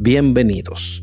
Bienvenidos. 0.00 1.02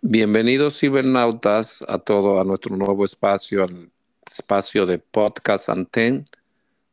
Bienvenidos 0.00 0.78
cibernautas 0.78 1.84
a 1.88 1.98
todo 1.98 2.40
a 2.40 2.44
nuestro 2.44 2.76
nuevo 2.76 3.04
espacio, 3.04 3.64
al 3.64 3.90
espacio 4.30 4.86
de 4.86 5.00
podcast 5.00 5.68
Anten, 5.68 6.24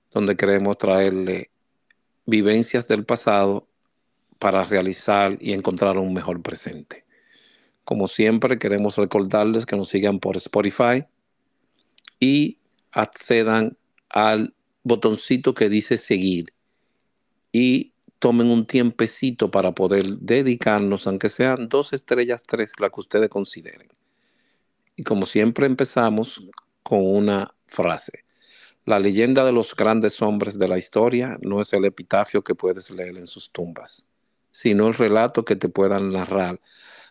donde 0.10 0.36
queremos 0.36 0.76
traerle 0.80 1.53
vivencias 2.26 2.88
del 2.88 3.06
pasado 3.06 3.68
para 4.40 4.66
realizar 4.66 5.38
y 5.40 5.54
encontrar 5.54 5.98
un 5.98 6.14
mejor 6.14 6.42
presente. 6.42 7.06
Como 7.84 8.08
siempre, 8.08 8.60
queremos 8.60 8.98
recordarles 8.98 9.66
que 9.66 9.76
nos 9.76 9.90
sigan 9.90 10.20
por 10.20 10.38
Spotify 10.38 11.06
y 12.20 12.60
accedan 12.92 13.78
al 14.10 14.54
botoncito 14.84 15.54
que 15.54 15.70
dice 15.70 15.98
seguir 15.98 16.54
y 17.52 17.94
tomen 18.20 18.48
un 18.48 18.66
tiempecito 18.66 19.52
para 19.52 19.74
poder 19.74 20.06
dedicarnos, 20.20 21.08
aunque 21.08 21.30
sean 21.30 21.68
dos 21.68 21.92
estrellas, 21.92 22.44
tres, 22.44 22.72
la 22.80 22.90
que 22.90 23.02
ustedes 23.02 23.30
consideren. 23.30 23.90
Y 24.96 25.04
como 25.04 25.26
siempre 25.26 25.66
empezamos 25.66 26.42
con 26.84 27.06
una 27.06 27.54
frase. 27.68 28.24
La 28.86 29.00
leyenda 29.00 29.46
de 29.46 29.54
los 29.54 29.74
grandes 29.78 30.22
hombres 30.22 30.60
de 30.60 30.68
la 30.68 30.78
historia 30.78 31.38
no 31.42 31.62
es 31.62 31.72
el 31.72 31.86
epitafio 31.86 32.44
que 32.44 32.54
puedes 32.54 32.92
leer 32.92 33.18
en 33.18 33.28
sus 33.28 33.50
tumbas, 33.50 34.06
sino 34.52 34.88
el 34.90 34.94
relato 34.94 35.46
que 35.46 35.56
te 35.56 35.70
puedan 35.70 36.12
narrar 36.12 36.60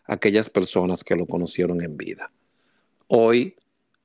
aquellas 0.05 0.51
personas 0.51 1.03
que 1.03 1.17
lo 1.17 1.27
conocieron 1.27 1.83
en 1.83 1.97
vida. 1.97 2.31
Hoy 3.07 3.57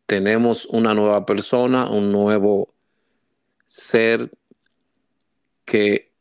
tenemos 0.06 0.66
una 0.68 0.94
nueva 0.94 1.26
persona, 1.26 1.90
un 1.90 2.10
nuevo 2.10 2.74
ser 3.66 4.32
que 5.66 6.14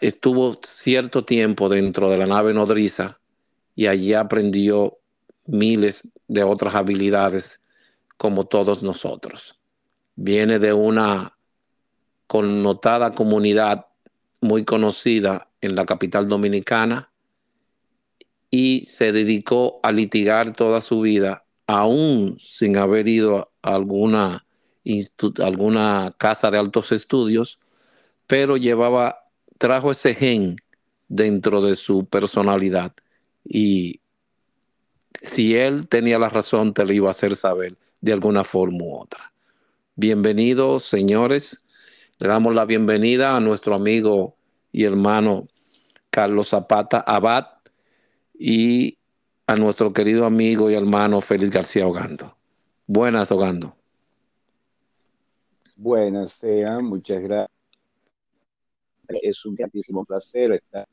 estuvo 0.00 0.58
cierto 0.64 1.22
tiempo 1.22 1.68
dentro 1.68 2.08
de 2.08 2.16
la 2.16 2.26
nave 2.26 2.54
nodriza 2.54 3.20
y 3.74 3.88
allí 3.88 4.14
aprendió 4.14 5.00
miles 5.46 6.10
de 6.28 6.44
otras 6.44 6.74
habilidades 6.74 7.60
como 8.16 8.46
todos 8.46 8.82
nosotros 8.82 9.59
viene 10.22 10.58
de 10.58 10.74
una 10.74 11.38
connotada 12.26 13.12
comunidad 13.12 13.86
muy 14.42 14.64
conocida 14.66 15.48
en 15.62 15.74
la 15.74 15.86
capital 15.86 16.28
dominicana 16.28 17.10
y 18.50 18.84
se 18.84 19.12
dedicó 19.12 19.80
a 19.82 19.92
litigar 19.92 20.52
toda 20.52 20.82
su 20.82 21.00
vida, 21.00 21.46
aún 21.66 22.38
sin 22.38 22.76
haber 22.76 23.08
ido 23.08 23.50
a 23.62 23.74
alguna, 23.74 24.44
alguna 25.38 26.14
casa 26.18 26.50
de 26.50 26.58
altos 26.58 26.92
estudios, 26.92 27.58
pero 28.26 28.58
llevaba, 28.58 29.20
trajo 29.56 29.90
ese 29.90 30.14
gen 30.14 30.56
dentro 31.08 31.62
de 31.62 31.76
su 31.76 32.04
personalidad 32.04 32.92
y 33.42 34.00
si 35.22 35.56
él 35.56 35.88
tenía 35.88 36.18
la 36.18 36.28
razón, 36.28 36.74
te 36.74 36.84
lo 36.84 36.92
iba 36.92 37.08
a 37.08 37.12
hacer 37.12 37.36
saber 37.36 37.78
de 38.02 38.12
alguna 38.12 38.44
forma 38.44 38.84
u 38.84 39.00
otra. 39.00 39.29
Bienvenidos, 40.02 40.84
señores. 40.84 41.68
Le 42.18 42.28
damos 42.28 42.54
la 42.54 42.64
bienvenida 42.64 43.36
a 43.36 43.40
nuestro 43.40 43.74
amigo 43.74 44.34
y 44.72 44.84
hermano 44.84 45.46
Carlos 46.08 46.48
Zapata 46.48 47.00
Abad 47.00 47.48
y 48.32 48.96
a 49.46 49.56
nuestro 49.56 49.92
querido 49.92 50.24
amigo 50.24 50.70
y 50.70 50.74
hermano 50.74 51.20
Félix 51.20 51.50
García 51.50 51.86
Ogando. 51.86 52.34
Buenas, 52.86 53.30
Ogando. 53.30 53.76
Buenas, 55.76 56.30
sean, 56.30 56.86
muchas 56.86 57.20
gracias. 57.20 57.50
Es 59.06 59.44
un 59.44 59.54
grandísimo 59.54 60.06
placer 60.06 60.52
estar 60.52 60.88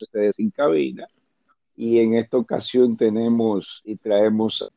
ustedes 0.00 0.38
en 0.38 0.50
cabina. 0.50 1.08
Y 1.74 1.98
en 1.98 2.14
esta 2.14 2.36
ocasión 2.36 2.96
tenemos 2.96 3.82
y 3.84 3.96
traemos 3.96 4.70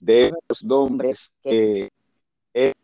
de 0.00 0.32
los 0.48 0.64
nombres 0.64 1.30
que 1.42 1.90
es 2.52 2.74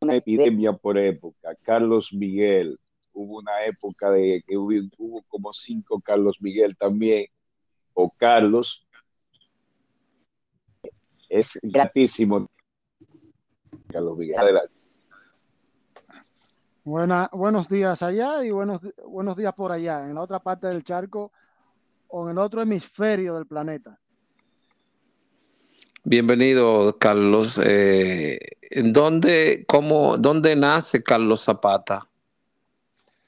una 0.00 0.16
epidemia 0.16 0.72
por 0.72 0.98
época. 0.98 1.54
Carlos 1.62 2.12
Miguel, 2.12 2.78
hubo 3.12 3.38
una 3.38 3.64
época 3.64 4.10
de 4.10 4.42
que 4.46 4.56
hubo, 4.56 5.22
como 5.28 5.52
cinco 5.52 6.00
Carlos 6.00 6.36
Miguel 6.40 6.76
también, 6.76 7.26
o 7.94 8.10
Carlos. 8.10 8.86
Es 11.28 11.58
gratísimo. 11.62 12.48
Carlos 13.88 14.18
Miguel, 14.18 14.60
buenos 16.84 17.68
días 17.68 18.02
allá 18.02 18.44
y 18.44 18.50
buenos, 18.50 18.80
buenos 19.06 19.36
días 19.36 19.54
por 19.54 19.70
allá, 19.70 20.08
en 20.08 20.16
la 20.16 20.22
otra 20.22 20.40
parte 20.40 20.66
del 20.66 20.82
charco 20.82 21.30
o 22.08 22.24
en 22.24 22.32
el 22.32 22.38
otro 22.38 22.60
hemisferio 22.60 23.34
del 23.36 23.46
planeta. 23.46 24.01
Bienvenido, 26.04 26.98
Carlos. 26.98 27.60
Eh, 27.62 28.40
¿dónde, 28.86 29.64
cómo, 29.68 30.18
¿Dónde 30.18 30.56
nace 30.56 31.00
Carlos 31.00 31.44
Zapata? 31.44 32.08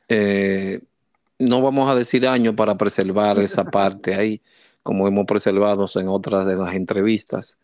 Eh, 0.08 0.82
no 1.38 1.62
vamos 1.62 1.88
a 1.88 1.94
decir 1.94 2.26
año 2.26 2.56
para 2.56 2.76
preservar 2.76 3.38
esa 3.38 3.64
parte 3.64 4.16
ahí, 4.16 4.42
como 4.82 5.06
hemos 5.06 5.24
preservado 5.24 5.86
en 5.94 6.08
otras 6.08 6.46
de 6.46 6.56
las 6.56 6.74
entrevistas. 6.74 7.58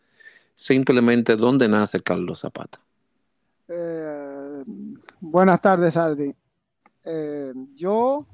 Simplemente, 0.55 1.35
¿dónde 1.35 1.67
nace 1.67 1.99
Carlos 1.99 2.39
Zapata? 2.39 2.79
Eh, 3.67 4.63
buenas 5.19 5.59
tardes, 5.59 5.97
Ardi. 5.97 6.33
yo 7.75 8.25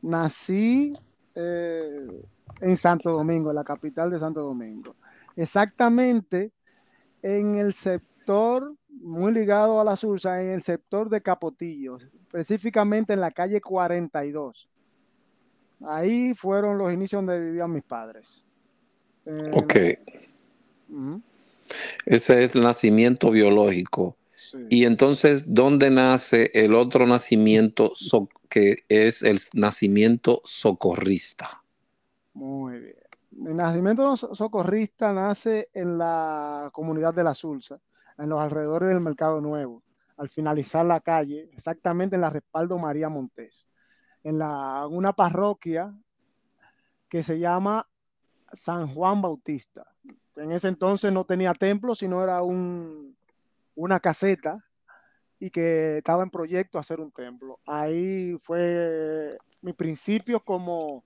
nací 0.00 0.94
en 1.34 2.76
Santo 2.78 3.10
Domingo, 3.10 3.52
la 3.52 3.62
capital 3.62 4.10
de 4.10 4.18
Santo 4.18 4.40
Domingo 4.40 4.96
exactamente 5.38 6.52
en 7.22 7.56
el 7.56 7.72
sector 7.72 8.74
muy 8.90 9.32
ligado 9.32 9.80
a 9.80 9.84
la 9.84 9.96
Sursa, 9.96 10.42
en 10.42 10.50
el 10.50 10.62
sector 10.62 11.08
de 11.08 11.22
Capotillo, 11.22 11.96
específicamente 11.96 13.12
en 13.12 13.20
la 13.20 13.30
calle 13.30 13.60
42. 13.60 14.68
Ahí 15.86 16.34
fueron 16.34 16.76
los 16.76 16.92
inicios 16.92 17.24
donde 17.24 17.40
vivían 17.40 17.72
mis 17.72 17.84
padres. 17.84 18.44
Eh, 19.24 19.50
ok. 19.54 19.74
Ese 22.04 22.44
es 22.44 22.54
el 22.54 22.62
nacimiento 22.62 23.30
biológico. 23.30 24.16
Y 24.68 24.84
entonces, 24.84 25.44
¿dónde 25.46 25.90
nace 25.90 26.50
el 26.54 26.74
otro 26.74 27.06
nacimiento 27.06 27.92
que 28.48 28.84
es 28.88 29.22
el 29.22 29.38
nacimiento 29.52 30.42
socorrista? 30.44 31.62
Muy 32.34 32.80
bien. 32.80 33.07
Nacimiento 33.40 34.16
socorrista 34.16 35.12
nace 35.12 35.70
en 35.72 35.96
la 35.96 36.70
comunidad 36.72 37.14
de 37.14 37.22
la 37.22 37.34
Sulsa, 37.34 37.80
en 38.18 38.28
los 38.28 38.40
alrededores 38.40 38.88
del 38.88 39.00
Mercado 39.00 39.40
Nuevo, 39.40 39.84
al 40.16 40.28
finalizar 40.28 40.84
la 40.84 41.00
calle, 41.00 41.48
exactamente 41.52 42.16
en 42.16 42.22
la 42.22 42.30
respaldo 42.30 42.78
María 42.78 43.08
Montés, 43.08 43.68
en 44.24 44.38
la, 44.38 44.86
una 44.88 45.12
parroquia 45.12 45.96
que 47.08 47.22
se 47.22 47.38
llama 47.38 47.88
San 48.52 48.88
Juan 48.88 49.22
Bautista. 49.22 49.86
En 50.34 50.50
ese 50.50 50.68
entonces 50.68 51.12
no 51.12 51.24
tenía 51.24 51.54
templo, 51.54 51.94
sino 51.94 52.24
era 52.24 52.42
un, 52.42 53.16
una 53.76 54.00
caseta 54.00 54.58
y 55.38 55.50
que 55.50 55.98
estaba 55.98 56.24
en 56.24 56.30
proyecto 56.30 56.78
hacer 56.78 56.98
un 56.98 57.12
templo. 57.12 57.60
Ahí 57.66 58.36
fue 58.40 59.38
mi 59.62 59.72
principio 59.72 60.40
como 60.40 61.04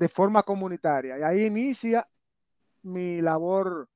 de 0.00 0.08
forma 0.08 0.42
comunitaria. 0.44 1.18
Y 1.18 1.22
ahí 1.22 1.44
inicia 1.44 2.08
mi 2.82 3.20
labor 3.20 3.86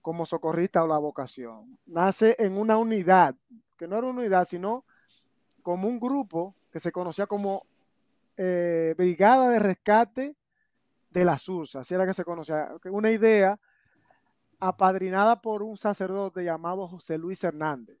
como 0.00 0.24
socorrista 0.24 0.84
o 0.84 0.86
la 0.86 0.98
vocación. 0.98 1.76
Nace 1.86 2.36
en 2.38 2.56
una 2.56 2.76
unidad, 2.76 3.34
que 3.76 3.88
no 3.88 3.98
era 3.98 4.06
una 4.06 4.20
unidad, 4.20 4.46
sino 4.46 4.84
como 5.64 5.88
un 5.88 5.98
grupo 5.98 6.54
que 6.70 6.78
se 6.78 6.92
conocía 6.92 7.26
como 7.26 7.66
eh, 8.36 8.94
Brigada 8.96 9.48
de 9.48 9.58
Rescate 9.58 10.36
de 11.10 11.24
la 11.24 11.36
Sursa, 11.36 11.80
así 11.80 11.94
era 11.94 12.06
que 12.06 12.14
se 12.14 12.24
conocía, 12.24 12.72
una 12.84 13.10
idea 13.10 13.58
apadrinada 14.60 15.42
por 15.42 15.64
un 15.64 15.76
sacerdote 15.76 16.44
llamado 16.44 16.86
José 16.86 17.18
Luis 17.18 17.42
Hernández, 17.42 17.98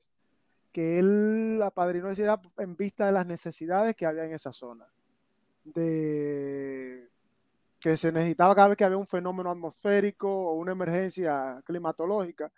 que 0.70 1.00
él 1.00 1.60
apadrinó 1.64 2.10
esa 2.10 2.22
idea 2.22 2.40
en 2.58 2.76
vista 2.76 3.06
de 3.06 3.12
las 3.12 3.26
necesidades 3.26 3.96
que 3.96 4.06
había 4.06 4.24
en 4.24 4.34
esa 4.34 4.52
zona, 4.52 4.86
de 5.64 7.09
que 7.80 7.96
se 7.96 8.12
necesitaba 8.12 8.54
cada 8.54 8.68
vez 8.68 8.76
que 8.76 8.84
había 8.84 8.98
un 8.98 9.06
fenómeno 9.06 9.50
atmosférico 9.50 10.28
o 10.28 10.54
una 10.54 10.72
emergencia 10.72 11.62
climatológica 11.64 12.52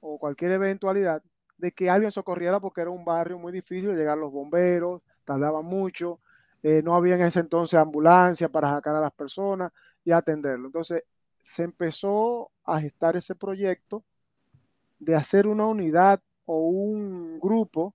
o 0.00 0.18
cualquier 0.18 0.52
eventualidad, 0.52 1.22
de 1.58 1.72
que 1.72 1.90
alguien 1.90 2.10
socorriera 2.10 2.60
porque 2.60 2.80
era 2.80 2.90
un 2.90 3.04
barrio 3.04 3.38
muy 3.38 3.52
difícil 3.52 3.88
de 3.90 3.96
llegar 3.96 4.18
los 4.18 4.32
bomberos, 4.32 5.02
tardaban 5.24 5.64
mucho, 5.64 6.20
eh, 6.62 6.82
no 6.82 6.94
había 6.94 7.14
en 7.16 7.22
ese 7.22 7.40
entonces 7.40 7.78
ambulancia 7.78 8.48
para 8.48 8.70
sacar 8.70 8.96
a 8.96 9.00
las 9.00 9.12
personas 9.12 9.72
y 10.04 10.12
atenderlo. 10.12 10.66
Entonces 10.66 11.04
se 11.42 11.62
empezó 11.62 12.50
a 12.64 12.80
gestar 12.80 13.16
ese 13.16 13.34
proyecto 13.34 14.02
de 14.98 15.14
hacer 15.14 15.46
una 15.46 15.66
unidad 15.66 16.22
o 16.46 16.68
un 16.68 17.38
grupo 17.38 17.94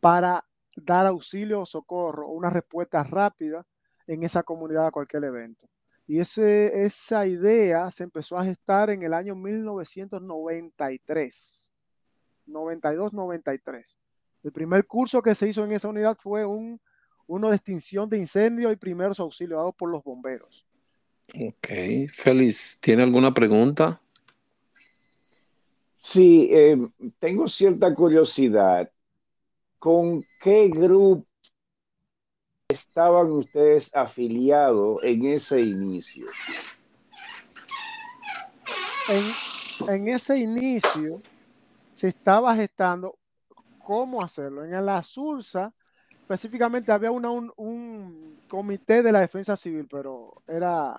para 0.00 0.44
dar 0.76 1.06
auxilio 1.06 1.62
o 1.62 1.66
socorro 1.66 2.28
o 2.28 2.32
una 2.32 2.50
respuesta 2.50 3.02
rápida 3.02 3.64
en 4.06 4.22
esa 4.22 4.42
comunidad 4.42 4.86
a 4.86 4.90
cualquier 4.90 5.24
evento. 5.24 5.66
Y 6.06 6.20
ese, 6.20 6.84
esa 6.84 7.26
idea 7.26 7.90
se 7.90 8.04
empezó 8.04 8.38
a 8.38 8.44
gestar 8.44 8.90
en 8.90 9.02
el 9.02 9.14
año 9.14 9.34
1993, 9.34 11.72
92-93. 12.46 13.96
El 14.42 14.52
primer 14.52 14.86
curso 14.86 15.22
que 15.22 15.34
se 15.34 15.48
hizo 15.48 15.64
en 15.64 15.72
esa 15.72 15.88
unidad 15.88 16.18
fue 16.18 16.44
un, 16.44 16.78
uno 17.26 17.48
de 17.50 17.56
extinción 17.56 18.08
de 18.08 18.18
incendios 18.18 18.72
y 18.72 18.76
primeros 18.76 19.20
auxilios 19.20 19.58
dados 19.58 19.74
por 19.76 19.90
los 19.90 20.02
bomberos. 20.02 20.66
Ok, 21.34 21.68
Félix, 22.12 22.78
¿tiene 22.80 23.04
alguna 23.04 23.32
pregunta? 23.32 24.02
Sí, 26.02 26.48
eh, 26.50 26.76
tengo 27.20 27.46
cierta 27.46 27.94
curiosidad. 27.94 28.90
¿Con 29.78 30.24
qué 30.42 30.68
grupo 30.68 31.26
estaban 32.72 33.30
ustedes 33.30 33.90
afiliados 33.94 35.02
en 35.02 35.26
ese 35.26 35.60
inicio? 35.60 36.26
En, 39.88 40.08
ese 40.08 40.38
inicio 40.38 41.22
se 41.92 42.08
estaba 42.08 42.54
gestando 42.54 43.18
cómo 43.78 44.22
hacerlo. 44.22 44.64
En 44.64 44.86
la 44.86 45.02
SURSA 45.02 45.72
específicamente 46.20 46.92
había 46.92 47.10
un, 47.10 47.52
un, 47.56 48.40
comité 48.48 49.02
de 49.02 49.12
la 49.12 49.20
defensa 49.20 49.56
civil, 49.56 49.86
pero 49.90 50.42
era 50.46 50.98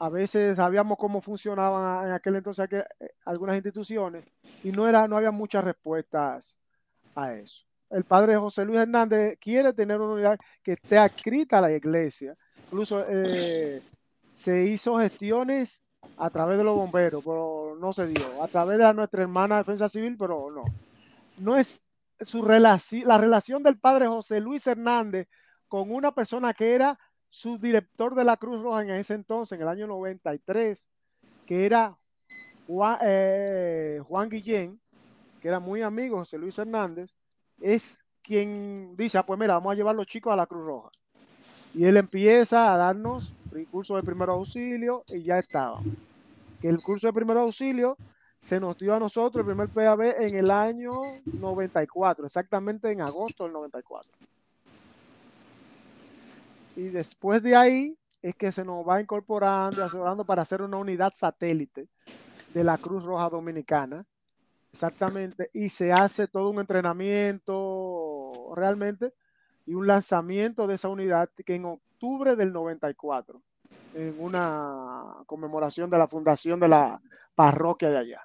a 0.00 0.08
veces 0.10 0.56
sabíamos 0.56 0.96
cómo 0.96 1.20
funcionaban 1.20 2.06
en 2.06 2.12
aquel 2.12 2.36
entonces 2.36 2.68
eh, 2.72 2.84
algunas 3.24 3.56
instituciones 3.56 4.24
y 4.62 4.70
no 4.70 4.88
era 4.88 5.08
no 5.08 5.16
había 5.16 5.32
muchas 5.32 5.64
respuestas 5.64 6.56
a 7.16 7.34
eso 7.34 7.67
el 7.90 8.04
padre 8.04 8.36
José 8.36 8.64
Luis 8.64 8.80
Hernández 8.80 9.38
quiere 9.40 9.72
tener 9.72 10.00
una 10.00 10.14
unidad 10.14 10.38
que 10.62 10.72
esté 10.72 10.98
adscrita 10.98 11.58
a 11.58 11.62
la 11.62 11.72
iglesia. 11.72 12.34
Incluso 12.64 13.04
eh, 13.08 13.82
se 14.30 14.66
hizo 14.66 14.98
gestiones 14.98 15.84
a 16.16 16.30
través 16.30 16.58
de 16.58 16.64
los 16.64 16.76
bomberos, 16.76 17.24
pero 17.24 17.76
no 17.80 17.92
se 17.92 18.06
dio. 18.06 18.42
A 18.42 18.48
través 18.48 18.78
de 18.78 18.94
nuestra 18.94 19.22
hermana 19.22 19.56
de 19.56 19.60
Defensa 19.60 19.88
Civil, 19.88 20.16
pero 20.18 20.50
no. 20.50 20.64
No 21.38 21.56
es 21.56 21.88
su 22.20 22.42
relación, 22.42 23.06
la 23.06 23.18
relación 23.18 23.62
del 23.62 23.78
padre 23.78 24.08
José 24.08 24.40
Luis 24.40 24.66
Hernández 24.66 25.28
con 25.68 25.90
una 25.90 26.12
persona 26.12 26.54
que 26.54 26.74
era 26.74 26.98
su 27.28 27.58
director 27.58 28.14
de 28.14 28.24
la 28.24 28.36
Cruz 28.36 28.62
Roja 28.62 28.82
en 28.82 28.90
ese 28.90 29.14
entonces, 29.14 29.56
en 29.56 29.62
el 29.62 29.68
año 29.68 29.86
93, 29.86 30.88
que 31.46 31.66
era 31.66 31.96
Juan, 32.66 32.98
eh, 33.02 34.00
Juan 34.06 34.28
Guillén, 34.28 34.80
que 35.40 35.48
era 35.48 35.60
muy 35.60 35.82
amigo 35.82 36.18
José 36.18 36.38
Luis 36.38 36.58
Hernández, 36.58 37.17
es 37.60 38.04
quien 38.22 38.96
dice, 38.96 39.18
ah, 39.18 39.26
pues 39.26 39.38
mira, 39.38 39.54
vamos 39.54 39.72
a 39.72 39.74
llevar 39.74 39.94
los 39.94 40.06
chicos 40.06 40.32
a 40.32 40.36
la 40.36 40.46
Cruz 40.46 40.66
Roja. 40.66 40.90
Y 41.74 41.84
él 41.84 41.96
empieza 41.96 42.72
a 42.72 42.76
darnos 42.76 43.34
el 43.52 43.66
curso 43.66 43.96
de 43.96 44.02
primer 44.02 44.28
auxilio 44.28 45.04
y 45.08 45.22
ya 45.22 45.38
estaba. 45.38 45.80
Que 46.60 46.68
el 46.68 46.82
curso 46.82 47.06
de 47.06 47.12
primer 47.12 47.36
auxilio 47.36 47.96
se 48.38 48.60
nos 48.60 48.78
dio 48.78 48.94
a 48.94 48.98
nosotros 48.98 49.40
el 49.40 49.46
primer 49.46 49.68
PAB 49.68 50.22
en 50.22 50.36
el 50.36 50.50
año 50.50 50.90
94, 51.24 52.26
exactamente 52.26 52.90
en 52.90 53.00
agosto 53.00 53.44
del 53.44 53.52
94. 53.52 54.10
Y 56.76 56.82
después 56.88 57.42
de 57.42 57.56
ahí 57.56 57.98
es 58.22 58.34
que 58.34 58.52
se 58.52 58.64
nos 58.64 58.86
va 58.86 59.00
incorporando 59.00 59.80
y 59.80 59.84
asegurando 59.84 60.24
para 60.24 60.42
hacer 60.42 60.62
una 60.62 60.76
unidad 60.76 61.12
satélite 61.14 61.88
de 62.54 62.64
la 62.64 62.78
Cruz 62.78 63.04
Roja 63.04 63.28
Dominicana 63.28 64.04
Exactamente, 64.72 65.50
y 65.54 65.70
se 65.70 65.92
hace 65.92 66.28
todo 66.28 66.50
un 66.50 66.60
entrenamiento 66.60 68.52
realmente 68.54 69.12
y 69.66 69.74
un 69.74 69.86
lanzamiento 69.86 70.66
de 70.66 70.74
esa 70.74 70.88
unidad 70.88 71.30
que 71.44 71.54
en 71.54 71.64
octubre 71.64 72.36
del 72.36 72.52
94, 72.52 73.40
en 73.94 74.14
una 74.18 75.16
conmemoración 75.26 75.90
de 75.90 75.98
la 75.98 76.06
fundación 76.06 76.60
de 76.60 76.68
la 76.68 77.00
parroquia 77.34 77.90
de 77.90 77.98
allá. 77.98 78.20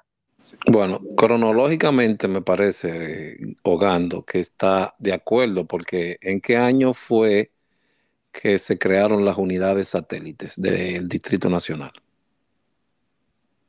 Bueno, 0.70 1.00
cronológicamente 1.16 2.28
me 2.28 2.42
parece, 2.42 3.38
Hogando, 3.64 4.24
que 4.24 4.40
está 4.40 4.94
de 5.00 5.14
acuerdo, 5.14 5.66
porque 5.66 6.18
¿en 6.22 6.42
qué 6.42 6.58
año 6.58 6.94
fue 6.94 7.52
que 8.32 8.60
se 8.60 8.78
crearon 8.78 9.24
las 9.24 9.38
unidades 9.38 9.90
satélites 9.90 10.54
del 10.60 11.08
Distrito 11.08 11.50
Nacional? 11.50 11.92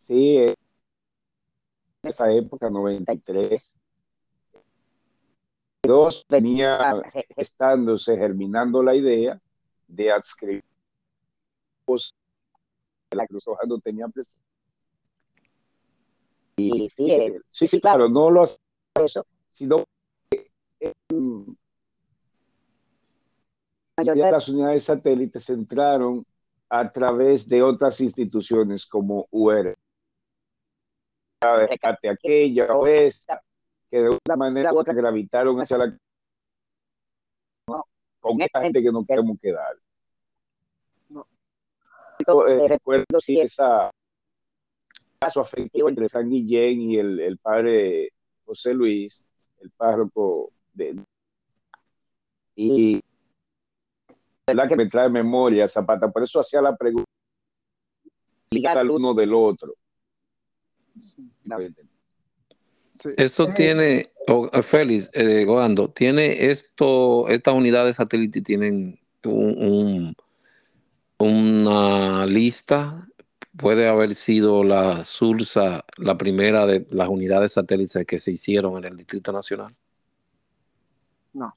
Sí, 0.06 0.44
esa 2.08 2.30
época, 2.32 2.70
93. 2.70 3.70
Dos 5.82 6.24
venía 6.28 7.02
estándose, 7.36 8.16
germinando 8.16 8.82
la 8.82 8.94
idea 8.94 9.40
de 9.86 10.12
adscribir 10.12 10.64
la 13.10 13.26
Cruz 13.26 13.44
Roja 13.44 13.62
no 13.66 13.78
tenía 13.78 14.08
presente. 14.08 14.42
Y 16.56 16.88
sí, 16.88 17.10
eh, 17.10 17.40
sí, 17.48 17.66
sí, 17.66 17.80
claro, 17.80 18.08
no 18.08 18.30
lo 18.30 18.42
hace 18.42 18.58
eso, 18.94 19.26
sino 19.50 19.84
que 20.30 20.50
en 20.78 21.56
mayoría 23.96 24.26
de 24.26 24.32
las 24.32 24.48
unidades 24.48 24.84
satélites 24.84 25.48
entraron 25.50 26.24
a 26.68 26.88
través 26.90 27.48
de 27.48 27.62
otras 27.62 28.00
instituciones 28.00 28.86
como 28.86 29.26
UR 29.30 29.74
rescate 31.68 32.08
aquella 32.08 32.74
o 32.74 32.86
esta, 32.86 33.40
que 33.90 33.98
de 33.98 34.08
una 34.08 34.36
manera 34.36 34.72
u 34.72 34.78
otra 34.78 34.94
gravitaron 34.94 35.60
hacia 35.60 35.78
la 35.78 35.96
con 38.20 38.40
esta 38.40 38.62
gente 38.62 38.82
que 38.82 38.90
no 38.90 39.04
queremos 39.04 39.36
quedar. 39.38 39.76
No. 41.10 41.26
Eh, 42.48 42.68
recuerdo 42.68 43.20
si 43.20 43.38
esa 43.38 43.90
caso 45.18 45.40
afectivo 45.40 45.88
entre 45.88 46.08
San 46.08 46.28
Guillén 46.28 46.80
y 46.80 46.96
el, 46.98 47.20
el 47.20 47.38
padre 47.38 48.10
José 48.46 48.72
Luis, 48.72 49.22
el 49.60 49.70
párroco 49.70 50.52
de 50.72 50.96
y 52.56 53.00
verdad 54.46 54.68
que 54.68 54.76
me 54.76 54.86
trae 54.86 55.08
memoria 55.08 55.66
Zapata, 55.66 56.10
por 56.10 56.22
eso 56.22 56.40
hacía 56.40 56.60
la 56.60 56.76
pregunta 56.76 57.04
al 58.74 58.90
uno 58.90 59.14
del 59.14 59.34
otro. 59.34 59.74
Eso 63.16 63.48
tiene, 63.54 64.10
Félix, 64.62 65.10
eh, 65.12 65.44
Goando, 65.44 65.90
tiene 65.90 66.50
esto, 66.50 67.28
estas 67.28 67.54
unidades 67.54 67.96
satélite 67.96 68.40
tienen 68.40 69.00
un, 69.24 70.14
una 71.18 72.26
lista, 72.26 73.08
puede 73.56 73.88
haber 73.88 74.14
sido 74.14 74.64
la 74.64 75.04
SURSA 75.04 75.84
la 75.96 76.16
primera 76.16 76.66
de 76.66 76.86
las 76.90 77.08
unidades 77.08 77.52
satélites 77.52 78.06
que 78.06 78.18
se 78.18 78.32
hicieron 78.32 78.78
en 78.78 78.84
el 78.84 78.96
Distrito 78.96 79.32
Nacional. 79.32 79.74
No. 81.32 81.52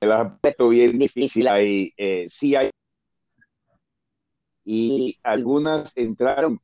El 0.00 0.12
aspecto 0.12 0.68
bien 0.68 0.98
difícil 0.98 1.48
ahí, 1.48 1.92
eh, 1.96 2.24
sí 2.26 2.54
hay. 2.54 2.70
Y 4.64 5.18
algunas 5.22 5.96
entraron 5.96 6.60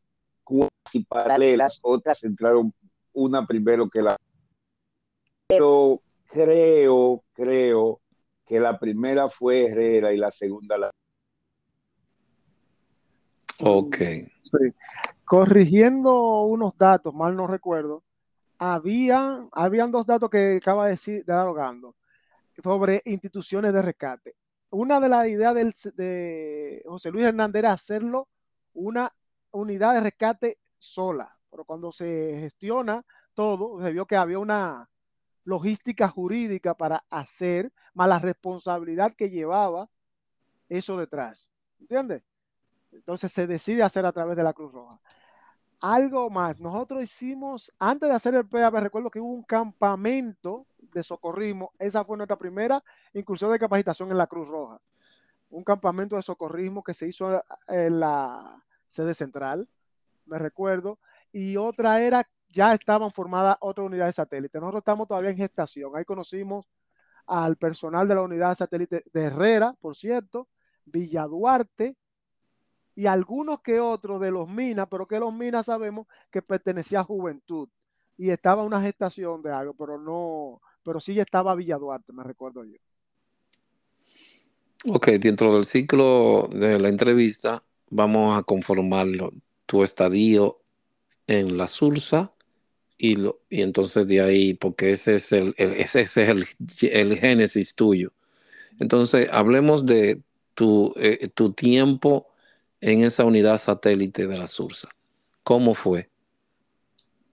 paralelas, 1.00 1.80
otras 1.82 2.22
entraron 2.24 2.72
una 3.12 3.46
primero 3.46 3.88
que 3.88 4.02
la 4.02 4.16
pero 5.46 6.00
creo, 6.30 7.22
creo 7.32 8.00
que 8.46 8.60
la 8.60 8.78
primera 8.78 9.28
fue 9.28 9.66
Herrera 9.66 10.12
y 10.12 10.16
la 10.16 10.30
segunda 10.30 10.78
la 10.78 10.90
Ok. 13.60 13.96
Corrigiendo 15.24 16.42
unos 16.42 16.76
datos, 16.76 17.14
mal 17.14 17.36
no 17.36 17.46
recuerdo, 17.46 18.02
había, 18.58 19.40
habían 19.52 19.90
dos 19.90 20.06
datos 20.06 20.28
que 20.30 20.56
acaba 20.56 20.84
de 20.84 20.92
decir 20.92 21.24
de 21.24 21.32
Gando 21.32 21.96
sobre 22.62 23.02
instituciones 23.04 23.72
de 23.72 23.82
rescate. 23.82 24.34
Una 24.70 25.00
de 25.00 25.08
las 25.08 25.28
ideas 25.28 25.54
del, 25.54 25.74
de 25.94 26.82
José 26.84 27.10
Luis 27.10 27.26
Hernández 27.26 27.60
era 27.60 27.72
hacerlo 27.72 28.28
una 28.74 29.12
unidad 29.50 29.94
de 29.94 30.00
rescate 30.00 30.58
sola, 30.84 31.36
pero 31.50 31.64
cuando 31.64 31.90
se 31.90 32.38
gestiona 32.40 33.04
todo, 33.34 33.82
se 33.82 33.90
vio 33.90 34.06
que 34.06 34.16
había 34.16 34.38
una 34.38 34.88
logística 35.44 36.08
jurídica 36.08 36.74
para 36.74 37.04
hacer, 37.10 37.72
más 37.92 38.08
la 38.08 38.18
responsabilidad 38.18 39.12
que 39.12 39.30
llevaba 39.30 39.88
eso 40.68 40.96
detrás. 40.96 41.50
¿Entiendes? 41.80 42.22
Entonces 42.92 43.32
se 43.32 43.46
decide 43.46 43.82
hacer 43.82 44.06
a 44.06 44.12
través 44.12 44.36
de 44.36 44.42
la 44.42 44.52
Cruz 44.52 44.72
Roja. 44.72 45.00
Algo 45.80 46.30
más, 46.30 46.60
nosotros 46.60 47.02
hicimos, 47.02 47.72
antes 47.78 48.08
de 48.08 48.14
hacer 48.14 48.34
el 48.34 48.48
PAB, 48.48 48.74
recuerdo 48.76 49.10
que 49.10 49.20
hubo 49.20 49.34
un 49.34 49.42
campamento 49.42 50.66
de 50.78 51.02
socorrismo, 51.02 51.72
esa 51.78 52.04
fue 52.04 52.16
nuestra 52.16 52.38
primera 52.38 52.82
incursión 53.12 53.52
de 53.52 53.58
capacitación 53.58 54.10
en 54.10 54.18
la 54.18 54.26
Cruz 54.26 54.48
Roja. 54.48 54.80
Un 55.50 55.62
campamento 55.62 56.16
de 56.16 56.22
socorrismo 56.22 56.82
que 56.82 56.94
se 56.94 57.08
hizo 57.08 57.42
en 57.68 58.00
la 58.00 58.64
sede 58.86 59.12
central, 59.12 59.68
me 60.26 60.38
recuerdo, 60.38 60.98
y 61.32 61.56
otra 61.56 62.00
era, 62.00 62.28
ya 62.50 62.74
estaban 62.74 63.10
formadas 63.10 63.56
otras 63.60 63.86
unidades 63.86 64.16
de 64.16 64.22
satélite. 64.22 64.58
Nosotros 64.58 64.80
estamos 64.80 65.08
todavía 65.08 65.30
en 65.30 65.36
gestación, 65.36 65.92
ahí 65.94 66.04
conocimos 66.04 66.66
al 67.26 67.56
personal 67.56 68.06
de 68.06 68.14
la 68.14 68.22
unidad 68.22 68.50
de 68.50 68.56
satélite 68.56 69.04
de 69.12 69.22
Herrera, 69.22 69.74
por 69.80 69.96
cierto, 69.96 70.48
Villa 70.84 71.24
Duarte, 71.26 71.96
y 72.96 73.06
algunos 73.06 73.60
que 73.60 73.80
otros 73.80 74.20
de 74.20 74.30
los 74.30 74.48
Minas, 74.48 74.86
pero 74.90 75.06
que 75.06 75.18
los 75.18 75.34
Minas 75.34 75.66
sabemos 75.66 76.06
que 76.30 76.42
pertenecía 76.42 77.00
a 77.00 77.04
Juventud 77.04 77.68
y 78.16 78.30
estaba 78.30 78.62
una 78.62 78.80
gestación 78.80 79.42
de 79.42 79.52
algo, 79.52 79.74
pero 79.74 79.98
no, 79.98 80.60
pero 80.84 81.00
sí 81.00 81.18
estaba 81.18 81.54
Villa 81.54 81.76
Duarte, 81.76 82.12
me 82.12 82.22
recuerdo 82.22 82.64
yo. 82.64 82.76
Ok, 84.86 85.08
dentro 85.12 85.54
del 85.54 85.64
ciclo 85.64 86.48
de 86.52 86.78
la 86.78 86.88
entrevista 86.88 87.64
vamos 87.90 88.38
a 88.38 88.42
conformar 88.42 89.06
tu 89.66 89.82
estadio 89.82 90.60
en 91.26 91.56
la 91.56 91.68
Sursa 91.68 92.32
y, 92.98 93.16
lo, 93.16 93.40
y 93.50 93.62
entonces 93.62 94.06
de 94.06 94.20
ahí, 94.20 94.54
porque 94.54 94.92
ese 94.92 95.16
es 95.16 95.32
el, 95.32 95.54
ese 95.56 96.02
es 96.02 96.16
el, 96.16 96.46
el, 96.82 97.18
génesis 97.18 97.74
tuyo. 97.74 98.12
Entonces, 98.78 99.28
hablemos 99.32 99.86
de 99.86 100.22
tu, 100.54 100.92
eh, 100.96 101.28
tu 101.28 101.52
tiempo 101.52 102.28
en 102.80 103.02
esa 103.02 103.24
unidad 103.24 103.58
satélite 103.58 104.26
de 104.26 104.38
la 104.38 104.46
Sursa. 104.46 104.88
¿Cómo 105.42 105.74
fue? 105.74 106.08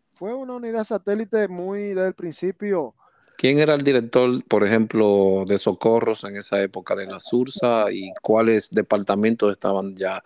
Fue 0.07 0.33
una 0.33 0.53
unidad 0.53 0.83
satélite 0.83 1.47
muy 1.47 1.79
desde 1.89 2.07
el 2.07 2.13
principio. 2.13 2.95
¿Quién 3.38 3.59
era 3.59 3.73
el 3.73 3.83
director, 3.83 4.43
por 4.45 4.65
ejemplo, 4.65 5.45
de 5.47 5.57
socorros 5.57 6.23
en 6.25 6.38
esa 6.38 6.61
época 6.61 6.95
de 6.95 7.07
la 7.07 7.19
Sursa 7.19 7.91
y 7.91 8.13
cuáles 8.21 8.69
departamentos 8.69 9.51
estaban 9.51 9.95
ya 9.95 10.23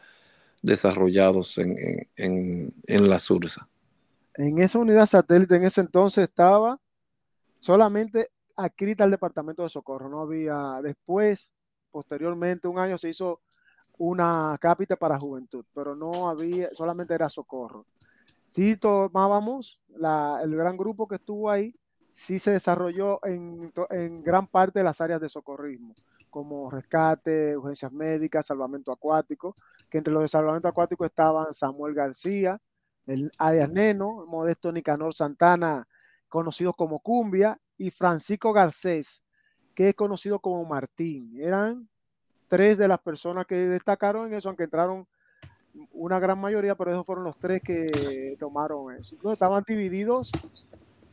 desarrollados 0.66 1.58
en, 1.58 2.08
en, 2.16 2.74
en 2.86 3.10
la 3.10 3.20
Sursa? 3.20 3.68
En 4.36 4.60
esa 4.60 4.80
unidad 4.80 5.06
satélite 5.06 5.56
en 5.56 5.64
ese 5.64 5.82
entonces 5.82 6.26
estaba 6.26 6.80
solamente 7.60 8.30
adscrita 8.58 9.04
al 9.04 9.12
departamento 9.12 9.64
de 9.64 9.70
socorro. 9.70 10.10
No 10.10 10.22
había 10.22 10.80
después, 10.82 11.54
posteriormente, 11.92 12.68
un 12.68 12.80
año 12.80 12.98
se 12.98 13.10
hizo 13.10 13.42
una 13.98 14.58
cápita 14.60 14.96
para 14.96 15.20
juventud, 15.20 15.66
pero 15.74 15.96
no 15.96 16.30
había, 16.30 16.70
solamente 16.72 17.14
era 17.14 17.30
socorro. 17.30 17.86
Si 18.48 18.76
tomábamos 18.78 19.82
la, 19.90 20.40
el 20.44 20.56
gran 20.56 20.78
grupo 20.78 21.08
que 21.08 21.16
estuvo 21.16 21.50
ahí, 21.50 21.76
sí 22.12 22.40
se 22.40 22.52
desarrolló 22.52 23.20
en, 23.26 23.72
en, 23.90 24.24
gran 24.24 24.48
parte 24.48 24.80
de 24.80 24.86
las 24.86 25.02
áreas 25.02 25.20
de 25.20 25.28
socorrismo, 25.28 25.94
como 26.30 26.70
rescate, 26.70 27.58
urgencias 27.58 27.92
médicas, 27.92 28.46
salvamento 28.46 28.92
acuático, 28.92 29.54
entre 29.98 30.14
los 30.14 30.24
de 30.24 30.28
salvamento 30.28 30.68
acuático 30.68 31.06
estaban 31.06 31.54
Samuel 31.54 31.94
García, 31.94 32.60
el 33.06 33.32
Arias 33.38 33.72
Neno, 33.72 34.26
Modesto 34.28 34.72
Nicanor 34.72 35.14
Santana, 35.14 35.88
conocido 36.28 36.74
como 36.74 37.00
Cumbia, 37.00 37.60
y 37.78 37.92
Francisco 37.92 38.54
Garcés, 38.54 39.24
que 39.74 39.90
es 39.90 39.96
conocido 39.96 40.40
como 40.40 40.66
Martín. 40.66 41.40
Eran 41.40 41.90
tres 42.48 42.78
de 42.78 42.88
las 42.88 43.00
personas 43.00 43.46
que 43.46 43.56
destacaron 43.56 44.28
en 44.28 44.36
eso, 44.36 44.50
aunque 44.50 44.64
entraron 44.64 45.08
una 45.92 46.20
gran 46.20 46.40
mayoría, 46.40 46.76
pero 46.76 46.92
esos 46.92 47.06
fueron 47.06 47.26
los 47.26 47.38
tres 47.38 47.62
que 47.62 48.36
tomaron 48.40 48.94
eso. 48.94 49.16
Entonces, 49.16 49.34
estaban 49.34 49.64
divididos, 49.68 50.32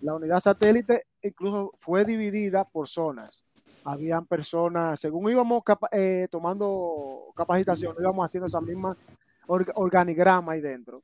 la 0.00 0.14
unidad 0.14 0.40
satélite 0.40 1.06
incluso 1.22 1.72
fue 1.74 2.04
dividida 2.04 2.64
por 2.64 2.88
zonas. 2.88 3.44
Habían 3.84 4.26
personas, 4.26 5.00
según 5.00 5.30
íbamos 5.30 5.62
capa 5.64 5.88
eh, 5.92 6.28
tomando 6.30 7.32
capacitación, 7.34 7.94
íbamos 7.98 8.24
haciendo 8.24 8.46
esa 8.46 8.60
misma 8.60 8.96
or 9.46 9.66
organigrama 9.74 10.52
ahí 10.52 10.60
dentro. 10.60 11.02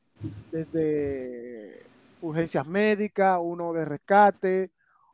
Desde 0.50 1.82
urgencias 2.20 2.66
médicas, 2.66 3.38
uno 3.42 3.72
de 3.72 3.84
rescate, 3.84 4.70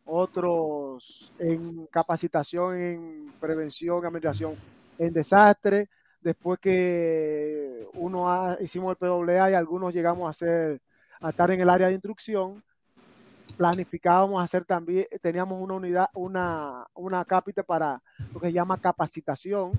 otros 0.07 1.33
en 1.39 1.87
capacitación 1.87 2.79
en 2.79 3.33
prevención 3.41 4.05
administración 4.05 4.57
en 4.99 5.13
desastre. 5.13 5.87
Después 6.21 6.59
que 6.59 7.87
uno 7.95 8.31
ha, 8.31 8.57
hicimos 8.61 8.91
el 8.91 8.97
PWA 8.97 9.51
y 9.51 9.55
algunos 9.55 9.93
llegamos 9.93 10.27
a, 10.27 10.31
hacer, 10.31 10.81
a 11.21 11.31
estar 11.31 11.51
en 11.51 11.61
el 11.61 11.69
área 11.69 11.89
de 11.89 11.95
instrucción, 11.95 12.63
planificábamos 13.57 14.43
hacer 14.43 14.65
también, 14.65 15.07
teníamos 15.21 15.61
una 15.61 15.75
unidad, 15.75 16.09
una, 16.15 16.87
una 16.95 17.25
cápita 17.25 17.63
para 17.63 18.03
lo 18.33 18.41
que 18.41 18.49
se 18.49 18.53
llama 18.53 18.81
capacitación, 18.81 19.73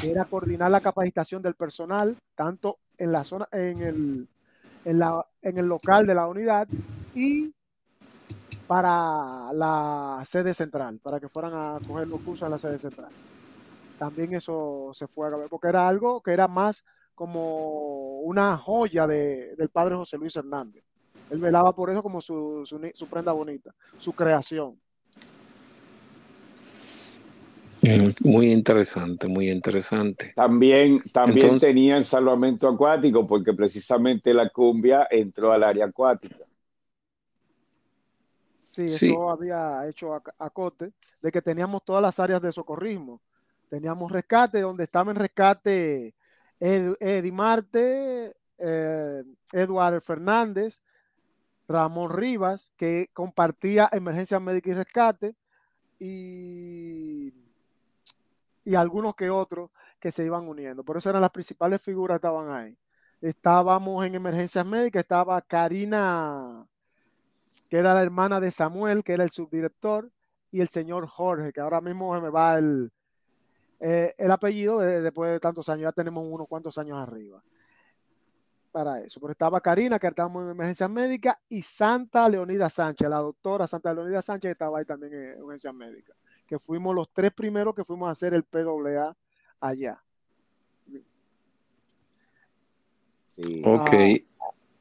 que 0.00 0.10
era 0.10 0.24
coordinar 0.24 0.70
la 0.70 0.80
capacitación 0.80 1.42
del 1.42 1.54
personal, 1.54 2.16
tanto 2.34 2.78
en 2.98 3.12
la 3.12 3.24
zona, 3.24 3.48
en 3.52 3.82
el, 3.82 4.28
en, 4.84 4.98
la, 4.98 5.26
en 5.42 5.58
el 5.58 5.66
local 5.66 6.06
de 6.06 6.14
la 6.14 6.26
unidad 6.26 6.66
y 7.14 7.52
para 8.66 9.52
la 9.52 10.22
sede 10.24 10.54
central, 10.54 11.00
para 11.02 11.18
que 11.18 11.28
fueran 11.28 11.52
a 11.54 11.78
coger 11.86 12.08
los 12.08 12.20
cursos 12.20 12.46
en 12.46 12.52
la 12.52 12.58
sede 12.58 12.78
central 12.78 13.10
también 14.00 14.32
eso 14.32 14.92
se 14.94 15.06
fue 15.06 15.26
a 15.26 15.36
ver, 15.36 15.50
porque 15.50 15.68
era 15.68 15.86
algo 15.86 16.22
que 16.22 16.32
era 16.32 16.48
más 16.48 16.86
como 17.14 18.20
una 18.20 18.56
joya 18.56 19.06
de, 19.06 19.54
del 19.56 19.68
padre 19.68 19.96
José 19.96 20.16
Luis 20.16 20.34
Hernández. 20.34 20.82
Él 21.30 21.38
velaba 21.38 21.74
por 21.74 21.90
eso 21.90 22.02
como 22.02 22.20
su, 22.20 22.64
su, 22.66 22.90
su 22.92 23.06
prenda 23.06 23.32
bonita, 23.32 23.74
su 23.98 24.12
creación. 24.12 24.78
Mm, 27.82 28.10
muy 28.28 28.52
interesante, 28.52 29.26
muy 29.26 29.50
interesante. 29.50 30.32
También, 30.36 31.02
también 31.12 31.46
Entonces, 31.46 31.68
tenían 31.68 32.02
salvamento 32.02 32.68
acuático 32.68 33.26
porque 33.26 33.54
precisamente 33.54 34.34
la 34.34 34.50
cumbia 34.50 35.06
entró 35.10 35.52
al 35.52 35.64
área 35.64 35.86
acuática. 35.86 36.44
Sí, 38.54 38.84
eso 38.84 38.96
sí. 38.98 39.16
había 39.28 39.88
hecho 39.88 40.14
acote 40.38 40.92
de 41.22 41.32
que 41.32 41.42
teníamos 41.42 41.84
todas 41.84 42.02
las 42.02 42.20
áreas 42.20 42.42
de 42.42 42.52
socorrismo. 42.52 43.20
Teníamos 43.68 44.12
rescate, 44.12 44.60
donde 44.60 44.84
estaba 44.84 45.10
en 45.10 45.16
rescate 45.16 46.14
Ed, 46.58 46.94
Eddie 47.00 47.32
Marte, 47.32 48.36
eh, 48.58 49.22
Eduardo 49.52 50.00
Fernández, 50.00 50.82
Ramón 51.70 52.10
Rivas, 52.10 52.72
que 52.76 53.10
compartía 53.12 53.88
emergencia 53.92 54.40
médica 54.40 54.70
y 54.70 54.74
rescate, 54.74 55.36
y, 56.00 57.32
y 58.64 58.74
algunos 58.74 59.14
que 59.14 59.30
otros 59.30 59.70
que 60.00 60.10
se 60.10 60.24
iban 60.24 60.48
uniendo. 60.48 60.82
Por 60.82 60.96
eso 60.96 61.10
eran 61.10 61.22
las 61.22 61.30
principales 61.30 61.80
figuras 61.80 62.16
que 62.16 62.26
estaban 62.26 62.50
ahí. 62.50 62.76
Estábamos 63.20 64.04
en 64.04 64.14
emergencias 64.16 64.66
médicas, 64.66 65.02
estaba 65.02 65.40
Karina, 65.42 66.66
que 67.68 67.76
era 67.76 67.94
la 67.94 68.02
hermana 68.02 68.40
de 68.40 68.50
Samuel, 68.50 69.04
que 69.04 69.12
era 69.12 69.24
el 69.24 69.30
subdirector, 69.30 70.10
y 70.50 70.60
el 70.60 70.68
señor 70.68 71.06
Jorge, 71.06 71.52
que 71.52 71.60
ahora 71.60 71.80
mismo 71.80 72.20
me 72.20 72.30
va 72.30 72.58
el, 72.58 72.90
eh, 73.78 74.12
el 74.18 74.30
apellido 74.32 74.80
de, 74.80 75.02
después 75.02 75.30
de 75.30 75.38
tantos 75.38 75.68
años, 75.68 75.82
ya 75.82 75.92
tenemos 75.92 76.26
unos 76.26 76.48
cuantos 76.48 76.76
años 76.78 76.98
arriba 76.98 77.40
para 78.70 79.00
eso. 79.00 79.20
Pero 79.20 79.32
estaba 79.32 79.60
Karina, 79.60 79.98
que 79.98 80.06
estábamos 80.06 80.44
en 80.44 80.50
emergencia 80.50 80.88
médica, 80.88 81.38
y 81.48 81.62
Santa 81.62 82.28
Leonida 82.28 82.68
Sánchez, 82.68 83.08
la 83.08 83.18
doctora 83.18 83.66
Santa 83.66 83.92
Leonida 83.94 84.22
Sánchez, 84.22 84.48
que 84.48 84.52
estaba 84.52 84.78
ahí 84.78 84.84
también 84.84 85.12
en 85.14 85.32
emergencia 85.38 85.72
médica, 85.72 86.14
que 86.46 86.58
fuimos 86.58 86.94
los 86.94 87.08
tres 87.10 87.32
primeros 87.32 87.74
que 87.74 87.84
fuimos 87.84 88.08
a 88.08 88.12
hacer 88.12 88.34
el 88.34 88.44
PWA 88.44 89.16
allá. 89.60 90.02
Sí. 93.36 93.62
Ok. 93.64 93.90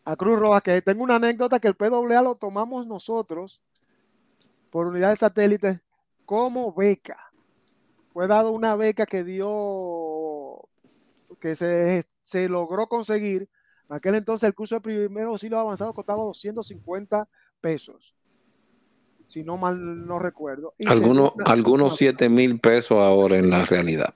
A, 0.05 0.11
a 0.11 0.15
Cruz 0.15 0.39
Roja, 0.39 0.61
que 0.61 0.81
tengo 0.81 1.03
una 1.03 1.15
anécdota 1.15 1.59
que 1.59 1.67
el 1.67 1.75
PWA 1.75 2.21
lo 2.21 2.35
tomamos 2.35 2.85
nosotros 2.87 3.61
por 4.69 4.87
unidad 4.87 5.09
de 5.09 5.15
satélites 5.15 5.81
como 6.25 6.73
beca 6.73 7.29
fue 8.19 8.27
dado 8.27 8.51
una 8.51 8.75
beca 8.75 9.05
que 9.05 9.23
dio, 9.23 10.67
que 11.39 11.55
se, 11.55 12.03
se 12.23 12.49
logró 12.49 12.87
conseguir. 12.87 13.47
En 13.89 13.95
aquel 13.95 14.15
entonces 14.15 14.47
el 14.47 14.53
curso 14.53 14.75
de 14.75 14.81
primer 14.81 15.25
auxilio 15.25 15.59
avanzado 15.59 15.93
costaba 15.93 16.23
250 16.23 17.27
pesos. 17.59 18.15
si 19.27 19.43
no 19.43 19.57
mal 19.57 20.07
no 20.07 20.19
recuerdo. 20.19 20.73
algunos 20.87 21.33
algunos 21.45 21.95
7 21.97 22.29
mil 22.29 22.59
pesos 22.59 22.97
ahora 22.97 23.37
en 23.37 23.49
la 23.49 23.65
realidad. 23.65 24.13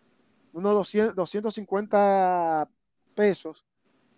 Unos 0.54 0.74
200, 0.74 1.16
250 1.16 2.70
pesos 3.16 3.66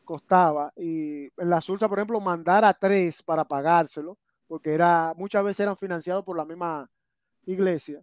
costaba. 0.05 0.71
Y 0.77 1.25
en 1.25 1.49
la 1.49 1.59
Sursa, 1.59 1.89
por 1.89 1.99
ejemplo, 1.99 2.19
mandar 2.21 2.63
a 2.63 2.73
tres 2.73 3.21
para 3.23 3.43
pagárselo, 3.43 4.17
porque 4.47 4.73
era, 4.73 5.13
muchas 5.17 5.43
veces 5.43 5.61
eran 5.61 5.75
financiados 5.75 6.23
por 6.23 6.37
la 6.37 6.45
misma 6.45 6.89
iglesia, 7.45 8.01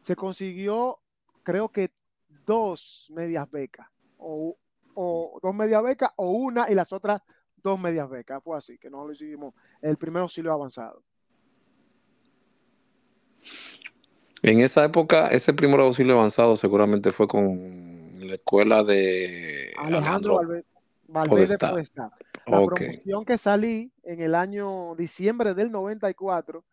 se 0.00 0.16
consiguió, 0.16 0.98
creo 1.42 1.68
que 1.68 1.90
dos 2.44 3.08
medias 3.10 3.50
becas, 3.50 3.88
o, 4.16 4.56
o 4.94 5.38
dos 5.42 5.54
medias 5.54 5.82
becas, 5.82 6.10
o 6.16 6.30
una 6.30 6.70
y 6.70 6.74
las 6.74 6.92
otras 6.92 7.22
dos 7.56 7.80
medias 7.80 8.08
becas. 8.08 8.42
Fue 8.42 8.56
así, 8.56 8.78
que 8.78 8.90
nosotros 8.90 9.20
lo 9.20 9.26
hicimos 9.26 9.54
el 9.80 9.96
primer 9.96 10.22
auxilio 10.22 10.52
avanzado. 10.52 11.02
En 14.42 14.60
esa 14.60 14.84
época, 14.84 15.28
ese 15.28 15.52
primer 15.52 15.80
auxilio 15.80 16.14
avanzado 16.14 16.56
seguramente 16.56 17.12
fue 17.12 17.28
con 17.28 18.26
la 18.26 18.34
escuela 18.34 18.82
de 18.82 19.72
Alejandro, 19.78 20.40
Alejandro 20.40 20.64
Valverde 21.06 21.58
Podestá. 21.58 22.12
La 22.46 22.66
promoción 22.66 23.24
que 23.24 23.38
salí 23.38 23.92
en 24.02 24.20
el 24.20 24.34
año 24.34 24.96
diciembre 24.96 25.54
del 25.54 25.70
94, 25.70 26.64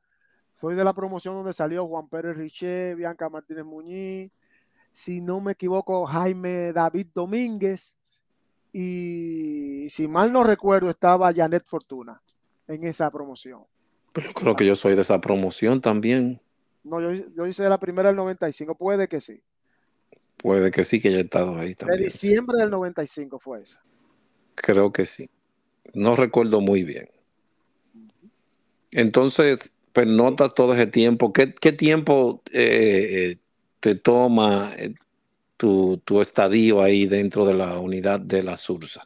soy 0.54 0.76
de 0.76 0.84
la 0.84 0.94
promoción 0.94 1.36
donde 1.36 1.54
salió 1.54 1.86
Juan 1.86 2.10
Pérez 2.10 2.36
Riché, 2.36 2.96
Bianca 2.96 3.30
Martínez 3.30 3.66
Muñiz, 3.66 4.32
si 4.92 5.22
no 5.22 5.40
me 5.40 5.52
equivoco, 5.52 6.08
Jaime 6.08 6.74
David 6.74 7.08
Domínguez, 7.14 7.99
y 8.72 9.88
si 9.90 10.08
mal 10.08 10.32
no 10.32 10.44
recuerdo, 10.44 10.90
estaba 10.90 11.34
Janet 11.34 11.64
Fortuna 11.66 12.22
en 12.68 12.84
esa 12.84 13.10
promoción. 13.10 13.62
Pero 14.14 14.34
creo 14.34 14.56
que 14.56 14.66
yo 14.66 14.76
soy 14.76 14.96
de 14.96 15.02
esa 15.02 15.20
promoción 15.22 15.82
también. 15.82 16.42
No, 16.84 17.02
yo, 17.02 17.12
yo 17.36 17.48
hice 17.48 17.68
la 17.68 17.80
primera 17.80 18.10
del 18.10 18.16
95, 18.16 18.76
puede 18.76 19.08
que 19.08 19.22
sí. 19.22 19.42
Puede 20.38 20.72
que 20.72 20.84
sí, 20.84 21.02
que 21.02 21.10
haya 21.10 21.20
estado 21.20 21.58
ahí 21.58 21.76
también. 21.76 22.02
De 22.02 22.08
diciembre 22.10 22.60
del 22.60 22.70
95 22.70 23.40
fue 23.40 23.62
esa. 23.62 23.82
Creo 24.56 24.94
que 24.94 25.06
sí. 25.06 25.30
No 25.94 26.16
recuerdo 26.16 26.62
muy 26.62 26.84
bien. 26.84 27.10
Entonces, 28.92 29.74
pues 29.92 30.08
notas 30.08 30.54
todo 30.54 30.74
ese 30.74 30.88
tiempo. 30.88 31.34
¿Qué, 31.34 31.48
tiempo 31.74 32.42
eh, 32.52 33.38
te 33.80 33.96
toma 33.96 34.74
eh, 34.78 34.96
tu, 35.60 35.98
tu, 36.06 36.22
estadio 36.22 36.82
ahí 36.82 37.06
dentro 37.06 37.46
de 37.46 37.54
la 37.54 37.78
unidad 37.80 38.22
de 38.22 38.42
la 38.44 38.56
Sursa? 38.56 39.02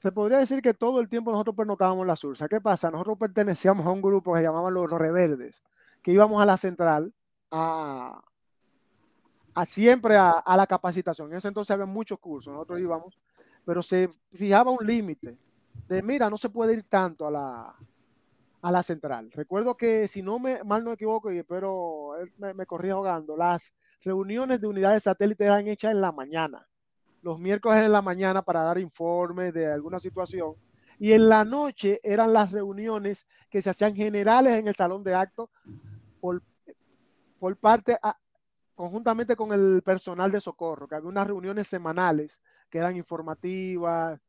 Se 0.00 0.12
podría 0.12 0.38
decir 0.38 0.62
que 0.62 0.72
todo 0.72 0.98
el 0.98 1.10
tiempo 1.10 1.30
nosotros 1.30 1.54
pernotábamos 1.54 2.04
en 2.04 2.08
la 2.08 2.16
Sursa. 2.16 2.48
¿Qué 2.48 2.58
pasa? 2.58 2.90
Nosotros 2.90 3.18
pertenecíamos 3.18 3.84
a 3.84 3.90
un 3.90 4.00
grupo 4.00 4.32
que 4.32 4.38
se 4.38 4.44
llamaban 4.44 4.72
los 4.72 4.90
Reverdes, 4.90 5.62
que 6.02 6.12
íbamos 6.12 6.40
a 6.40 6.46
la 6.46 6.56
central 6.56 7.12
a, 7.50 8.22
a 9.52 9.66
siempre 9.66 10.16
a, 10.16 10.42
la 10.56 10.66
capacitación. 10.66 11.30
En 11.30 11.36
ese 11.36 11.48
entonces 11.48 11.72
había 11.72 11.84
muchos 11.84 12.18
cursos. 12.18 12.54
Nosotros 12.54 12.80
íbamos 12.80 13.14
pero 13.66 13.82
se 13.82 14.08
fijaba 14.32 14.70
un 14.70 14.86
límite 14.86 15.36
de, 15.86 16.02
mira, 16.02 16.30
no 16.30 16.38
se 16.38 16.48
puede 16.48 16.72
ir 16.72 16.84
tanto 16.84 17.26
a 17.26 17.30
la, 17.30 17.76
a 18.62 18.72
la 18.72 18.82
central. 18.82 19.30
Recuerdo 19.32 19.76
que, 19.76 20.08
si 20.08 20.22
no 20.22 20.38
me 20.38 20.64
mal 20.64 20.82
no 20.82 20.92
equivoco, 20.92 21.30
y 21.30 21.38
espero 21.38 22.12
me, 22.38 22.54
me 22.54 22.64
corría 22.64 22.94
ahogando, 22.94 23.36
las 23.36 23.74
reuniones 24.02 24.60
de 24.60 24.66
unidades 24.66 25.04
satélites 25.04 25.46
eran 25.46 25.68
hechas 25.68 25.92
en 25.92 26.00
la 26.00 26.12
mañana, 26.12 26.66
los 27.22 27.38
miércoles 27.38 27.82
en 27.82 27.92
la 27.92 28.02
mañana 28.02 28.42
para 28.42 28.62
dar 28.62 28.78
informes 28.78 29.52
de 29.52 29.70
alguna 29.70 30.00
situación, 30.00 30.54
y 30.98 31.12
en 31.12 31.28
la 31.28 31.44
noche 31.44 31.98
eran 32.02 32.32
las 32.32 32.52
reuniones 32.52 33.26
que 33.48 33.62
se 33.62 33.70
hacían 33.70 33.94
generales 33.94 34.56
en 34.56 34.68
el 34.68 34.74
salón 34.74 35.02
de 35.02 35.14
actos 35.14 35.48
por, 36.20 36.42
por 37.38 37.56
parte, 37.56 37.96
conjuntamente 38.74 39.34
con 39.34 39.52
el 39.52 39.82
personal 39.82 40.30
de 40.30 40.40
socorro, 40.40 40.86
que 40.86 40.94
había 40.94 41.08
unas 41.08 41.26
reuniones 41.26 41.68
semanales 41.68 42.42
que 42.68 42.78
eran 42.78 42.96
informativas 42.96 44.20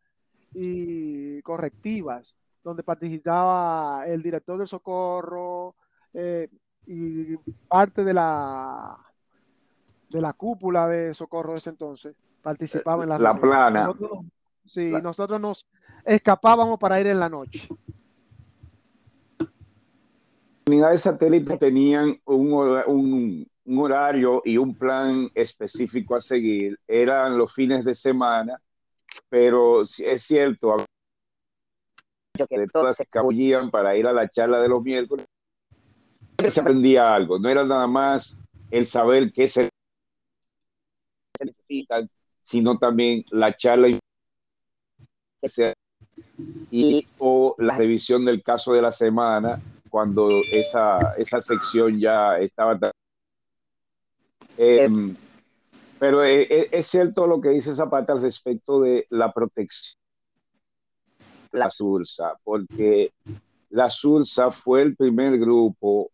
y 0.54 1.41
correctivas, 1.41 2.36
donde 2.63 2.84
participaba 2.84 4.06
el 4.08 4.22
director 4.22 4.58
del 4.58 4.67
socorro 4.67 5.76
eh, 6.13 6.50
y 6.86 7.36
parte 7.67 8.04
de 8.04 8.13
la 8.13 8.98
de 10.12 10.21
la 10.21 10.34
cúpula 10.34 10.88
de 10.88 11.13
socorro 11.13 11.54
de 11.54 11.60
ese 11.60 11.69
entonces 11.69 12.15
participaba 12.41 13.04
en 13.04 13.10
la, 13.10 13.19
la 13.19 13.36
plana. 13.36 13.86
Nosotros, 13.86 14.19
sí, 14.65 14.91
nosotros 15.02 15.39
nos 15.39 15.67
escapábamos 16.06 16.78
para 16.78 17.00
ir 17.00 17.08
en 17.08 17.19
la 17.19 17.30
noche. 17.30 17.67
Unidades 20.67 21.02
satélites 21.02 21.58
tenían 21.60 22.19
un, 22.26 22.54
un, 22.88 23.47
un 23.65 23.80
horario 23.80 24.41
y 24.45 24.58
un 24.58 24.76
plan 24.76 25.30
específico 25.34 26.15
a 26.15 26.19
seguir. 26.19 26.78
Eran 26.88 27.38
los 27.38 27.54
fines 27.54 27.84
de 27.84 27.93
semana, 27.93 28.62
pero 29.30 29.82
es 29.82 30.21
cierto 30.21 30.78
que 32.34 32.67
todas 32.67 32.95
se 32.97 33.04
escabullían 33.04 33.69
para 33.69 33.95
ir 33.95 34.08
a 34.08 34.13
la 34.13 34.28
charla 34.28 34.60
de 34.60 34.67
los 34.67 34.82
miércoles. 34.82 35.26
Se 36.47 36.60
aprendía 36.60 37.13
algo, 37.13 37.38
no 37.38 37.50
era 37.50 37.63
nada 37.63 37.86
más 37.88 38.36
el 38.71 38.86
saber 38.86 39.32
qué 39.32 39.45
se 39.45 39.69
necesitan, 41.39 42.10
sino 42.39 42.78
también 42.78 43.24
la 43.32 43.56
charla 43.56 43.88
y 46.70 47.08
o 47.17 47.56
la 47.58 47.78
revisión 47.78 48.26
del 48.26 48.44
caso 48.44 48.74
de 48.74 48.82
la 48.82 48.91
semana 48.91 49.60
cuando 49.89 50.30
esa, 50.52 51.13
esa 51.17 51.39
sección 51.39 52.00
ya 52.00 52.38
estaba 52.38 52.80
Em, 54.58 55.15
pero 56.00 56.24
eh, 56.24 56.44
eh, 56.44 56.70
es 56.72 56.88
cierto 56.88 57.26
lo 57.26 57.41
que 57.41 57.50
dice 57.50 57.74
Zapata 57.74 58.13
al 58.13 58.22
respecto 58.22 58.82
de 58.82 59.08
la 59.10 59.32
protección 59.32 59.98
de 61.52 61.60
la 61.60 61.70
SURSA, 61.70 62.38
porque 62.44 63.12
la 63.70 63.89
SURSA 63.89 64.52
fue 64.52 64.84
el 64.84 64.96
primer 64.96 65.39
grupo 65.39 66.10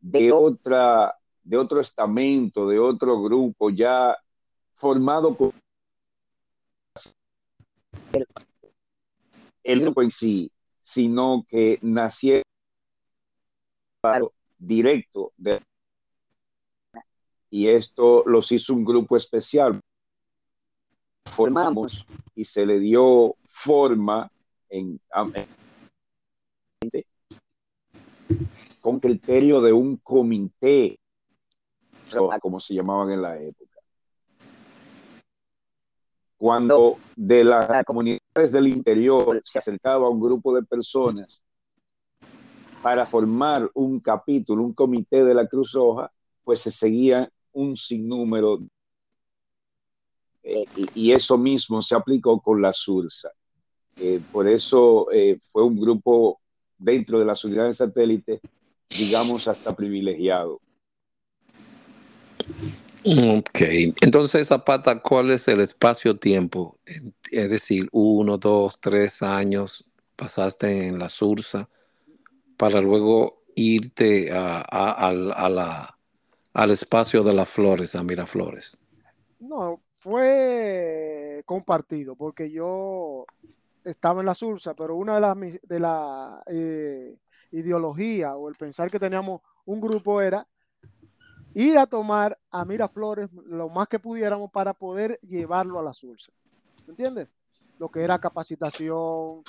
de 0.00 0.32
otra 0.32 1.17
de 1.48 1.56
otro 1.56 1.80
estamento, 1.80 2.68
de 2.68 2.78
otro 2.78 3.22
grupo 3.22 3.70
ya 3.70 4.14
formado 4.74 5.34
por 5.34 5.54
el 9.64 9.80
grupo 9.80 10.02
en 10.02 10.10
sí, 10.10 10.52
sino 10.78 11.46
que 11.48 11.78
nació 11.80 12.42
directo 14.58 15.32
de 15.38 15.62
y 17.50 17.68
esto 17.68 18.24
los 18.26 18.52
hizo 18.52 18.74
un 18.74 18.84
grupo 18.84 19.16
especial. 19.16 19.80
Formamos 21.34 22.04
y 22.34 22.44
se 22.44 22.66
le 22.66 22.78
dio 22.78 23.36
forma 23.48 24.30
en, 24.68 25.00
con 28.82 29.00
criterio 29.00 29.62
de 29.62 29.72
un 29.72 29.96
comité, 29.96 30.98
como 32.40 32.60
se 32.60 32.74
llamaban 32.74 33.10
en 33.10 33.22
la 33.22 33.40
época. 33.40 33.78
Cuando 36.36 36.98
de 37.16 37.42
las 37.44 37.84
comunidades 37.84 38.52
del 38.52 38.68
interior 38.68 39.40
se 39.42 39.58
acercaba 39.58 40.08
un 40.08 40.20
grupo 40.20 40.54
de 40.54 40.62
personas 40.62 41.42
para 42.82 43.04
formar 43.06 43.68
un 43.74 43.98
capítulo, 43.98 44.62
un 44.62 44.72
comité 44.72 45.24
de 45.24 45.34
la 45.34 45.46
Cruz 45.48 45.72
Roja, 45.72 46.12
pues 46.44 46.60
se 46.60 46.70
seguía 46.70 47.28
un 47.52 47.74
sinnúmero 47.74 48.60
eh, 50.42 50.64
y, 50.94 51.12
eso 51.12 51.36
mismo 51.36 51.80
se 51.80 51.94
aplicó 51.94 52.40
con 52.40 52.62
la 52.62 52.72
SURSA. 52.72 53.30
Eh, 53.96 54.20
por 54.32 54.48
eso 54.48 55.10
eh, 55.12 55.38
fue 55.52 55.64
un 55.64 55.78
grupo 55.78 56.40
dentro 56.78 57.18
de 57.18 57.24
las 57.24 57.44
unidades 57.44 57.76
satélite, 57.76 58.40
digamos, 58.88 59.48
hasta 59.48 59.74
privilegiado. 59.74 60.60
Ok, 63.04 63.60
entonces 64.00 64.48
Zapata, 64.48 65.00
¿cuál 65.00 65.30
es 65.30 65.48
el 65.48 65.60
espacio-tiempo? 65.60 66.78
Es 67.30 67.50
decir, 67.50 67.88
uno, 67.92 68.38
dos, 68.38 68.78
tres 68.80 69.22
años 69.22 69.84
pasaste 70.16 70.88
en 70.88 70.98
la 70.98 71.08
Sursa 71.08 71.68
para 72.56 72.80
luego 72.80 73.44
irte 73.54 74.30
a 74.32 74.60
al 76.58 76.72
espacio 76.72 77.22
de 77.22 77.32
las 77.32 77.48
flores, 77.48 77.94
a 77.94 78.02
Miraflores? 78.02 78.76
No, 79.38 79.80
fue 79.92 81.42
compartido, 81.46 82.16
porque 82.16 82.50
yo 82.50 83.26
estaba 83.84 84.20
en 84.20 84.26
la 84.26 84.34
Sursa, 84.34 84.74
pero 84.74 84.96
una 84.96 85.14
de 85.14 85.20
las 85.20 85.36
de 85.62 85.80
la 85.80 86.42
eh, 86.46 87.16
ideología 87.52 88.34
o 88.34 88.48
el 88.48 88.56
pensar 88.56 88.90
que 88.90 88.98
teníamos 88.98 89.40
un 89.66 89.80
grupo 89.80 90.20
era 90.20 90.46
ir 91.62 91.78
a 91.78 91.86
tomar 91.86 92.38
a 92.50 92.64
Miraflores 92.64 93.30
lo 93.32 93.68
más 93.68 93.88
que 93.88 93.98
pudiéramos 93.98 94.50
para 94.50 94.74
poder 94.74 95.18
llevarlo 95.22 95.78
a 95.78 95.82
la 95.82 95.92
Sursa. 95.92 96.32
¿Entiendes? 96.86 97.28
Lo 97.78 97.88
que 97.90 98.02
era 98.02 98.18
capacitación, 98.18 99.42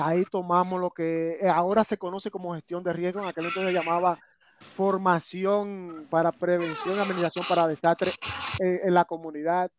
Ahí 0.00 0.24
tomamos 0.24 0.80
lo 0.80 0.90
que 0.90 1.38
eh, 1.40 1.48
ahora 1.48 1.84
se 1.84 1.98
conoce 1.98 2.30
como 2.30 2.54
gestión 2.54 2.82
de 2.82 2.92
riesgo, 2.92 3.20
en 3.20 3.28
aquel 3.28 3.46
entonces 3.46 3.72
se 3.72 3.78
llamaba 3.78 4.18
formación 4.74 6.06
para 6.10 6.32
prevención 6.32 6.96
y 6.96 7.00
administración 7.00 7.44
para 7.48 7.66
desastres 7.66 8.14
eh, 8.60 8.80
en 8.84 8.94
la 8.94 9.04
comunidad. 9.04 9.70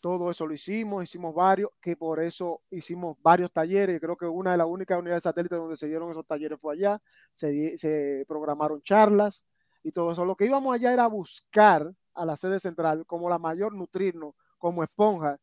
Todo 0.00 0.30
eso 0.30 0.46
lo 0.46 0.54
hicimos, 0.54 1.04
hicimos 1.04 1.34
varios, 1.34 1.70
que 1.80 1.94
por 1.94 2.20
eso 2.20 2.62
hicimos 2.70 3.16
varios 3.22 3.52
talleres. 3.52 4.00
Creo 4.00 4.16
que 4.16 4.24
una 4.24 4.52
de 4.52 4.56
las 4.56 4.66
únicas 4.66 4.98
unidades 4.98 5.22
satélites 5.22 5.58
donde 5.58 5.76
se 5.76 5.86
dieron 5.86 6.10
esos 6.10 6.26
talleres 6.26 6.58
fue 6.58 6.74
allá. 6.74 7.00
Se 7.34 8.24
programaron 8.26 8.80
charlas 8.80 9.44
y 9.82 9.92
todo 9.92 10.12
eso. 10.12 10.24
Lo 10.24 10.36
que 10.36 10.46
íbamos 10.46 10.74
allá 10.74 10.92
era 10.92 11.06
buscar 11.06 11.92
a 12.14 12.24
la 12.24 12.36
sede 12.36 12.60
central 12.60 13.04
como 13.06 13.28
la 13.28 13.38
mayor, 13.38 13.74
nutrirnos 13.74 14.34
como 14.58 14.82
esponja 14.82 15.38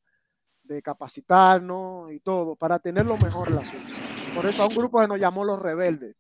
de 0.63 0.81
capacitarnos 0.81 2.11
y 2.11 2.19
todo 2.19 2.55
para 2.55 2.79
tener 2.79 3.05
lo 3.05 3.17
mejor 3.17 3.51
la 3.51 3.63
Por 4.35 4.45
eso 4.45 4.63
a 4.63 4.67
un 4.67 4.75
grupo 4.75 4.99
que 4.99 5.07
nos 5.07 5.19
llamó 5.19 5.45
los 5.45 5.59
rebeldes. 5.59 6.15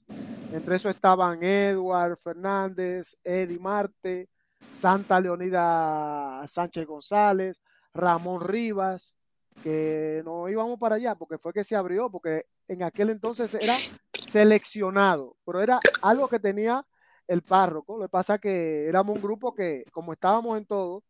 Entre 0.51 0.77
eso 0.77 0.89
estaban 0.89 1.43
Edward 1.43 2.17
Fernández, 2.17 3.17
Eddie 3.23 3.59
Marte, 3.59 4.29
Santa 4.73 5.19
Leonida 5.19 6.45
Sánchez 6.47 6.85
González, 6.85 7.61
Ramón 7.93 8.41
Rivas, 8.41 9.17
que 9.61 10.21
no 10.23 10.47
íbamos 10.47 10.79
para 10.79 10.95
allá 10.95 11.15
porque 11.15 11.37
fue 11.37 11.51
que 11.51 11.63
se 11.63 11.75
abrió, 11.75 12.09
porque 12.09 12.45
en 12.67 12.83
aquel 12.83 13.09
entonces 13.09 13.53
era 13.55 13.77
seleccionado, 14.25 15.35
pero 15.45 15.61
era 15.61 15.79
algo 16.01 16.27
que 16.27 16.39
tenía 16.39 16.85
el 17.27 17.41
párroco. 17.41 17.97
Lo 17.97 18.03
que 18.03 18.09
pasa 18.09 18.35
es 18.35 18.41
que 18.41 18.87
éramos 18.87 19.15
un 19.15 19.21
grupo 19.21 19.53
que, 19.53 19.83
como 19.91 20.13
estábamos 20.13 20.57
en 20.57 20.65
todo, 20.65 21.03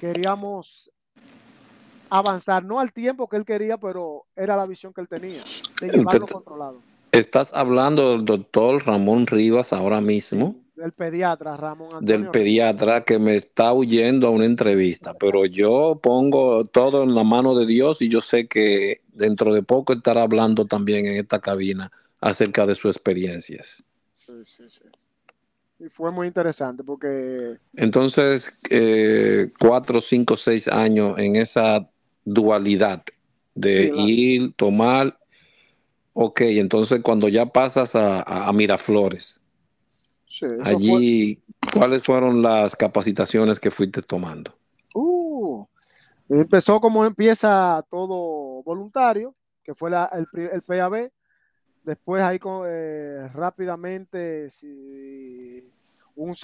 queríamos 0.00 0.90
avanzar, 2.08 2.64
no 2.64 2.80
al 2.80 2.92
tiempo 2.92 3.28
que 3.28 3.36
él 3.36 3.44
quería, 3.44 3.78
pero 3.78 4.26
era 4.34 4.56
la 4.56 4.66
visión 4.66 4.92
que 4.92 5.00
él 5.00 5.08
tenía, 5.08 5.44
de 5.80 5.88
llevarlo 5.88 6.26
controlado. 6.26 6.80
Estás 7.12 7.54
hablando 7.54 8.12
del 8.12 8.24
doctor 8.24 8.84
Ramón 8.84 9.26
Rivas 9.26 9.72
ahora 9.72 10.00
mismo. 10.00 10.56
Del 10.74 10.92
pediatra 10.92 11.56
Ramón 11.56 11.86
Antonio 11.86 12.06
Del 12.06 12.28
pediatra 12.28 13.02
que 13.04 13.18
me 13.18 13.36
está 13.36 13.72
huyendo 13.72 14.28
a 14.28 14.30
una 14.30 14.44
entrevista, 14.44 15.14
pero 15.14 15.46
yo 15.46 15.98
pongo 16.02 16.64
todo 16.66 17.02
en 17.02 17.14
la 17.14 17.24
mano 17.24 17.54
de 17.54 17.64
Dios 17.64 18.02
y 18.02 18.10
yo 18.10 18.20
sé 18.20 18.46
que 18.46 19.00
dentro 19.08 19.54
de 19.54 19.62
poco 19.62 19.94
estará 19.94 20.22
hablando 20.22 20.66
también 20.66 21.06
en 21.06 21.16
esta 21.16 21.40
cabina 21.40 21.90
acerca 22.20 22.66
de 22.66 22.74
sus 22.74 22.94
experiencias. 22.94 23.82
Sí, 24.10 24.32
sí, 24.44 24.64
sí. 24.68 24.84
Y 25.78 25.88
fue 25.88 26.10
muy 26.10 26.26
interesante 26.26 26.82
porque... 26.82 27.58
Entonces, 27.74 28.58
eh, 28.70 29.50
cuatro, 29.58 30.00
cinco, 30.00 30.36
seis 30.36 30.68
años 30.68 31.18
en 31.18 31.36
esa 31.36 31.88
dualidad 32.24 33.02
de 33.54 33.92
ir, 33.94 34.54
tomar, 34.54 35.18
ok, 36.12 36.40
entonces 36.42 37.00
cuando 37.02 37.28
ya 37.28 37.46
pasas 37.46 37.92
a, 37.94 38.50
Miraflores, 38.52 39.40
allí, 40.62 41.40
¿cuáles 41.72 42.04
fueron 42.04 42.42
las 42.42 42.76
capacitaciones 42.76 43.58
que 43.58 43.70
fuiste 43.70 44.02
tomando? 44.02 44.54
Uh, 44.94 45.64
empezó 46.28 46.80
como 46.80 47.04
empieza 47.04 47.84
todo 47.90 48.62
voluntario, 48.62 49.34
que 49.62 49.74
fue 49.74 49.90
el, 49.90 50.48
el, 50.52 50.62
PAB, 50.62 51.10
después 51.86 52.22
ahí 52.22 52.38
eh, 52.66 53.30
rápidamente 53.32 54.48
un, 56.14 56.34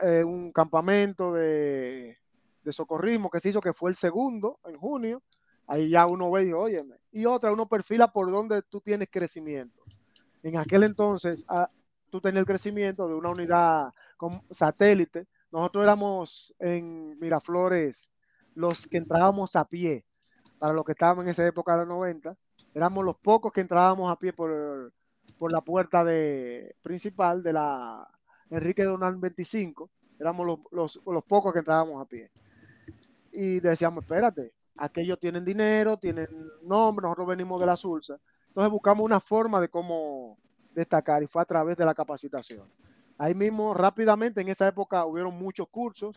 eh, 0.00 0.24
un 0.24 0.52
campamento 0.52 1.34
de 1.34 2.16
de 2.64 2.72
socorrismo 2.72 3.30
que 3.30 3.40
se 3.40 3.50
hizo, 3.50 3.60
que 3.60 3.72
fue 3.72 3.90
el 3.90 3.96
segundo 3.96 4.58
en 4.64 4.76
junio, 4.76 5.22
ahí 5.66 5.90
ya 5.90 6.06
uno 6.06 6.30
ve 6.30 6.46
y 6.46 6.52
oye, 6.52 6.82
y 7.12 7.26
otra, 7.26 7.52
uno 7.52 7.68
perfila 7.68 8.12
por 8.12 8.30
donde 8.30 8.62
tú 8.62 8.80
tienes 8.80 9.08
crecimiento. 9.10 9.82
En 10.42 10.56
aquel 10.56 10.84
entonces, 10.84 11.44
ah, 11.48 11.70
tú 12.10 12.20
tenías 12.20 12.40
el 12.40 12.46
crecimiento 12.46 13.08
de 13.08 13.14
una 13.14 13.30
unidad 13.30 13.92
con 14.16 14.42
satélite. 14.50 15.26
Nosotros 15.50 15.84
éramos 15.84 16.54
en 16.58 17.18
Miraflores 17.18 18.12
los 18.54 18.86
que 18.86 18.98
entrábamos 18.98 19.56
a 19.56 19.64
pie, 19.64 20.04
para 20.58 20.72
los 20.72 20.84
que 20.84 20.92
estábamos 20.92 21.24
en 21.24 21.30
esa 21.30 21.46
época 21.46 21.72
de 21.72 21.78
los 21.78 21.88
90, 21.88 22.36
éramos 22.74 23.04
los 23.04 23.16
pocos 23.16 23.52
que 23.52 23.60
entrábamos 23.60 24.10
a 24.10 24.18
pie 24.18 24.32
por, 24.32 24.92
por 25.38 25.52
la 25.52 25.60
puerta 25.60 26.04
de, 26.04 26.76
principal 26.82 27.42
de 27.42 27.52
la 27.52 28.08
Enrique 28.50 28.84
Donald 28.84 29.20
25, 29.20 29.90
éramos 30.18 30.46
los, 30.46 30.58
los, 30.70 31.00
los 31.06 31.24
pocos 31.24 31.52
que 31.52 31.60
entrábamos 31.60 32.00
a 32.00 32.06
pie 32.06 32.30
y 33.32 33.60
decíamos, 33.60 34.04
espérate, 34.04 34.52
aquellos 34.76 35.18
tienen 35.18 35.44
dinero, 35.44 35.96
tienen 35.96 36.28
nombre, 36.64 37.04
nosotros 37.04 37.28
venimos 37.28 37.58
de 37.60 37.66
la 37.66 37.76
Sulsa. 37.76 38.18
Entonces 38.48 38.70
buscamos 38.70 39.04
una 39.04 39.20
forma 39.20 39.60
de 39.60 39.68
cómo 39.68 40.38
destacar 40.74 41.22
y 41.22 41.26
fue 41.26 41.42
a 41.42 41.46
través 41.46 41.76
de 41.76 41.84
la 41.84 41.94
capacitación. 41.94 42.70
Ahí 43.18 43.34
mismo, 43.34 43.74
rápidamente, 43.74 44.40
en 44.40 44.48
esa 44.48 44.68
época 44.68 45.04
hubieron 45.06 45.38
muchos 45.38 45.68
cursos 45.68 46.16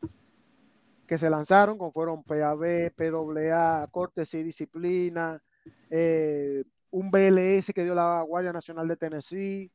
que 1.08 1.18
se 1.18 1.30
lanzaron, 1.30 1.78
como 1.78 1.92
fueron 1.92 2.24
PAB, 2.24 2.92
PAA, 2.96 3.88
Cortes 3.92 4.34
y 4.34 4.44
Disciplina, 4.44 5.42
eh, 5.90 6.64
un 6.92 7.12
BLS 7.12 7.74
que 7.74 7.84
dio 7.84 7.96
la 7.96 8.22
Guardia 8.22 8.54
Nacional 8.54 8.88
de 8.88 8.98
Tennessee, 8.98 9.72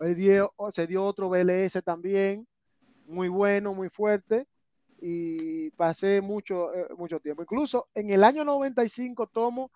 se 0.00 0.86
dio 0.86 1.04
otro 1.04 1.28
BLS 1.28 1.82
también, 1.84 2.46
muy 3.06 3.28
bueno, 3.28 3.74
muy 3.74 3.88
fuerte, 3.88 4.46
y 5.00 5.70
pasé 5.72 6.20
mucho, 6.20 6.72
eh, 6.74 6.86
mucho 6.96 7.20
tiempo. 7.20 7.42
Incluso 7.42 7.88
en 7.94 8.10
el 8.10 8.22
año 8.24 8.44
95 8.44 9.26
tomo 9.26 9.70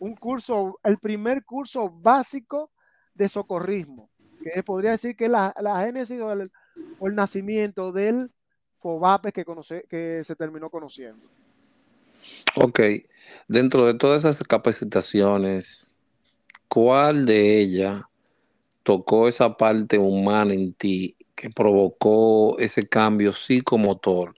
un 0.00 0.16
curso, 0.16 0.80
el 0.82 0.98
primer 0.98 1.44
curso 1.44 1.88
básico 1.88 2.72
de 3.14 3.28
socorrismo, 3.28 4.10
que 4.42 4.62
podría 4.64 4.90
decir 4.92 5.16
que 5.16 5.28
la, 5.28 5.54
la 5.60 5.84
génesis 5.84 6.20
o 6.20 6.32
el, 6.32 6.50
el, 7.00 7.14
nacimiento 7.14 7.92
del 7.92 8.32
FOBAPE 8.78 9.30
que, 9.32 9.44
conoce, 9.44 9.84
que 9.88 10.24
se 10.24 10.34
terminó 10.34 10.70
conociendo. 10.70 11.28
Ok, 12.54 12.80
dentro 13.48 13.86
de 13.86 13.94
todas 13.94 14.24
esas 14.24 14.46
capacitaciones, 14.46 15.90
¿cuál 16.68 17.24
de 17.24 17.60
ellas 17.60 18.02
tocó 18.82 19.26
esa 19.26 19.56
parte 19.56 19.98
humana 19.98 20.52
en 20.52 20.74
ti 20.74 21.16
que 21.34 21.48
provocó 21.48 22.58
ese 22.58 22.86
cambio 22.86 23.32
psicomotor 23.32 24.34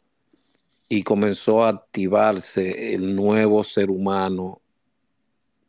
y 0.89 1.03
comenzó 1.03 1.65
a 1.65 1.71
activarse 1.71 2.95
el 2.95 3.17
nuevo 3.17 3.65
ser 3.65 3.91
humano 3.91 4.61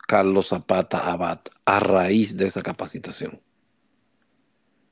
Carlos 0.07 0.49
Zapata 0.49 1.11
Abad 1.11 1.39
a 1.65 1.79
raíz 1.79 2.37
de 2.37 2.45
esa 2.45 2.61
capacitación? 2.61 3.41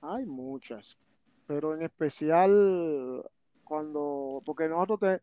Hay 0.01 0.25
muchas, 0.25 0.97
pero 1.45 1.75
en 1.75 1.83
especial 1.83 3.23
cuando, 3.63 4.41
porque 4.43 4.67
nosotros 4.67 5.19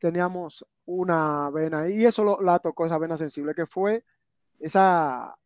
teníamos 0.00 0.66
una 0.90 1.50
vena 1.50 1.88
y 1.88 2.04
eso 2.04 2.38
la 2.40 2.58
tocó 2.58 2.86
esa 2.86 2.98
vena 2.98 3.16
sensible 3.16 3.54
que 3.54 3.66
fue 3.66 4.04
esa 4.58 5.36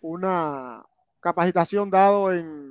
una 0.00 0.82
capacitación 1.20 1.90
dado 1.90 2.32
en 2.32 2.70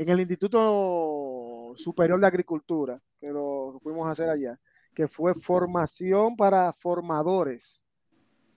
en 0.00 0.08
el 0.08 0.20
Instituto 0.20 1.74
Superior 1.76 2.18
de 2.18 2.26
Agricultura, 2.26 2.98
que 3.20 3.28
lo 3.28 3.78
fuimos 3.82 4.08
a 4.08 4.12
hacer 4.12 4.30
allá, 4.30 4.58
que 4.94 5.06
fue 5.06 5.34
formación 5.34 6.36
para 6.36 6.72
formadores 6.72 7.84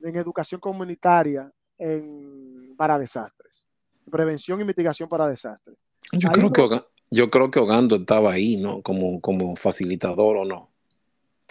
en 0.01 0.15
educación 0.15 0.61
comunitaria 0.61 1.51
en, 1.77 2.69
para 2.77 2.97
desastres, 2.97 3.67
prevención 4.09 4.61
y 4.61 4.63
mitigación 4.63 5.09
para 5.09 5.27
desastres. 5.27 5.75
Yo 6.13 6.29
creo, 6.31 6.69
que, 6.69 6.81
yo 7.11 7.29
creo 7.29 7.51
que 7.51 7.59
Ogando 7.59 7.97
estaba 7.97 8.31
ahí, 8.31 8.55
¿no? 8.55 8.81
Como, 8.81 9.19
como 9.19 9.57
facilitador 9.57 10.37
o 10.37 10.45
no. 10.45 10.69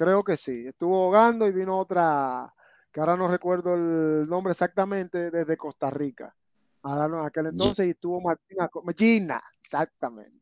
Creo 0.03 0.25
que 0.25 0.37
sí. 0.37 0.67
Estuvo 0.67 1.07
Ogando 1.07 1.47
y 1.47 1.53
vino 1.53 1.79
otra, 1.79 2.53
que 2.91 2.99
ahora 2.99 3.17
no 3.17 3.29
recuerdo 3.29 3.75
el 3.75 4.29
nombre 4.29 4.51
exactamente, 4.51 5.31
desde 5.31 5.57
Costa 5.57 5.91
Rica 5.91 6.35
a 6.83 6.97
darnos 6.97 7.25
aquel 7.25 7.47
entonces 7.47 7.89
y 7.89 7.95
tuvo 7.95 8.21
Martina 8.21 8.69
Gina, 8.97 9.41
exactamente. 9.61 10.41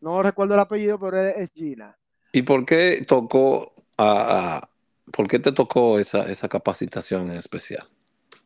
No 0.00 0.22
recuerdo 0.22 0.54
el 0.54 0.60
apellido, 0.60 1.00
pero 1.00 1.18
es 1.18 1.50
Gina. 1.52 1.98
¿Y 2.30 2.42
por 2.42 2.64
qué 2.64 3.02
tocó 3.04 3.74
a, 3.98 4.68
por 5.12 5.26
qué 5.26 5.40
te 5.40 5.50
tocó 5.50 5.98
esa, 5.98 6.28
esa 6.28 6.48
capacitación 6.48 7.32
en 7.32 7.38
especial? 7.38 7.90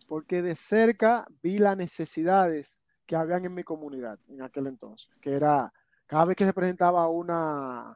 Porque 0.08 0.40
de 0.40 0.54
cerca 0.54 1.26
vi 1.42 1.58
las 1.58 1.76
necesidades 1.76 2.80
que 3.04 3.16
habían 3.16 3.44
en 3.44 3.52
mi 3.52 3.64
comunidad 3.64 4.18
en 4.30 4.40
aquel 4.40 4.66
entonces, 4.68 5.14
que 5.20 5.34
era 5.34 5.70
cada 6.06 6.24
vez 6.24 6.36
que 6.38 6.46
se 6.46 6.54
presentaba 6.54 7.06
una 7.08 7.94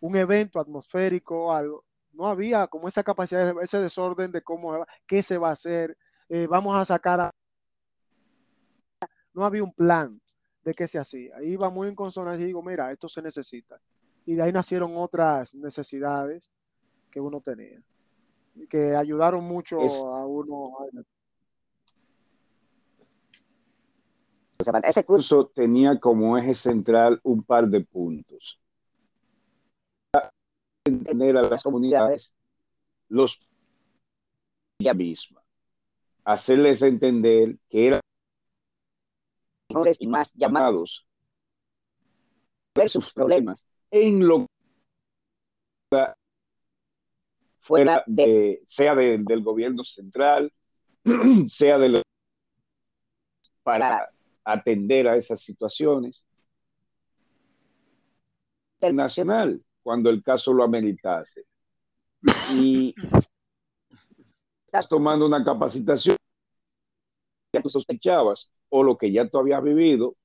un 0.00 0.16
evento 0.16 0.60
atmosférico 0.60 1.54
algo, 1.54 1.84
no 2.16 2.26
había 2.26 2.66
como 2.66 2.88
esa 2.88 3.02
capacidad, 3.02 3.54
ese 3.62 3.78
desorden 3.78 4.32
de 4.32 4.42
cómo, 4.42 4.84
qué 5.06 5.22
se 5.22 5.38
va 5.38 5.50
a 5.50 5.52
hacer, 5.52 5.96
eh, 6.28 6.46
vamos 6.48 6.76
a 6.76 6.84
sacar 6.84 7.20
a... 7.20 7.30
No 9.34 9.44
había 9.44 9.62
un 9.62 9.72
plan 9.72 10.20
de 10.64 10.74
qué 10.74 10.88
se 10.88 10.98
hacía. 10.98 11.42
Iba 11.42 11.68
muy 11.68 11.88
en 11.88 11.94
consonancia 11.94 12.42
y 12.42 12.46
digo, 12.46 12.62
mira, 12.62 12.90
esto 12.90 13.08
se 13.08 13.20
necesita. 13.20 13.78
Y 14.24 14.34
de 14.34 14.42
ahí 14.42 14.52
nacieron 14.52 14.96
otras 14.96 15.54
necesidades 15.54 16.50
que 17.10 17.20
uno 17.20 17.40
tenía. 17.40 17.78
que 18.68 18.96
ayudaron 18.96 19.44
mucho 19.44 19.82
es, 19.82 19.92
a 19.92 20.26
uno. 20.26 20.72
Ese 24.82 25.04
curso 25.04 25.48
tenía 25.54 26.00
como 26.00 26.36
eje 26.38 26.54
central 26.54 27.20
un 27.22 27.42
par 27.42 27.68
de 27.68 27.84
puntos. 27.84 28.58
Entender 30.86 31.36
a 31.36 31.42
las 31.42 31.62
comunidades 31.62 32.32
los 33.08 33.38
ella 34.78 34.94
misma, 34.94 35.42
hacerles 36.24 36.82
entender 36.82 37.58
que 37.68 37.86
eran 37.86 38.00
mejores 39.68 39.96
y 40.00 40.06
más 40.06 40.32
llamados 40.34 41.06
ver 42.76 42.88
sus 42.88 43.12
problemas 43.12 43.66
en 43.90 44.26
lo 44.26 44.46
fuera 47.58 48.04
de, 48.06 48.60
sea 48.62 48.94
de, 48.94 49.18
del 49.18 49.42
gobierno 49.42 49.82
central, 49.82 50.52
sea 51.46 51.78
de 51.78 51.88
los, 51.88 52.02
para 53.62 54.08
atender 54.44 55.08
a 55.08 55.16
esas 55.16 55.40
situaciones. 55.40 56.24
Internacional, 58.78 59.64
cuando 59.86 60.10
el 60.10 60.20
caso 60.20 60.52
lo 60.52 60.64
ameritase. 60.64 61.44
Y 62.56 62.92
estás 64.66 64.88
tomando 64.88 65.24
una 65.24 65.44
capacitación 65.44 66.16
que 67.52 67.62
tú 67.62 67.68
sospechabas 67.68 68.48
o 68.68 68.82
lo 68.82 68.98
que 68.98 69.12
ya 69.12 69.28
tú 69.28 69.38
habías 69.38 69.62
vivido, 69.62 70.16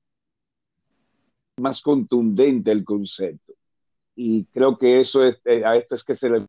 más 1.60 1.80
contundente 1.80 2.72
el 2.72 2.84
concepto. 2.84 3.52
Y 4.16 4.46
creo 4.46 4.76
que 4.76 4.98
eso 4.98 5.24
es, 5.24 5.40
eh, 5.44 5.64
a 5.64 5.76
esto 5.76 5.94
es 5.94 6.02
que 6.02 6.14
se 6.14 6.28
le 6.28 6.44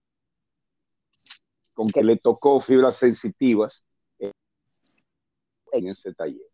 con 1.76 1.90
que 1.90 2.04
le 2.04 2.18
tocó 2.18 2.60
fibras 2.60 2.96
sensitivas 2.96 3.84
en 4.18 5.88
ese 5.88 6.16
taller. 6.16 6.50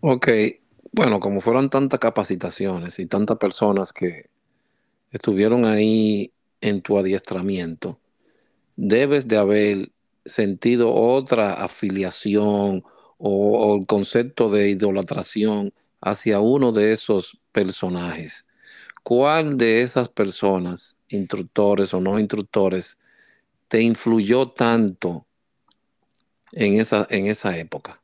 Ok, 0.00 0.26
bueno, 0.90 1.20
como 1.20 1.40
fueron 1.40 1.70
tantas 1.70 2.00
capacitaciones 2.00 2.98
y 2.98 3.06
tantas 3.06 3.38
personas 3.38 3.92
que 3.92 4.34
estuvieron 5.16 5.66
ahí 5.66 6.32
en 6.60 6.82
tu 6.82 6.98
adiestramiento, 6.98 7.98
debes 8.76 9.26
de 9.28 9.36
haber 9.36 9.92
sentido 10.24 10.92
otra 10.92 11.54
afiliación 11.64 12.84
o, 13.18 13.76
el 13.76 13.86
concepto 13.86 14.50
de 14.50 14.68
idolatración 14.68 15.72
hacia 16.00 16.40
uno 16.40 16.72
de 16.72 16.92
esos 16.92 17.38
personajes. 17.52 18.46
¿Cuál 19.02 19.56
de 19.56 19.82
esas 19.82 20.08
personas, 20.08 20.96
instructores 21.08 21.94
o 21.94 22.00
no 22.00 22.18
instructores, 22.18 22.98
te 23.68 23.80
influyó 23.80 24.50
tanto 24.50 25.26
en 26.52 26.80
esa, 26.80 27.06
en 27.08 27.26
esa 27.26 27.56
época? 27.56 28.00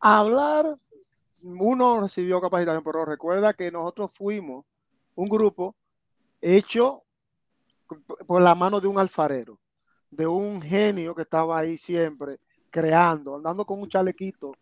Hablar, 0.00 0.64
uno 1.42 2.00
recibió 2.00 2.40
capacitación, 2.40 2.84
pero 2.84 3.04
recuerda 3.04 3.54
que 3.54 3.70
nosotros 3.70 4.12
fuimos 4.12 4.64
un 5.14 5.28
grupo 5.28 5.74
hecho 6.40 7.02
por 8.26 8.40
la 8.42 8.54
mano 8.54 8.80
de 8.80 8.88
un 8.88 8.98
alfarero, 8.98 9.58
de 10.10 10.26
un 10.26 10.62
genio 10.62 11.14
que 11.14 11.22
estaba 11.22 11.58
ahí 11.58 11.76
siempre 11.76 12.38
creando, 12.70 13.36
andando 13.36 13.64
con 13.64 13.80
un 13.80 13.88
chalequito 13.88 14.54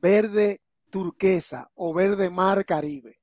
verde 0.00 0.60
turquesa 0.90 1.70
o 1.74 1.94
verde 1.94 2.28
mar 2.28 2.64
Caribe 2.64 3.22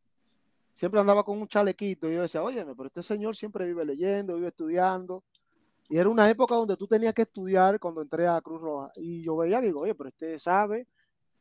siempre 0.79 1.01
andaba 1.01 1.25
con 1.25 1.37
un 1.41 1.47
chalequito 1.47 2.09
y 2.09 2.15
yo 2.15 2.21
decía, 2.21 2.41
oye, 2.41 2.63
pero 2.63 2.87
este 2.87 3.03
señor 3.03 3.35
siempre 3.35 3.65
vive 3.65 3.85
leyendo, 3.85 4.35
vive 4.35 4.47
estudiando. 4.47 5.25
Y 5.89 5.97
era 5.97 6.07
una 6.07 6.29
época 6.29 6.55
donde 6.55 6.77
tú 6.77 6.87
tenías 6.87 7.13
que 7.13 7.23
estudiar 7.23 7.81
cuando 7.81 8.01
entré 8.01 8.27
a 8.27 8.39
Cruz 8.39 8.61
Roja. 8.61 8.91
Y 8.95 9.21
yo 9.21 9.35
veía, 9.35 9.59
digo, 9.59 9.81
oye, 9.81 9.93
pero 9.93 10.07
este 10.07 10.39
sabe, 10.39 10.87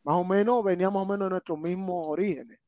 más 0.08 0.16
o 0.16 0.24
menos, 0.24 0.64
venía 0.64 0.88
más 0.88 1.02
o 1.02 1.06
menos 1.06 1.26
de 1.26 1.30
nuestros 1.30 1.58
mismos 1.58 2.08
orígenes. 2.08 2.58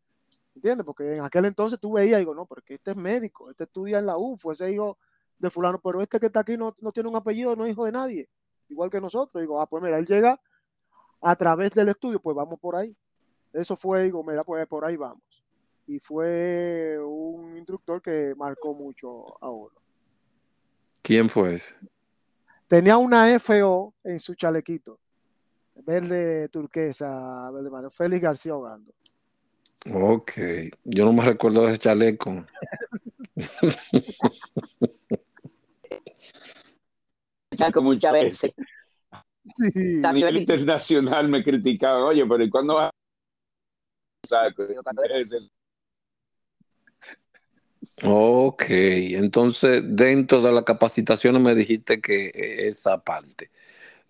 ¿Entiendes? 0.54 0.84
Porque 0.84 1.16
en 1.16 1.24
aquel 1.24 1.46
entonces 1.46 1.80
tú 1.80 1.92
veías, 1.92 2.18
digo, 2.18 2.34
no, 2.34 2.44
porque 2.44 2.74
este 2.74 2.90
es 2.90 2.96
médico, 2.98 3.50
este 3.50 3.64
estudia 3.64 3.98
en 3.98 4.04
la 4.04 4.18
UFO, 4.18 4.52
ese 4.52 4.70
hijo 4.70 4.98
de 5.38 5.48
fulano, 5.48 5.80
pero 5.82 6.02
este 6.02 6.20
que 6.20 6.26
está 6.26 6.40
aquí 6.40 6.58
no, 6.58 6.76
no 6.80 6.92
tiene 6.92 7.08
un 7.08 7.16
apellido, 7.16 7.56
no 7.56 7.64
es 7.64 7.72
hijo 7.72 7.86
de 7.86 7.92
nadie, 7.92 8.28
igual 8.68 8.90
que 8.90 9.00
nosotros. 9.00 9.40
Digo, 9.40 9.58
ah, 9.58 9.66
pues 9.66 9.82
mira, 9.82 9.96
él 9.98 10.04
llega 10.04 10.38
a 11.22 11.36
través 11.36 11.70
del 11.70 11.88
estudio, 11.88 12.20
pues 12.20 12.36
vamos 12.36 12.58
por 12.60 12.76
ahí. 12.76 12.94
Eso 13.54 13.74
fue, 13.74 14.02
digo, 14.02 14.22
mira, 14.22 14.44
pues 14.44 14.66
por 14.66 14.84
ahí 14.84 14.96
vamos 14.96 15.22
y 15.86 15.98
fue 15.98 16.98
un 17.02 17.56
instructor 17.56 18.00
que 18.00 18.34
marcó 18.36 18.74
mucho 18.74 19.42
a 19.42 19.50
uno. 19.50 19.74
¿Quién 21.02 21.28
fue 21.28 21.54
ese? 21.54 21.74
Tenía 22.68 22.96
una 22.96 23.36
FO 23.40 23.92
en 24.04 24.20
su 24.20 24.36
chalequito, 24.36 25.00
verde 25.84 26.48
turquesa, 26.48 27.50
verde 27.50 27.70
marino, 27.70 27.90
Félix 27.90 28.22
García 28.22 28.54
Ogando. 28.54 28.92
Ok, 29.92 30.32
yo 30.84 31.04
no 31.06 31.12
me 31.12 31.24
recuerdo 31.24 31.62
de 31.62 31.72
ese 31.72 31.80
chaleco. 31.80 32.44
Muchas 37.82 38.12
veces. 38.12 38.52
Sí. 39.72 40.02
A 40.04 40.12
nivel 40.12 40.36
internacional 40.36 41.28
me 41.28 41.42
criticaban, 41.42 42.02
oye, 42.02 42.24
pero 42.26 42.44
¿y 42.44 42.50
cuándo 42.50 42.74
va? 42.74 42.90
Saco, 44.26 44.64
Ok, 48.02 48.64
entonces 48.68 49.82
dentro 49.84 50.40
de 50.40 50.52
la 50.52 50.64
capacitación 50.64 51.42
me 51.42 51.54
dijiste 51.54 52.00
que 52.00 52.30
esa 52.34 53.02
parte. 53.02 53.50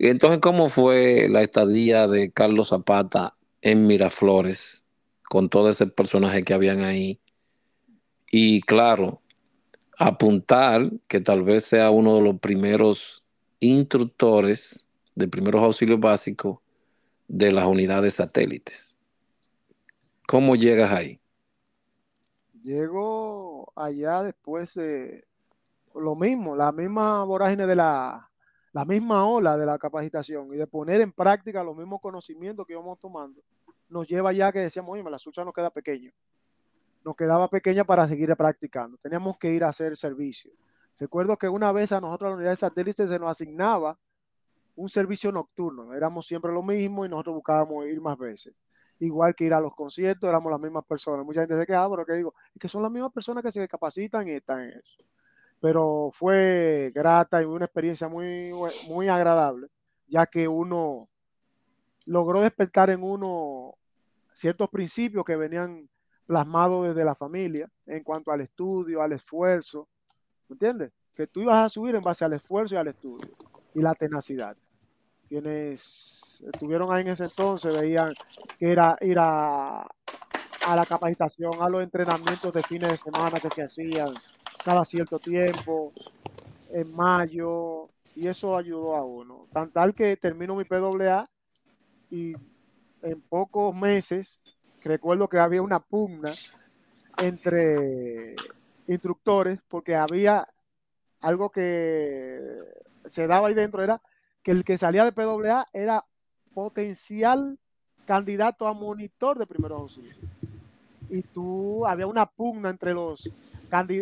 Entonces, 0.03 0.39
¿cómo 0.39 0.67
fue 0.67 1.27
la 1.29 1.43
estadía 1.43 2.07
de 2.07 2.31
Carlos 2.31 2.69
Zapata 2.69 3.35
en 3.61 3.85
Miraflores 3.85 4.83
con 5.29 5.47
todo 5.47 5.69
ese 5.69 5.85
personaje 5.85 6.41
que 6.41 6.55
habían 6.55 6.81
ahí? 6.81 7.21
Y 8.31 8.61
claro, 8.61 9.21
apuntar 9.99 10.89
que 11.07 11.21
tal 11.21 11.43
vez 11.43 11.65
sea 11.65 11.91
uno 11.91 12.15
de 12.15 12.21
los 12.21 12.39
primeros 12.39 13.23
instructores 13.59 14.87
de 15.13 15.27
primeros 15.27 15.61
auxilios 15.61 15.99
básicos 15.99 16.57
de 17.27 17.51
las 17.51 17.67
unidades 17.67 18.15
satélites. 18.15 18.97
¿Cómo 20.27 20.55
llegas 20.55 20.91
ahí? 20.91 21.21
Llego 22.63 23.71
allá 23.75 24.23
después 24.23 24.73
de 24.73 25.25
lo 25.93 26.15
mismo, 26.15 26.55
la 26.55 26.71
misma 26.71 27.23
vorágine 27.23 27.67
de 27.67 27.75
la, 27.75 28.30
la 28.73 28.85
misma 28.85 29.25
ola 29.27 29.57
de 29.57 29.65
la 29.65 29.77
capacitación 29.77 30.53
y 30.53 30.57
de 30.57 30.67
poner 30.67 31.01
en 31.01 31.11
práctica 31.11 31.63
los 31.63 31.75
mismos 31.75 31.99
conocimientos 32.01 32.65
que 32.65 32.73
íbamos 32.73 32.99
tomando, 32.99 33.41
nos 33.89 34.07
lleva 34.07 34.31
ya 34.31 34.51
que 34.51 34.59
decíamos, 34.59 34.93
oye, 34.93 35.03
la 35.09 35.19
sucha 35.19 35.43
nos 35.43 35.53
queda 35.53 35.69
pequeño. 35.69 36.11
Nos 37.03 37.15
quedaba 37.15 37.49
pequeña 37.49 37.83
para 37.83 38.07
seguir 38.07 38.33
practicando. 38.35 38.97
Teníamos 38.97 39.37
que 39.37 39.51
ir 39.51 39.63
a 39.63 39.69
hacer 39.69 39.97
servicio. 39.97 40.51
Recuerdo 40.99 41.37
que 41.37 41.49
una 41.49 41.71
vez 41.71 41.91
a 41.91 41.99
nosotros, 41.99 42.29
la 42.29 42.35
unidad 42.35 42.51
de 42.51 42.57
satélites, 42.57 43.09
se 43.09 43.19
nos 43.19 43.29
asignaba 43.29 43.97
un 44.75 44.87
servicio 44.87 45.31
nocturno. 45.31 45.93
Éramos 45.93 46.27
siempre 46.27 46.53
lo 46.53 46.63
mismo 46.63 47.05
y 47.05 47.09
nosotros 47.09 47.35
buscábamos 47.35 47.85
ir 47.87 47.99
más 47.99 48.17
veces 48.17 48.53
igual 49.05 49.35
que 49.35 49.45
ir 49.45 49.53
a 49.53 49.59
los 49.59 49.73
conciertos, 49.73 50.27
éramos 50.27 50.51
las 50.51 50.61
mismas 50.61 50.85
personas. 50.85 51.25
Mucha 51.25 51.41
gente 51.41 51.57
se 51.57 51.65
queda, 51.65 51.89
pero 51.89 52.05
que 52.05 52.13
digo, 52.13 52.33
es 52.53 52.59
que 52.59 52.67
son 52.67 52.83
las 52.83 52.91
mismas 52.91 53.11
personas 53.11 53.43
que 53.43 53.51
se 53.51 53.67
capacitan 53.67 54.27
y 54.27 54.31
están 54.31 54.61
en 54.61 54.79
eso. 54.79 55.03
Pero 55.61 56.09
fue 56.13 56.91
grata 56.93 57.41
y 57.41 57.45
una 57.45 57.65
experiencia 57.65 58.09
muy, 58.09 58.51
muy 58.87 59.07
agradable, 59.07 59.67
ya 60.07 60.25
que 60.25 60.47
uno 60.47 61.07
logró 62.07 62.41
despertar 62.41 62.89
en 62.89 63.03
uno 63.03 63.75
ciertos 64.33 64.69
principios 64.69 65.23
que 65.23 65.35
venían 65.35 65.87
plasmados 66.25 66.87
desde 66.87 67.05
la 67.05 67.15
familia 67.15 67.69
en 67.85 68.03
cuanto 68.03 68.31
al 68.31 68.41
estudio, 68.41 69.01
al 69.01 69.11
esfuerzo, 69.11 69.87
¿me 70.49 70.55
entiendes? 70.55 70.91
Que 71.13 71.27
tú 71.27 71.41
ibas 71.41 71.57
a 71.59 71.69
subir 71.69 71.95
en 71.95 72.01
base 72.01 72.25
al 72.25 72.33
esfuerzo 72.33 72.75
y 72.75 72.77
al 72.77 72.87
estudio 72.87 73.29
y 73.75 73.81
la 73.81 73.93
tenacidad. 73.93 74.57
Quienes 75.27 76.41
estuvieron 76.53 76.91
ahí 76.91 77.01
en 77.01 77.09
ese 77.09 77.25
entonces 77.25 77.77
veían 77.77 78.13
que 78.57 78.71
era 78.71 78.97
ir 79.01 79.19
a, 79.19 79.81
a 79.81 80.75
la 80.75 80.85
capacitación, 80.85 81.61
a 81.61 81.69
los 81.69 81.83
entrenamientos 81.83 82.51
de 82.51 82.63
fines 82.63 82.89
de 82.89 82.97
semana 82.97 83.39
que 83.39 83.49
se 83.49 83.63
hacían 83.63 84.13
cada 84.63 84.85
cierto 84.85 85.19
tiempo, 85.19 85.93
en 86.71 86.93
mayo, 86.93 87.89
y 88.15 88.27
eso 88.27 88.57
ayudó 88.57 88.95
a 88.95 89.03
uno. 89.03 89.47
Tan 89.51 89.71
tal 89.71 89.93
que 89.93 90.15
termino 90.17 90.55
mi 90.55 90.63
PWA 90.63 91.29
y 92.09 92.33
en 93.01 93.21
pocos 93.21 93.75
meses 93.75 94.39
recuerdo 94.83 95.27
que 95.27 95.39
había 95.39 95.61
una 95.61 95.79
pugna 95.79 96.31
entre 97.17 98.35
instructores 98.87 99.59
porque 99.67 99.95
había 99.95 100.45
algo 101.21 101.49
que 101.49 102.39
se 103.05 103.27
daba 103.27 103.47
ahí 103.47 103.53
dentro, 103.53 103.83
era 103.83 104.01
que 104.43 104.51
el 104.51 104.63
que 104.63 104.77
salía 104.77 105.05
de 105.05 105.11
PWA 105.11 105.67
era 105.71 106.03
potencial 106.53 107.59
candidato 108.05 108.67
a 108.67 108.73
monitor 108.73 109.37
de 109.37 109.45
primeros 109.45 109.81
auxilios. 109.81 110.17
Y 111.09 111.21
tú, 111.21 111.85
había 111.85 112.07
una 112.07 112.25
pugna 112.25 112.69
entre 112.69 112.93
los 112.93 113.31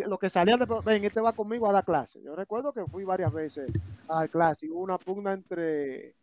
lo 0.06 0.18
que 0.18 0.30
salían 0.30 0.58
de, 0.58 0.66
ven, 0.84 1.04
este 1.04 1.20
va 1.20 1.32
conmigo 1.32 1.68
a 1.68 1.72
dar 1.72 1.84
clase. 1.84 2.20
Yo 2.22 2.34
recuerdo 2.34 2.72
que 2.72 2.84
fui 2.86 3.04
varias 3.04 3.32
veces 3.32 3.70
a 4.08 4.16
dar 4.16 4.30
clase. 4.30 4.68
Hubo 4.68 4.80
una 4.80 4.98
pugna 4.98 5.32
entre, 5.32 6.14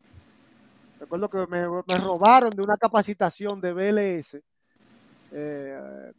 recuerdo 0.99 1.29
que 1.29 1.47
me, 1.47 1.97
robaron 1.97 2.49
de 2.49 2.61
una 2.61 2.77
capacitación 2.77 3.61
de 3.61 3.73
BLS, 3.73 4.41
eh, 5.31 6.11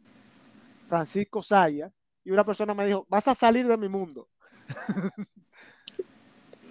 Francisco 0.87 1.43
Saya, 1.43 1.91
y 2.23 2.31
una 2.31 2.43
persona 2.43 2.73
me 2.73 2.85
dijo, 2.85 3.05
vas 3.09 3.27
a 3.27 3.35
salir 3.35 3.67
de 3.67 3.77
mi 3.77 3.89
mundo. 3.89 4.27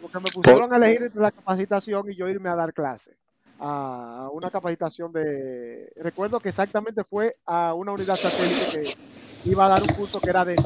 Porque 0.02 0.20
me 0.20 0.30
pusieron 0.30 0.72
a 0.72 0.76
elegir 0.76 1.04
entre 1.04 1.20
la 1.20 1.30
capacitación 1.30 2.10
y 2.10 2.16
yo 2.16 2.28
irme 2.28 2.48
a 2.48 2.54
dar 2.54 2.72
clase. 2.72 3.16
A 3.60 4.28
una 4.32 4.50
capacitación 4.50 5.12
de. 5.12 5.90
Recuerdo 5.96 6.38
que 6.38 6.50
exactamente 6.50 7.02
fue 7.02 7.34
a 7.44 7.74
una 7.74 7.90
unidad 7.90 8.14
satélite 8.14 8.70
que 8.70 8.96
iba 9.44 9.66
a 9.66 9.68
dar 9.68 9.82
un 9.82 9.94
curso 9.94 10.20
que 10.20 10.30
era 10.30 10.44
de 10.44 10.56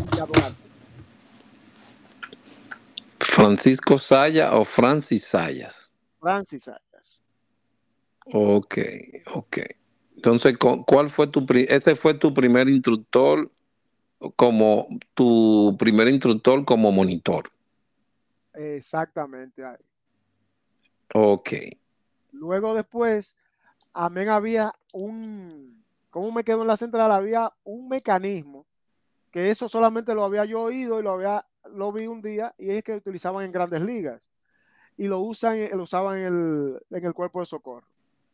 ¿Francisco 3.21 3.99
Saya 3.99 4.55
o 4.55 4.65
Francis 4.65 5.25
Sayas? 5.25 5.91
Francis 6.21 6.65
Sayas. 6.65 7.21
Ok, 8.27 8.79
ok. 9.35 9.59
Entonces, 10.17 10.57
¿cuál 10.59 11.11
fue 11.11 11.27
tu 11.27 11.45
ese 11.69 11.97
fue 11.97 12.15
tu 12.15 12.33
primer 12.33 12.69
instructor 12.69 13.51
como 14.37 14.87
tu 15.15 15.77
primer 15.79 16.09
instructor 16.09 16.65
como 16.65 16.93
monitor? 16.93 17.51
Exactamente. 18.55 19.65
Ok. 21.15 21.53
Luego 22.33 22.75
después, 22.75 23.37
amén, 23.93 24.29
había 24.29 24.73
un, 24.93 25.82
¿cómo 26.13 26.31
me 26.31 26.45
quedo 26.45 26.63
en 26.63 26.69
la 26.69 26.77
central? 26.77 27.11
Había 27.11 27.51
un 27.65 27.89
mecanismo 27.89 28.67
que 29.33 29.51
eso 29.51 29.69
solamente 29.69 30.15
lo 30.15 30.25
había 30.25 30.45
yo 30.45 30.63
oído 30.63 31.01
y 31.01 31.03
lo 31.03 31.13
había, 31.13 31.47
lo 31.75 31.91
vi 31.91 32.07
un 32.07 32.21
día 32.21 32.55
y 32.59 32.71
es 32.71 32.85
que 32.85 32.95
utilizaban 32.95 33.47
en 33.47 33.53
grandes 33.53 33.81
ligas 33.81 34.21
y 34.99 35.09
lo 35.09 35.21
usan, 35.21 35.59
lo 35.73 35.85
usaban 35.85 36.19
en 36.19 36.25
el, 36.27 36.81
en 36.91 37.05
el 37.07 37.15
cuerpo 37.15 37.41
de 37.41 37.47
socorro. 37.47 37.87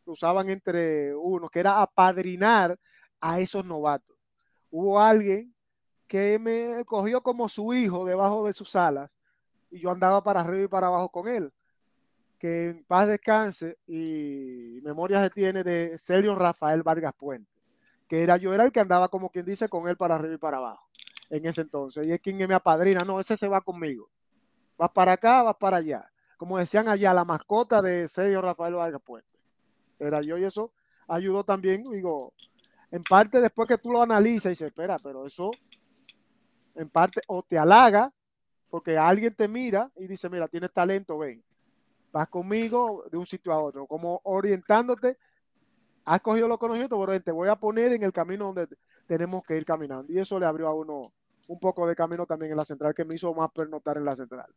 Lo 0.05 0.13
usaban 0.13 0.49
entre 0.49 1.15
unos, 1.15 1.49
que 1.49 1.61
era 1.61 1.81
apadrinar 1.81 2.77
a 3.21 3.39
esos 3.39 3.65
novatos. 3.65 4.27
Hubo 4.71 4.99
alguien 4.99 5.55
que 6.05 6.37
me 6.37 6.83
cogió 6.85 7.23
como 7.23 7.47
su 7.47 7.73
hijo 7.73 8.05
debajo 8.05 8.45
de 8.45 8.53
sus 8.53 8.75
alas 8.75 9.15
y 9.71 9.79
yo 9.79 9.91
andaba 9.91 10.21
para 10.21 10.41
arriba 10.41 10.63
y 10.65 10.67
para 10.67 10.87
abajo 10.87 11.09
con 11.09 11.29
él. 11.29 11.53
Que 12.37 12.71
en 12.71 12.83
paz 12.83 13.07
descanse 13.07 13.77
y 13.87 14.79
memoria 14.83 15.23
se 15.23 15.29
tiene 15.29 15.63
de 15.63 15.97
Sergio 15.97 16.35
Rafael 16.35 16.83
Vargas 16.83 17.13
Puente, 17.17 17.48
que 18.09 18.23
era 18.23 18.35
yo 18.35 18.53
era 18.53 18.65
el 18.65 18.73
que 18.73 18.81
andaba 18.81 19.07
como 19.07 19.29
quien 19.29 19.45
dice 19.45 19.69
con 19.69 19.87
él 19.87 19.95
para 19.95 20.15
arriba 20.15 20.33
y 20.33 20.37
para 20.37 20.57
abajo 20.57 20.89
en 21.29 21.45
ese 21.45 21.61
entonces. 21.61 22.05
Y 22.07 22.11
es 22.11 22.19
quien 22.19 22.37
me 22.37 22.53
apadrina, 22.55 23.01
no, 23.05 23.19
ese 23.19 23.37
se 23.37 23.47
va 23.47 23.61
conmigo. 23.61 24.09
Vas 24.77 24.91
para 24.91 25.13
acá, 25.13 25.43
vas 25.43 25.55
para 25.55 25.77
allá. 25.77 26.05
Como 26.37 26.57
decían 26.57 26.87
allá, 26.87 27.13
la 27.13 27.23
mascota 27.23 27.81
de 27.81 28.07
Sergio 28.07 28.41
Rafael 28.41 28.73
Vargas 28.73 29.01
Puente. 29.01 29.29
Era 29.99 30.21
yo 30.21 30.37
y 30.37 30.43
eso 30.43 30.71
ayudó 31.07 31.43
también, 31.43 31.83
digo, 31.83 32.33
en 32.91 33.01
parte 33.03 33.41
después 33.41 33.67
que 33.67 33.77
tú 33.77 33.91
lo 33.91 34.01
analizas 34.01 34.45
y 34.45 34.49
dices, 34.49 34.67
espera, 34.69 34.97
pero 35.03 35.25
eso 35.25 35.51
en 36.75 36.89
parte 36.89 37.21
o 37.27 37.43
te 37.43 37.57
halaga 37.57 38.11
porque 38.69 38.97
alguien 38.97 39.33
te 39.35 39.47
mira 39.47 39.91
y 39.97 40.07
dice, 40.07 40.29
mira, 40.29 40.47
tienes 40.47 40.71
talento, 40.71 41.17
ven, 41.17 41.43
vas 42.11 42.29
conmigo 42.29 43.03
de 43.11 43.17
un 43.17 43.25
sitio 43.25 43.51
a 43.51 43.59
otro, 43.59 43.85
como 43.85 44.21
orientándote, 44.23 45.17
has 46.09 46.21
cogido 46.21 46.47
los 46.47 46.57
conocimientos, 46.57 46.99
pero 47.05 47.21
te 47.21 47.31
voy 47.31 47.49
a 47.49 47.55
poner 47.55 47.93
en 47.93 48.01
el 48.01 48.11
camino 48.11 48.51
donde 48.51 48.67
tenemos 49.05 49.43
que 49.43 49.55
ir 49.55 49.63
caminando. 49.63 50.11
Y 50.11 50.17
eso 50.17 50.39
le 50.39 50.47
abrió 50.47 50.67
a 50.67 50.73
uno 50.73 51.03
un 51.47 51.59
poco 51.59 51.85
de 51.85 51.95
camino 51.95 52.25
también 52.25 52.51
en 52.51 52.57
la 52.57 52.65
central, 52.65 52.95
que 52.95 53.05
me 53.05 53.13
hizo 53.13 53.31
más 53.35 53.51
pernotar 53.51 53.97
en 53.97 54.05
la 54.05 54.15
central. 54.15 54.47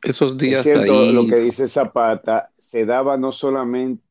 Esos 0.00 0.38
días 0.38 0.64
ahí... 0.64 1.12
Lo 1.12 1.26
que 1.26 1.36
dice 1.36 1.66
Zapata, 1.66 2.52
se 2.56 2.84
daba 2.86 3.16
no 3.16 3.32
solamente 3.32 4.04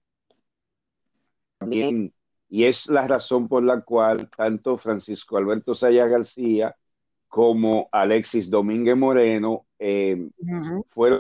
también, 1.58 2.14
y 2.50 2.66
es 2.66 2.88
la 2.88 3.08
razón 3.08 3.48
por 3.48 3.64
la 3.64 3.80
cual 3.82 4.30
tanto 4.36 4.76
Francisco 4.76 5.38
Alberto 5.38 5.74
Saya 5.74 6.08
García 6.08 6.76
como 7.30 7.88
Alexis 7.90 8.50
Domínguez 8.50 8.98
Moreno 8.98 9.66
eh, 9.80 10.30
fueron 10.90 11.20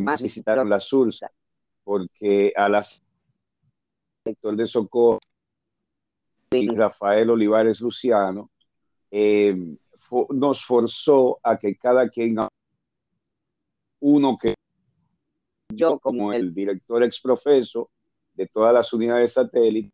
más 0.00 0.20
visitaron 0.20 0.68
la 0.68 0.78
Sursa, 0.78 1.30
porque 1.84 2.52
a 2.56 2.68
las 2.68 3.00
sector 4.24 4.56
de 4.56 4.66
Socorro 4.66 5.20
y 6.50 6.68
Rafael 6.74 7.30
Olivares 7.30 7.80
Luciano 7.80 8.50
eh, 9.10 9.76
nos 10.30 10.64
forzó 10.64 11.38
a 11.42 11.58
que 11.58 11.76
cada 11.76 12.08
quien 12.08 12.36
uno 14.00 14.36
que 14.40 14.54
yo 15.74 15.98
como 15.98 16.32
el 16.32 16.54
director 16.54 17.02
exprofeso 17.02 17.90
de 18.34 18.46
todas 18.46 18.72
las 18.72 18.92
unidades 18.92 19.32
satélites. 19.32 19.92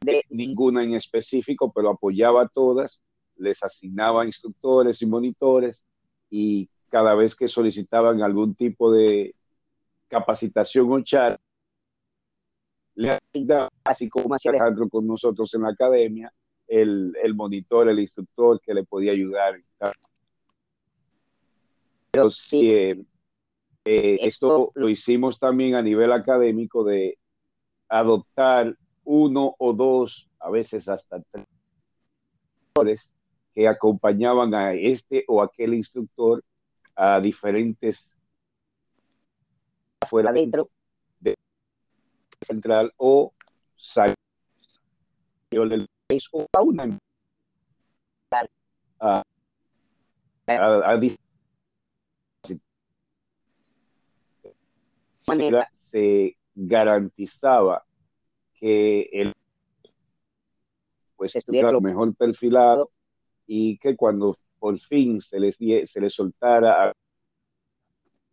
De 0.00 0.24
ninguna 0.30 0.82
en 0.82 0.94
específico, 0.94 1.70
pero 1.72 1.90
apoyaba 1.90 2.42
a 2.42 2.48
todas, 2.48 3.00
les 3.36 3.62
asignaba 3.62 4.24
instructores 4.24 5.02
y 5.02 5.06
monitores 5.06 5.82
y 6.30 6.68
cada 6.88 7.14
vez 7.14 7.34
que 7.34 7.46
solicitaban 7.46 8.22
algún 8.22 8.54
tipo 8.54 8.90
de 8.90 9.34
capacitación 10.10 10.92
o 10.92 11.00
charla, 11.00 11.40
le 12.96 13.10
asignaba, 13.10 13.68
así 13.84 14.08
como 14.08 14.34
hacía 14.34 14.50
Alejandro 14.50 14.88
con 14.88 15.06
nosotros 15.06 15.54
en 15.54 15.62
la 15.62 15.70
academia, 15.70 16.32
el, 16.66 17.14
el 17.22 17.34
monitor, 17.34 17.88
el 17.88 18.00
instructor 18.00 18.60
que 18.60 18.74
le 18.74 18.84
podía 18.84 19.12
ayudar. 19.12 19.54
Pero 22.10 22.28
sí, 22.28 22.70
eh, 22.72 23.00
eh, 23.84 24.18
esto 24.20 24.72
lo 24.74 24.88
hicimos 24.88 25.38
también 25.38 25.76
a 25.76 25.82
nivel 25.82 26.12
académico 26.12 26.84
de 26.84 27.16
adoptar 27.88 28.76
uno 29.04 29.54
o 29.58 29.72
dos, 29.72 30.28
a 30.38 30.50
veces 30.50 30.88
hasta 30.88 31.22
tres, 32.72 33.10
que 33.54 33.68
acompañaban 33.68 34.54
a 34.54 34.74
este 34.74 35.24
o 35.28 35.42
aquel 35.42 35.74
instructor 35.74 36.44
a 36.94 37.20
diferentes 37.20 38.12
afuera 40.10 40.32
dentro 40.32 40.68
de 41.20 41.36
central 42.40 42.92
o 42.96 43.32
salió 43.76 44.16
del 45.52 45.86
país 46.08 46.24
o 46.32 46.46
a 46.52 46.62
una 46.62 46.98
a, 48.98 49.22
a, 50.48 50.92
a, 50.92 51.00
manera 55.28 55.68
se 55.72 56.36
garantizaba 56.56 57.84
que 58.54 59.02
el 59.12 59.32
pues 61.16 61.36
estuviera 61.36 61.70
lo 61.70 61.80
mejor 61.80 62.16
perfilado 62.16 62.90
y 63.46 63.78
que 63.78 63.94
cuando 63.94 64.36
por 64.58 64.76
fin 64.78 65.20
se 65.20 65.38
les, 65.38 65.56
se 65.56 66.00
les 66.00 66.12
soltara 66.12 66.92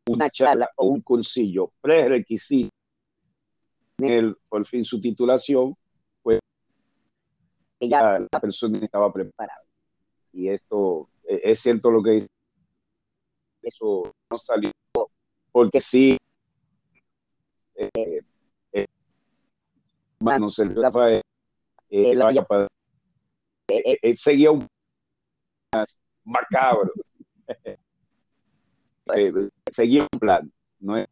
una 0.08 0.30
charla 0.30 0.70
o 0.76 0.88
un 0.88 1.02
cursillo 1.02 1.72
prerequisito 1.82 2.70
el, 4.00 4.38
por 4.50 4.66
fin 4.66 4.84
su 4.84 5.00
titulación, 5.00 5.76
pues 6.22 6.40
ya 7.80 8.20
la 8.20 8.40
persona 8.40 8.78
estaba 8.80 9.12
preparada. 9.12 9.64
Y 10.32 10.50
esto 10.50 11.10
e, 11.24 11.42
es 11.44 11.60
cierto 11.60 11.90
lo 11.90 12.04
que 12.04 12.12
dice. 12.12 12.28
Eso 13.64 14.12
no 14.30 14.38
salió 14.38 14.72
porque 15.52 15.80
sí. 15.80 16.18
Eh, 17.76 18.22
manos 20.20 20.58
el 20.60 20.76
Rafael 20.76 21.22
eh, 21.90 22.16
vaya 22.18 22.44
para, 22.44 22.68
eh, 23.70 23.98
eh, 24.02 24.14
seguía 24.14 24.52
un 24.52 24.68
macabro 26.26 26.92
seguía 29.70 30.08
un 30.12 30.20
plan 30.20 30.52
no 30.80 30.98
es 30.98 31.08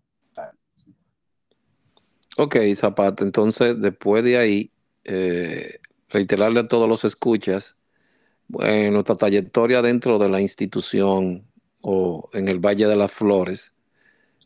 Ok, 2.37 2.57
Zapata, 2.75 3.23
entonces 3.23 3.79
después 3.79 4.21
de 4.23 4.37
ahí, 4.37 4.71
reiterarle 6.09 6.59
a 6.59 6.67
todos 6.67 6.89
los 6.89 7.05
escuchas, 7.05 7.77
en 8.59 8.93
nuestra 8.93 9.15
trayectoria 9.15 9.81
dentro 9.81 10.19
de 10.19 10.27
la 10.27 10.41
institución 10.41 11.45
o 11.81 12.29
en 12.33 12.49
el 12.49 12.59
Valle 12.59 12.87
de 12.87 12.95
las 12.97 13.13
Flores, 13.13 13.73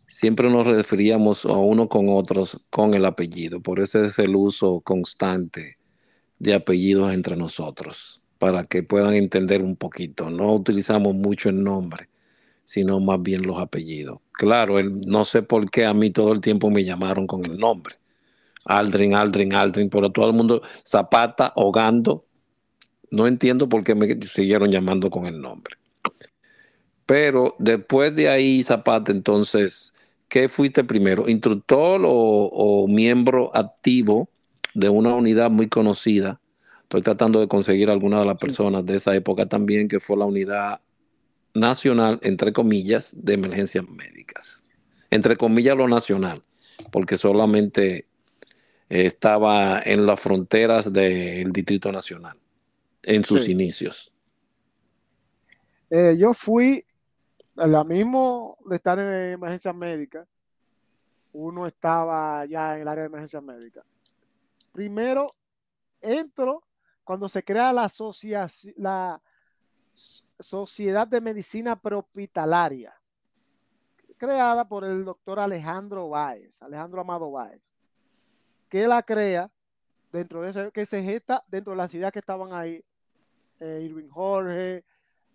siempre 0.07 0.49
nos 0.51 0.67
referíamos 0.67 1.45
a 1.45 1.53
uno 1.53 1.89
con 1.89 2.09
otros 2.09 2.61
con 2.69 2.93
el 2.93 3.05
apellido. 3.05 3.59
Por 3.59 3.79
eso 3.79 4.05
es 4.05 4.19
el 4.19 4.35
uso 4.35 4.81
constante 4.81 5.77
de 6.37 6.53
apellidos 6.53 7.11
entre 7.11 7.35
nosotros, 7.35 8.21
para 8.37 8.65
que 8.65 8.83
puedan 8.83 9.15
entender 9.15 9.63
un 9.63 9.75
poquito. 9.75 10.29
No 10.29 10.53
utilizamos 10.53 11.15
mucho 11.15 11.49
el 11.49 11.63
nombre, 11.63 12.07
sino 12.69 12.99
más 12.99 13.19
bien 13.19 13.47
los 13.47 13.57
apellidos. 13.57 14.19
Claro, 14.31 14.79
no 14.83 15.25
sé 15.25 15.41
por 15.41 15.71
qué 15.71 15.85
a 15.85 15.93
mí 15.95 16.11
todo 16.11 16.33
el 16.33 16.39
tiempo 16.39 16.69
me 16.69 16.83
llamaron 16.83 17.25
con 17.25 17.43
el 17.43 17.57
nombre. 17.57 17.95
Aldrin, 18.65 19.15
Aldrin, 19.15 19.55
Aldrin, 19.55 19.89
pero 19.89 20.11
todo 20.11 20.27
el 20.27 20.33
mundo, 20.33 20.61
Zapata, 20.85 21.47
ahogando. 21.47 22.27
No 23.09 23.25
entiendo 23.25 23.67
por 23.67 23.83
qué 23.83 23.95
me 23.95 24.21
siguieron 24.27 24.69
llamando 24.71 25.09
con 25.09 25.25
el 25.25 25.41
nombre. 25.41 25.77
Pero 27.07 27.55
después 27.57 28.13
de 28.13 28.29
ahí, 28.29 28.61
Zapata, 28.61 29.11
entonces, 29.11 29.95
¿qué 30.27 30.47
fuiste 30.47 30.83
primero? 30.83 31.27
¿Instructor 31.27 32.01
o, 32.05 32.11
o 32.53 32.87
miembro 32.87 33.49
activo 33.55 34.29
de 34.75 34.89
una 34.89 35.15
unidad 35.15 35.49
muy 35.49 35.69
conocida? 35.69 36.39
Estoy 36.83 37.01
tratando 37.01 37.39
de 37.39 37.47
conseguir 37.47 37.89
alguna 37.89 38.19
de 38.19 38.27
las 38.27 38.37
personas 38.37 38.85
de 38.85 38.97
esa 38.97 39.15
época 39.15 39.47
también, 39.47 39.87
que 39.87 39.99
fue 39.99 40.17
la 40.17 40.25
unidad 40.25 40.81
nacional, 41.53 42.19
entre 42.21 42.53
comillas, 42.53 43.13
de 43.15 43.33
emergencias 43.33 43.87
médicas. 43.87 44.69
Entre 45.11 45.35
comillas 45.37 45.75
lo 45.75 45.87
nacional, 45.87 46.43
porque 46.91 47.17
solamente 47.17 48.07
estaba 48.89 49.81
en 49.81 50.05
las 50.05 50.19
fronteras 50.19 50.91
del 50.91 51.51
Distrito 51.51 51.91
Nacional, 51.91 52.37
en 53.03 53.23
sus 53.23 53.43
Sí. 53.43 53.51
inicios. 53.51 54.11
Eh, 55.89 56.15
yo 56.17 56.33
fui, 56.33 56.83
a 57.57 57.67
la 57.67 57.83
mismo 57.83 58.55
de 58.69 58.75
estar 58.75 58.99
en 58.99 59.31
emergencias 59.33 59.75
médicas, 59.75 60.27
uno 61.33 61.67
estaba 61.67 62.45
ya 62.45 62.75
en 62.75 62.81
el 62.81 62.87
área 62.87 63.03
de 63.03 63.07
emergencias 63.07 63.43
médicas. 63.43 63.83
Primero, 64.71 65.27
entro 66.01 66.63
cuando 67.03 67.27
se 67.27 67.43
crea 67.43 67.73
la, 67.73 67.83
asociaci- 67.83 68.73
la 68.77 69.21
Sociedad 70.39 71.07
de 71.07 71.21
Medicina 71.21 71.75
Prehospitalaria, 71.75 72.93
creada 74.17 74.67
por 74.67 74.83
el 74.83 75.05
doctor 75.05 75.39
Alejandro 75.39 76.09
Báez, 76.09 76.61
Alejandro 76.61 77.01
Amado 77.01 77.31
Báez, 77.31 77.73
que 78.69 78.87
la 78.87 79.03
crea 79.03 79.51
dentro 80.11 80.41
de 80.41 80.49
ese, 80.49 80.71
que 80.71 80.85
se 80.85 81.03
gesta 81.03 81.43
dentro 81.47 81.71
de 81.71 81.77
las 81.77 81.91
ciudades 81.91 82.13
que 82.13 82.19
estaban 82.19 82.53
ahí, 82.53 82.83
eh, 83.59 83.81
Irving 83.83 84.09
Jorge, 84.09 84.85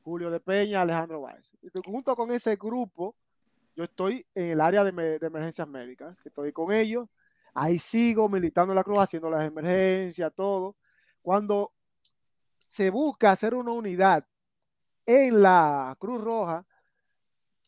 Julio 0.03 0.31
de 0.31 0.41
Peña, 0.41 0.83
Alejandro 0.83 1.23
Báez. 1.23 1.51
Junto 1.85 2.17
con 2.17 2.31
ese 2.33 2.57
grupo, 2.57 3.15
yo 3.75 3.85
estoy 3.85 4.27
en 4.35 4.53
el 4.53 4.61
área 4.61 4.85
de 4.85 5.19
emergencias 5.21 5.69
médicas, 5.69 6.17
que 6.23 6.29
estoy 6.29 6.53
con 6.53 6.73
ellos, 6.73 7.09
ahí 7.55 7.79
sigo 7.79 8.29
militando 8.29 8.73
en 8.73 8.77
la 8.77 8.85
cruz, 8.85 8.99
haciendo 8.99 9.31
las 9.31 9.45
emergencias, 9.45 10.33
todo. 10.35 10.77
Cuando 11.23 11.73
se 12.59 12.91
busca 12.91 13.31
hacer 13.31 13.55
una 13.55 13.73
unidad 13.73 14.27
en 15.07 15.43
la 15.43 15.97
Cruz 15.99 16.23
Roja 16.23 16.65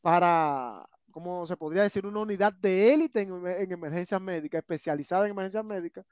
para, 0.02 0.86
como 1.10 1.46
se 1.46 1.56
podría 1.56 1.82
decir, 1.82 2.06
una 2.06 2.20
unidad 2.20 2.52
de 2.52 2.94
élite 2.94 3.22
en, 3.22 3.46
en 3.46 3.72
emergencias 3.72 4.20
médicas, 4.20 4.60
especializada 4.60 5.24
en 5.26 5.32
emergencias 5.32 5.64
médicas, 5.64 6.04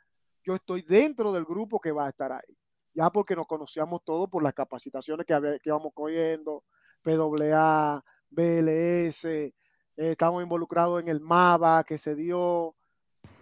yo 0.43 0.55
estoy 0.55 0.83
dentro 0.83 1.33
del 1.33 1.45
grupo 1.45 1.81
que 1.81 1.93
va 1.93 2.07
a 2.07 2.11
estar 2.11 2.33
ahí. 2.33 2.59
Ya 2.93 3.11
porque 3.11 3.35
nos 3.35 3.47
conocíamos 3.47 4.05
todos 4.05 4.29
por 4.29 4.43
las 4.43 4.55
capacitaciones 4.55 5.27
que, 5.27 5.35
había, 5.35 5.59
que 5.59 5.69
íbamos 5.69 5.93
cogiendo, 5.95 6.65
PWA, 7.03 8.05
BLS, 8.31 9.25
eh, 9.25 9.53
estamos 9.97 10.43
involucrados 10.43 11.03
en 11.03 11.09
el 11.09 11.21
MAVA 11.21 11.85
que 11.85 11.99
se 11.99 12.15
dio, 12.15 12.75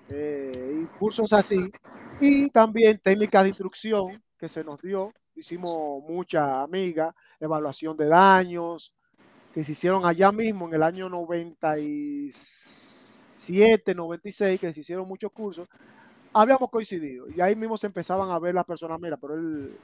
eh, 0.08 0.82
y 0.82 0.98
cursos 0.98 1.32
así, 1.32 1.70
y 2.20 2.50
también 2.50 2.98
técnicas 2.98 3.44
de 3.44 3.48
instrucción 3.50 4.22
que 4.38 4.48
se 4.48 4.64
nos 4.64 4.80
dio. 4.80 5.12
Hicimos 5.34 6.02
muchas 6.02 6.48
amigas, 6.48 7.14
evaluación 7.40 7.96
de 7.96 8.06
daños, 8.06 8.94
que 9.52 9.64
se 9.64 9.72
hicieron 9.72 10.06
allá 10.06 10.30
mismo 10.32 10.66
en 10.68 10.74
el 10.74 10.82
año 10.82 11.08
97, 11.08 13.94
96, 13.94 14.60
que 14.60 14.72
se 14.72 14.80
hicieron 14.80 15.06
muchos 15.06 15.30
cursos, 15.32 15.68
habíamos 16.32 16.70
coincidido 16.70 17.28
y 17.28 17.40
ahí 17.40 17.54
mismo 17.54 17.76
se 17.76 17.86
empezaban 17.86 18.30
a 18.30 18.38
ver 18.38 18.54
las 18.54 18.64
personas, 18.64 18.98
mira, 19.00 19.18
pero 19.18 19.34
él, 19.34 19.76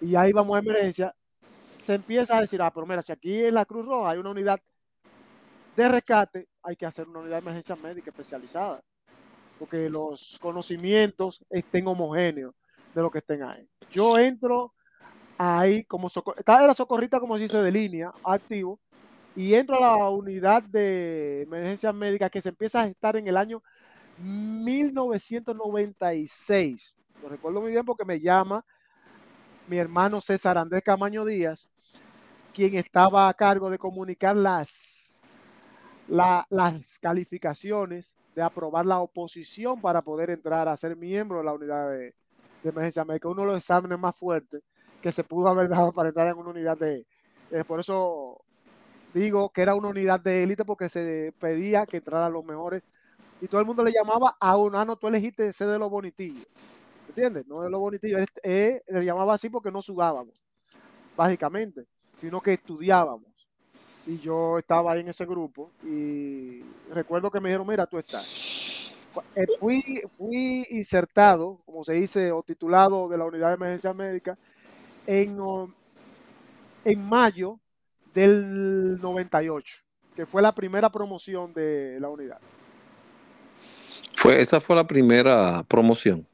y 0.00 0.16
ahí 0.16 0.32
vamos 0.32 0.56
a 0.56 0.60
emergencia, 0.60 1.14
se 1.78 1.94
empieza 1.94 2.38
a 2.38 2.40
decir, 2.40 2.62
ah, 2.62 2.72
pero 2.72 2.86
mira, 2.86 3.02
si 3.02 3.12
aquí 3.12 3.44
en 3.44 3.52
la 3.54 3.66
Cruz 3.66 3.86
Roja 3.86 4.10
hay 4.10 4.18
una 4.18 4.30
unidad 4.30 4.60
de 5.76 5.88
rescate, 5.88 6.48
hay 6.62 6.76
que 6.76 6.86
hacer 6.86 7.08
una 7.08 7.20
unidad 7.20 7.36
de 7.36 7.42
emergencia 7.42 7.76
médica 7.76 8.10
especializada, 8.10 8.82
porque 9.58 9.90
los 9.90 10.38
conocimientos 10.40 11.44
estén 11.50 11.86
homogéneos 11.86 12.54
de 12.94 13.02
lo 13.02 13.10
que 13.10 13.18
estén 13.18 13.42
ahí. 13.42 13.68
Yo 13.90 14.18
entro 14.18 14.72
ahí 15.38 15.84
como 15.84 16.08
socor 16.08 16.36
era 16.46 16.74
socorrista, 16.74 17.20
como 17.20 17.36
se 17.36 17.44
dice, 17.44 17.58
de 17.58 17.70
línea, 17.72 18.12
activo, 18.24 18.80
y 19.34 19.54
entro 19.54 19.76
a 19.76 19.80
la 19.80 19.96
unidad 20.10 20.62
de 20.62 21.42
emergencias 21.42 21.94
médicas 21.94 22.30
que 22.30 22.40
se 22.40 22.48
empieza 22.50 22.82
a 22.82 22.86
estar 22.86 23.16
en 23.16 23.26
el 23.26 23.36
año 23.36 23.62
1996. 24.18 26.96
Lo 27.22 27.28
recuerdo 27.28 27.60
muy 27.60 27.72
bien 27.72 27.84
porque 27.84 28.04
me 28.04 28.20
llama 28.20 28.64
mi 29.68 29.78
hermano 29.78 30.20
César 30.20 30.58
Andrés 30.58 30.82
Camaño 30.82 31.24
Díaz, 31.24 31.68
quien 32.54 32.74
estaba 32.74 33.28
a 33.28 33.34
cargo 33.34 33.70
de 33.70 33.78
comunicar 33.78 34.36
las, 34.36 35.20
la, 36.08 36.46
las 36.50 36.98
calificaciones 36.98 38.16
de 38.34 38.42
aprobar 38.42 38.86
la 38.86 39.00
oposición 39.00 39.80
para 39.80 40.02
poder 40.02 40.30
entrar 40.30 40.68
a 40.68 40.76
ser 40.76 40.96
miembro 40.96 41.38
de 41.38 41.44
la 41.44 41.52
unidad 41.52 41.90
de, 41.90 42.14
de 42.62 42.70
emergencia 42.70 43.04
médica. 43.04 43.28
Uno 43.28 43.42
de 43.42 43.48
los 43.48 43.58
exámenes 43.58 43.98
más 43.98 44.16
fuertes 44.16 44.62
que 45.02 45.12
se 45.12 45.24
pudo 45.24 45.48
haber 45.48 45.68
dado 45.68 45.92
para 45.92 46.08
entrar 46.08 46.28
en 46.28 46.38
una 46.38 46.50
unidad 46.50 46.78
de... 46.78 47.04
Eh, 47.50 47.64
por 47.64 47.80
eso 47.80 48.40
digo 49.12 49.50
que 49.50 49.60
era 49.60 49.74
una 49.74 49.88
unidad 49.88 50.20
de 50.20 50.42
élite 50.42 50.64
porque 50.64 50.88
se 50.88 51.34
pedía 51.38 51.84
que 51.84 51.98
entraran 51.98 52.32
los 52.32 52.44
mejores 52.44 52.82
y 53.42 53.48
todo 53.48 53.60
el 53.60 53.66
mundo 53.66 53.84
le 53.84 53.92
llamaba 53.92 54.36
a 54.40 54.56
un 54.56 54.74
ano, 54.74 54.96
tú 54.96 55.08
elegiste 55.08 55.52
ser 55.52 55.68
de 55.68 55.78
los 55.78 55.90
bonitillos. 55.90 56.46
¿Entiendes? 57.08 57.46
No 57.46 57.60
de 57.60 57.68
los 57.68 57.80
bonitillos, 57.80 58.24
le 58.44 59.04
llamaba 59.04 59.34
así 59.34 59.50
porque 59.50 59.70
no 59.70 59.82
sudábamos, 59.82 60.32
básicamente, 61.16 61.84
sino 62.20 62.40
que 62.40 62.54
estudiábamos. 62.54 63.26
Y 64.06 64.18
yo 64.20 64.58
estaba 64.58 64.92
ahí 64.92 65.00
en 65.00 65.08
ese 65.08 65.26
grupo 65.26 65.70
y 65.82 66.62
recuerdo 66.90 67.30
que 67.30 67.40
me 67.40 67.48
dijeron, 67.48 67.66
mira, 67.66 67.86
tú 67.86 67.98
estás. 67.98 68.26
Eh, 69.34 69.46
fui, 69.60 69.82
fui 70.16 70.64
insertado, 70.70 71.58
como 71.66 71.84
se 71.84 71.94
dice, 71.94 72.32
o 72.32 72.42
titulado 72.42 73.08
de 73.08 73.18
la 73.18 73.24
unidad 73.24 73.48
de 73.48 73.54
emergencia 73.54 73.92
médica 73.92 74.38
en, 75.06 75.38
en 76.84 77.08
mayo 77.08 77.58
del 78.14 79.00
98, 79.00 79.78
que 80.14 80.26
fue 80.26 80.42
la 80.42 80.52
primera 80.52 80.90
promoción 80.90 81.52
de 81.52 81.98
la 82.00 82.08
unidad. 82.08 82.40
Fue, 84.16 84.40
esa 84.40 84.60
fue 84.60 84.76
la 84.76 84.86
primera 84.86 85.64
promoción. 85.64 86.26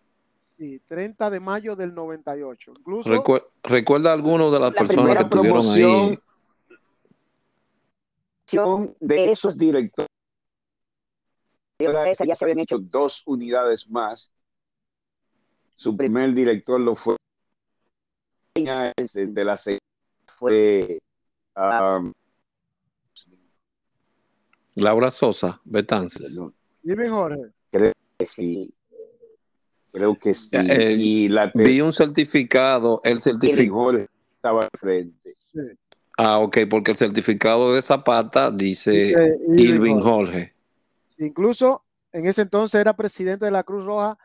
Sí, 0.58 0.80
30 0.86 1.30
de 1.30 1.40
mayo 1.40 1.76
del 1.76 1.94
98. 1.94 2.72
Incluso, 2.78 3.08
Recu 3.08 3.40
¿Recuerda 3.62 4.12
alguno 4.12 4.50
de 4.50 4.58
las 4.60 4.72
La 4.72 4.78
personas 4.78 5.16
que 5.16 5.22
estuvieron 5.22 5.66
ahí? 5.70 6.18
de 9.00 9.30
esos 9.30 9.56
directores. 9.56 10.08
Ya 11.78 12.34
se 12.34 12.44
habían 12.44 12.58
hecho 12.58 12.78
dos 12.78 13.22
unidades 13.24 13.88
más. 13.88 14.32
Su 15.70 15.96
primer 15.96 16.34
director 16.34 16.80
lo 16.80 16.96
fue 16.96 17.14
de, 18.64 19.26
de 19.26 19.44
la 19.44 19.56
fue 20.38 20.98
um, 21.56 22.12
Laura 24.74 25.10
Sosa, 25.10 25.60
Betances. 25.64 26.38
Irving 26.84 27.10
Jorge. 27.10 27.50
Creo 27.70 27.92
que 28.16 28.24
sí. 28.24 28.72
Creo 29.92 30.16
que 30.16 30.34
sí. 30.34 30.50
Eh, 30.52 30.92
y 30.98 31.28
la 31.28 31.50
vi 31.54 31.80
un 31.80 31.92
certificado, 31.92 33.00
el 33.02 33.20
certificado 33.20 33.98
estaba 33.98 34.62
al 34.62 34.68
frente. 34.78 35.36
Sí. 35.52 35.60
Ah, 36.16 36.38
ok, 36.38 36.58
porque 36.68 36.92
el 36.92 36.96
certificado 36.96 37.74
de 37.74 37.82
Zapata 37.82 38.50
dice, 38.50 38.90
dice 38.90 39.62
Irving 39.62 40.00
Jorge. 40.00 40.02
Jorge. 40.02 40.54
Incluso 41.18 41.84
en 42.12 42.26
ese 42.26 42.42
entonces 42.42 42.80
era 42.80 42.94
presidente 42.94 43.44
de 43.44 43.50
la 43.50 43.62
Cruz 43.62 43.84
Roja 43.84 44.18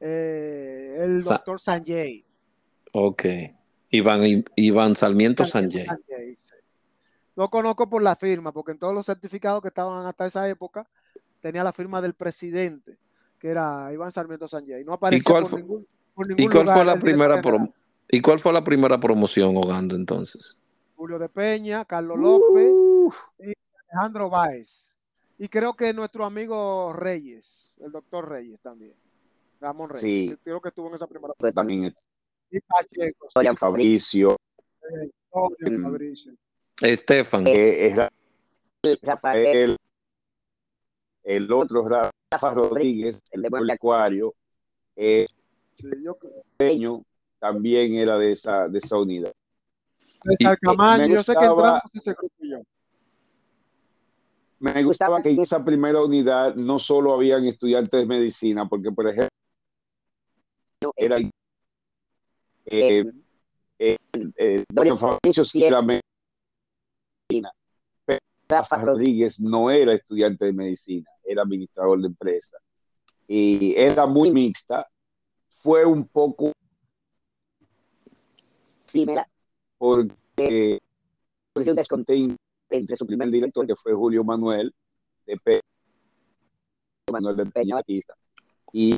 eh, 0.00 0.96
el 0.98 1.22
doctor 1.22 1.60
Sa 1.60 1.76
Sanjay. 1.76 2.24
Ok. 2.92 3.24
Iván, 3.92 4.44
Iván 4.56 4.96
Sarmiento 4.96 5.44
sí. 5.44 5.86
Lo 7.36 7.48
conozco 7.48 7.88
por 7.88 8.02
la 8.02 8.16
firma, 8.16 8.50
porque 8.50 8.72
en 8.72 8.78
todos 8.78 8.94
los 8.94 9.06
certificados 9.06 9.60
que 9.62 9.68
estaban 9.68 10.04
hasta 10.06 10.26
esa 10.26 10.48
época 10.48 10.86
tenía 11.40 11.62
la 11.62 11.72
firma 11.72 12.00
del 12.00 12.14
presidente, 12.14 12.96
que 13.38 13.48
era 13.48 13.92
Iván 13.92 14.10
Sarmiento 14.10 14.48
Sanjay. 14.48 14.82
No 14.84 14.94
aparecía 14.94 15.20
¿Y 15.20 15.30
cuál 15.30 15.42
por 15.42 15.50
fue, 15.50 15.60
ningún, 15.60 15.86
por 16.14 16.26
ningún 16.26 16.42
¿y 16.42 16.48
cuál 16.48 16.62
lugar 16.62 16.76
fue 16.78 16.86
la 16.86 16.98
primera 16.98 17.42
prom 17.42 17.68
¿Y 18.08 18.20
cuál 18.20 18.38
fue 18.38 18.52
la 18.52 18.64
primera 18.64 18.98
promoción, 18.98 19.56
Hogando, 19.56 19.94
entonces? 19.94 20.58
Julio 20.96 21.18
de 21.18 21.28
Peña, 21.28 21.84
Carlos 21.84 22.18
López 22.18 22.70
uh, 22.70 23.12
y 23.40 23.52
Alejandro 23.90 24.30
Báez. 24.30 24.94
Y 25.38 25.48
creo 25.48 25.74
que 25.74 25.92
nuestro 25.92 26.24
amigo 26.24 26.92
Reyes, 26.94 27.76
el 27.84 27.92
doctor 27.92 28.28
Reyes 28.28 28.60
también. 28.60 28.94
Ramón 29.60 29.90
Reyes. 29.90 30.30
Sí. 30.30 30.36
Creo 30.44 30.60
que 30.60 30.68
estuvo 30.68 30.88
en 30.88 30.94
esa 30.94 31.06
primera 31.06 31.34
promoción. 31.34 31.54
También. 31.54 31.94
Y 32.52 32.60
Pacheco. 32.60 33.28
Sí. 33.30 33.56
Fabricio. 33.56 34.36
Eh, 34.82 35.10
mm. 35.32 35.82
Fabricio. 35.82 36.32
Estefan. 36.82 37.46
Eh, 37.46 37.86
es 38.82 39.00
Rafael. 39.00 39.76
El 41.24 41.52
otro 41.52 41.88
Rafa 41.88 42.50
Rodríguez, 42.50 43.22
el 43.30 43.42
de 43.42 43.48
Buen 43.48 43.70
Acuario. 43.70 44.34
Eh, 44.96 45.26
también 47.38 47.94
era 47.94 48.18
de 48.18 48.30
esa, 48.30 48.68
de 48.68 48.78
esa 48.78 48.98
unidad. 48.98 49.32
César 50.22 50.58
Camaño, 50.60 51.06
yo 51.06 51.22
sé 51.22 51.34
que 51.34 51.44
entramos 51.44 51.80
ese 51.94 52.12
grupo 52.12 52.34
yo. 52.40 52.58
Me 54.58 54.84
gustaba 54.84 55.20
que 55.22 55.30
en 55.30 55.40
esa 55.40 55.64
primera 55.64 56.00
unidad 56.02 56.54
no 56.54 56.78
solo 56.78 57.14
habían 57.14 57.44
estudiantes 57.46 58.00
de 58.00 58.06
medicina, 58.06 58.68
porque 58.68 58.92
por 58.92 59.08
ejemplo 59.08 59.28
era 60.96 61.18
eh, 61.18 61.30
eh, 62.66 63.04
eh, 63.78 63.96
eh 64.36 64.64
Don 64.68 64.98
Fabricio 64.98 65.44
sí 65.44 65.64
era 65.64 65.82
medicina, 65.82 67.52
Rafa 68.48 68.76
Rodríguez 68.76 69.40
no 69.40 69.70
era 69.70 69.94
estudiante 69.94 70.44
de 70.44 70.52
medicina, 70.52 71.10
era 71.24 71.42
administrador 71.42 72.00
de 72.00 72.06
empresa. 72.08 72.58
Y 73.26 73.74
era 73.76 74.06
muy 74.06 74.30
mixta, 74.30 74.86
fue 75.62 75.86
un 75.86 76.06
poco 76.06 76.52
primera 78.90 79.26
porque 79.78 80.78
un 81.54 81.64
descontento 81.74 82.36
entre 82.70 82.96
su 82.96 83.06
primer 83.06 83.30
director, 83.30 83.66
que 83.66 83.74
fue 83.74 83.92
Julio 83.94 84.22
Manuel 84.22 84.72
de 85.26 85.60
Manuel 87.10 87.36
de 87.36 87.46
Peña 87.46 87.76
Batista, 87.76 88.14
y 88.72 88.96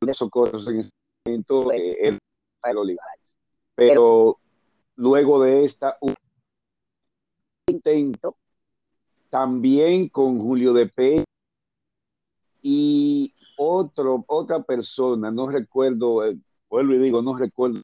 de 0.00 0.14
Socorros 0.14 0.66
en 0.68 0.78
ese 0.78 0.90
momento 1.26 1.72
eh, 1.72 2.08
el 2.08 2.18
Pero 3.74 4.38
luego 4.96 5.42
de 5.42 5.64
esta, 5.64 5.96
un 6.00 6.14
intento 7.68 8.36
también 9.28 10.08
con 10.08 10.38
Julio 10.38 10.72
de 10.72 10.86
Peña 10.86 11.24
y 12.62 13.32
otro, 13.58 14.24
otra 14.28 14.62
persona, 14.62 15.30
no 15.30 15.48
recuerdo, 15.48 16.24
eh, 16.24 16.36
vuelvo 16.68 16.94
y 16.94 16.98
digo, 16.98 17.22
no 17.22 17.36
recuerdo 17.36 17.82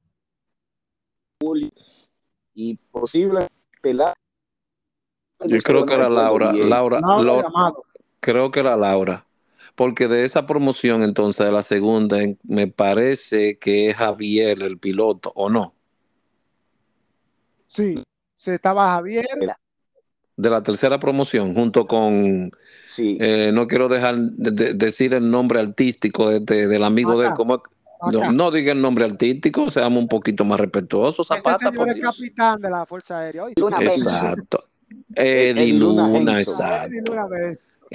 y 2.53 2.75
posible 2.75 3.47
la 3.83 4.13
yo 5.45 5.57
creo 5.57 5.85
que 5.85 5.93
era 5.93 6.09
Laura, 6.09 6.53
Laura, 6.53 7.01
creo 8.21 8.49
que 8.49 8.61
era 8.61 8.77
Laura, 8.77 9.25
porque 9.75 10.07
de 10.07 10.23
esa 10.23 10.45
promoción 10.45 11.03
entonces 11.03 11.45
de 11.45 11.51
la 11.51 11.63
segunda 11.63 12.17
me 12.43 12.67
parece 12.67 13.57
que 13.57 13.89
es 13.89 13.95
Javier 13.95 14.61
el 14.61 14.77
piloto, 14.77 15.31
¿o 15.35 15.49
no? 15.49 15.73
Sí, 17.67 18.03
se 18.35 18.55
estaba 18.55 18.91
Javier. 18.93 19.25
De 20.35 20.49
la 20.49 20.63
tercera 20.63 20.99
promoción, 20.99 21.53
junto 21.53 21.85
con, 21.85 22.51
sí. 22.85 23.17
Eh, 23.19 23.51
no 23.53 23.67
quiero 23.67 23.87
dejar 23.87 24.17
de, 24.17 24.73
decir 24.73 25.13
el 25.13 25.29
nombre 25.29 25.59
artístico 25.59 26.29
de, 26.29 26.67
del 26.67 26.83
amigo 26.83 27.19
de 27.19 27.27
él, 27.27 27.33
¿cómo, 27.35 27.61
no, 28.11 28.31
no, 28.31 28.51
diga 28.51 28.73
el 28.73 28.81
nombre 28.81 29.05
artístico, 29.05 29.69
seamos 29.69 30.01
un 30.01 30.07
poquito 30.07 30.43
más 30.43 30.59
respetuosos. 30.59 31.27
Zapata, 31.27 31.71
por 31.71 31.89
el 31.89 32.01
capitán 32.01 32.59
de 32.59 32.69
la 32.69 32.85
Fuerza 32.85 33.19
Aérea. 33.19 33.45
exacto. 33.79 34.65
Eddie 35.15 35.73
Luna, 35.73 36.39
exacto. 36.39 37.13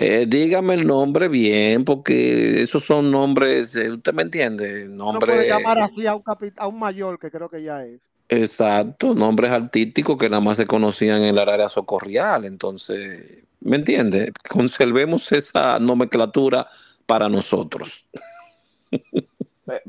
Eh, 0.00 0.26
dígame 0.28 0.74
el 0.74 0.86
nombre 0.86 1.26
bien, 1.26 1.84
porque 1.84 2.62
esos 2.62 2.84
son 2.84 3.10
nombres, 3.10 3.74
eh, 3.74 3.90
usted 3.90 4.12
me 4.12 4.22
entiende, 4.22 4.88
nombre. 4.88 5.32
No 5.32 5.32
puede 5.34 5.48
llamar 5.48 5.80
así 5.80 6.06
a 6.06 6.14
un, 6.14 6.22
a 6.56 6.68
un 6.68 6.78
mayor 6.78 7.18
que 7.18 7.32
creo 7.32 7.48
que 7.48 7.64
ya 7.64 7.84
es. 7.84 8.00
Exacto, 8.28 9.12
nombres 9.12 9.50
artísticos 9.50 10.16
que 10.16 10.30
nada 10.30 10.40
más 10.40 10.56
se 10.56 10.68
conocían 10.68 11.22
en 11.22 11.36
el 11.36 11.48
área 11.48 11.68
socorrial. 11.68 12.44
Entonces, 12.44 13.42
¿me 13.58 13.74
entiende? 13.74 14.32
Conservemos 14.48 15.32
esa 15.32 15.80
nomenclatura 15.80 16.68
para 17.04 17.28
nosotros. 17.28 18.06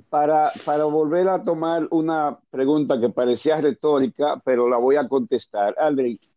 para, 0.10 0.51
para 0.66 0.86
volver 0.86 1.30
a 1.30 1.43
tomar 1.43 1.88
una 1.91 2.36
pregunta 2.49 2.99
que 2.99 3.10
parecía 3.10 3.62
retórica, 3.62 4.41
pero 4.43 4.68
la 4.68 4.78
voy 4.78 4.95
a 4.95 5.07
contestar. 5.07 5.76
Aldrich, 5.78 6.28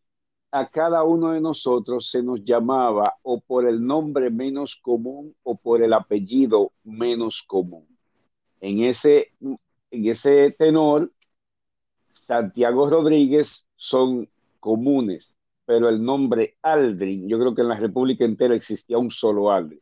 a 0.53 0.68
cada 0.68 1.03
uno 1.03 1.32
de 1.32 1.40
nosotros 1.40 2.11
se 2.11 2.22
nos 2.22 2.44
llamaba 2.44 3.16
o 3.22 3.40
por 3.40 3.66
el 3.66 3.84
nombre 3.84 4.28
menos 4.30 4.76
común 4.76 5.34
o 5.42 5.57
por 5.57 5.82
el 5.82 5.94
apellido 5.94 6.72
menos 6.84 7.42
común. 7.42 7.86
En 8.61 8.80
ese, 8.82 9.32
en 9.40 10.07
ese 10.07 10.55
tenor, 10.59 11.11
Santiago 12.11 12.88
Rodríguez 12.88 13.66
son 13.76 14.28
comunes, 14.61 15.34
pero 15.64 15.88
el 15.88 16.05
nombre 16.05 16.59
Aldrin, 16.61 17.26
yo 17.26 17.38
creo 17.38 17.55
que 17.55 17.62
en 17.62 17.68
la 17.68 17.78
República 17.78 18.26
entera 18.26 18.55
existía 18.55 18.98
un 18.98 19.09
solo 19.09 19.50
Aldrin. 19.50 19.80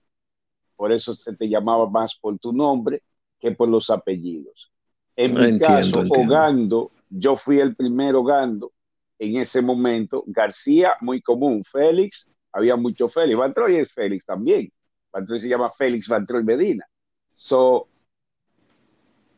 Por 0.77 0.93
eso 0.93 1.14
se 1.14 1.35
te 1.35 1.49
llamaba 1.49 1.91
más 1.91 2.14
por 2.14 2.39
tu 2.39 2.53
nombre 2.53 3.03
que 3.41 3.51
por 3.51 3.68
los 3.68 3.91
apellidos. 3.91 4.71
En 5.16 5.35
mi 5.35 5.59
caso, 5.59 6.05
Ogando, 6.16 6.93
yo 7.09 7.35
fui 7.35 7.59
el 7.59 7.75
primero 7.75 8.21
Ogando 8.21 8.73
en 9.21 9.37
ese 9.37 9.62
momento. 9.62 10.25
García, 10.27 10.95
muy 11.01 11.21
común. 11.21 11.62
Félix, 11.62 12.29
había 12.53 12.75
mucho 12.75 13.09
Félix. 13.09 13.39
Vantroy 13.39 13.77
es 13.77 13.93
Félix 13.93 14.25
también. 14.25 14.73
Vantroy 15.12 15.39
se 15.39 15.49
llama 15.49 15.71
Félix 15.71 16.09
Vantroy 16.09 16.43
Medina. 16.43 16.85
So, 17.33 17.87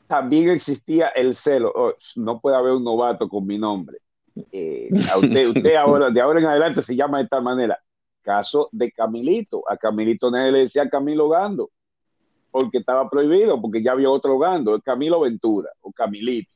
también 0.06 0.50
existía 0.50 1.08
el 1.08 1.34
celo. 1.34 1.72
Oh, 1.74 1.92
no 2.16 2.40
puede 2.40 2.56
haber 2.56 2.72
un 2.72 2.84
novato 2.84 3.28
con 3.28 3.46
mi 3.46 3.58
nombre. 3.58 3.98
Eh, 4.50 4.88
a 5.10 5.18
usted, 5.18 5.48
usted 5.48 5.74
ahora, 5.74 6.08
de 6.10 6.20
ahora 6.20 6.40
en 6.40 6.46
adelante 6.46 6.80
se 6.80 6.96
llama 6.96 7.18
de 7.18 7.24
esta 7.24 7.40
manera. 7.40 7.78
Caso 8.22 8.68
de 8.72 8.92
Camilito. 8.92 9.62
A 9.68 9.76
Camilito 9.76 10.30
nadie 10.30 10.52
le 10.52 10.58
decía 10.60 10.88
Camilo 10.88 11.28
Gando 11.28 11.70
porque 12.52 12.78
estaba 12.78 13.08
prohibido, 13.08 13.60
porque 13.60 13.82
ya 13.82 13.92
había 13.92 14.10
otro 14.10 14.38
gando, 14.38 14.78
Camilo 14.82 15.20
Ventura 15.20 15.70
o 15.80 15.90
Camilito. 15.90 16.51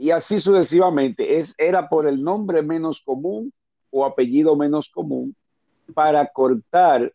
Y 0.00 0.12
así 0.12 0.38
sucesivamente, 0.38 1.36
es, 1.36 1.54
era 1.58 1.86
por 1.86 2.08
el 2.08 2.22
nombre 2.22 2.62
menos 2.62 3.02
común 3.04 3.52
o 3.90 4.06
apellido 4.06 4.56
menos 4.56 4.88
común 4.88 5.36
para 5.92 6.26
cortar 6.32 7.12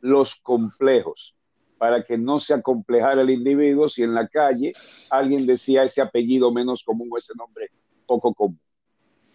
los 0.00 0.34
complejos, 0.34 1.36
para 1.78 2.02
que 2.02 2.18
no 2.18 2.38
se 2.38 2.52
acomplejara 2.52 3.20
el 3.20 3.30
individuo 3.30 3.86
si 3.86 4.02
en 4.02 4.14
la 4.14 4.26
calle 4.26 4.72
alguien 5.10 5.46
decía 5.46 5.84
ese 5.84 6.00
apellido 6.00 6.50
menos 6.50 6.82
común 6.82 7.08
o 7.12 7.16
ese 7.16 7.34
nombre 7.36 7.70
poco 8.04 8.34
común. 8.34 8.58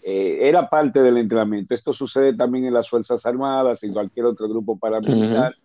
Eh, 0.03 0.39
era 0.41 0.67
parte 0.67 1.01
del 1.01 1.19
entrenamiento. 1.19 1.73
Esto 1.73 1.93
sucede 1.93 2.35
también 2.35 2.65
en 2.65 2.73
las 2.73 2.89
Fuerzas 2.89 3.25
Armadas, 3.25 3.81
en 3.81 3.93
cualquier 3.93 4.25
otro 4.25 4.49
grupo 4.49 4.77
paramilitar 4.77 5.55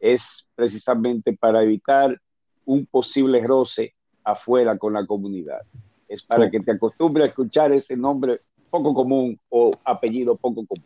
es 0.00 0.46
precisamente 0.54 1.34
para 1.34 1.62
evitar 1.62 2.18
un 2.64 2.86
posible 2.86 3.46
roce 3.46 3.94
afuera 4.24 4.78
con 4.78 4.94
la 4.94 5.04
comunidad. 5.04 5.60
Es 6.08 6.22
para 6.22 6.48
que 6.48 6.60
te 6.60 6.72
acostumbres 6.72 7.26
a 7.26 7.28
escuchar 7.28 7.72
ese 7.72 7.96
nombre 7.96 8.40
poco 8.70 8.94
común 8.94 9.38
o 9.48 9.70
apellido 9.84 10.36
poco 10.36 10.64
común. 10.66 10.84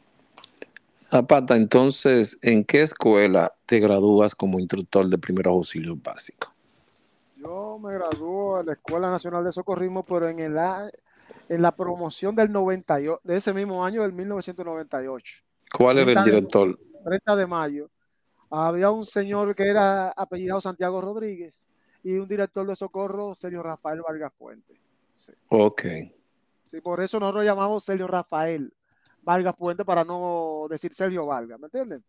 Zapata, 0.99 1.57
entonces, 1.57 2.39
¿en 2.43 2.65
qué 2.65 2.83
escuela 2.83 3.53
te 3.67 3.81
gradúas 3.81 4.35
como 4.35 4.59
instructor 4.59 5.09
de 5.09 5.19
primeros 5.19 5.53
auxilios 5.53 6.01
básicos? 6.03 6.51
Yo 7.37 7.79
me 7.79 7.93
graduó 7.95 8.61
en 8.61 8.67
la 8.67 8.73
Escuela 8.73 9.11
Nacional 9.11 9.45
de 9.45 9.53
Socorrismo, 9.53 10.05
pero 10.05 10.29
en, 10.29 10.39
el, 10.39 10.57
en 11.49 11.63
la 11.63 11.75
promoción 11.75 12.35
del 12.35 12.51
98, 12.51 13.21
de 13.25 13.37
ese 13.37 13.53
mismo 13.53 13.85
año, 13.85 14.03
del 14.03 14.13
1998. 14.13 15.43
¿Cuál 15.77 15.99
era 15.99 16.13
el 16.13 16.25
director? 16.25 16.79
30 17.05 17.37
de 17.37 17.47
mayo 17.47 17.91
había 18.53 18.91
un 18.91 19.07
señor 19.07 19.55
que 19.55 19.65
era 19.65 20.11
apellidado 20.11 20.61
Santiago 20.61 21.01
Rodríguez 21.01 21.67
y 22.03 22.19
un 22.19 22.29
director 22.29 22.67
de 22.67 22.77
socorro, 22.77 23.35
Sergio 23.35 23.63
Rafael 23.63 24.03
Vargas 24.03 24.33
Puente. 24.37 24.75
Ok. 25.49 25.83
Sí, 26.63 26.81
por 26.81 27.03
eso 27.03 27.21
nosotros 27.21 27.45
llamamos 27.45 27.85
Sergio 27.85 28.07
Rafael 28.07 28.73
Vargas 29.23 29.55
Puente 29.57 29.85
para 29.85 30.05
no 30.05 30.67
decir 30.69 30.93
Sergio 30.93 31.27
Vargas, 31.27 31.59
¿me 31.61 31.67
entienden? 31.67 32.03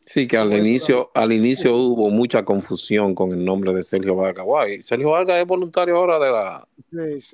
Sí, 0.00 0.26
que 0.26 0.36
al 0.36 0.52
inicio, 0.52 1.10
al 1.14 1.30
inicio 1.30 1.76
hubo 1.76 2.10
mucha 2.10 2.44
confusión 2.44 3.14
con 3.14 3.32
el 3.32 3.44
nombre 3.44 3.72
de 3.72 3.82
Sergio 3.82 4.16
Vargas. 4.16 4.44
Guay, 4.44 4.82
Sergio 4.82 5.10
Vargas 5.10 5.40
es 5.40 5.46
voluntario 5.46 5.96
ahora 5.96 6.18
de 6.18 6.30
la 6.32 6.68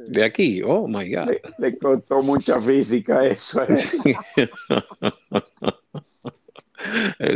de 0.08 0.24
aquí. 0.24 0.62
Oh 0.62 0.86
my 0.86 1.08
God. 1.10 1.36
Le, 1.58 1.78
costó 1.78 2.20
mucha 2.22 2.60
física 2.60 3.24
eso. 3.24 3.62
¿eh? 3.62 3.76
Eh, 4.36 4.48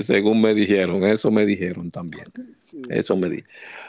según 0.01 0.41
me 0.41 0.55
dijeron, 0.55 1.05
eso 1.05 1.31
me 1.31 1.47
dijeron 1.47 1.91
también. 1.91 2.27
Eso 2.89 3.17
me 3.17 3.29
di. 3.29 3.43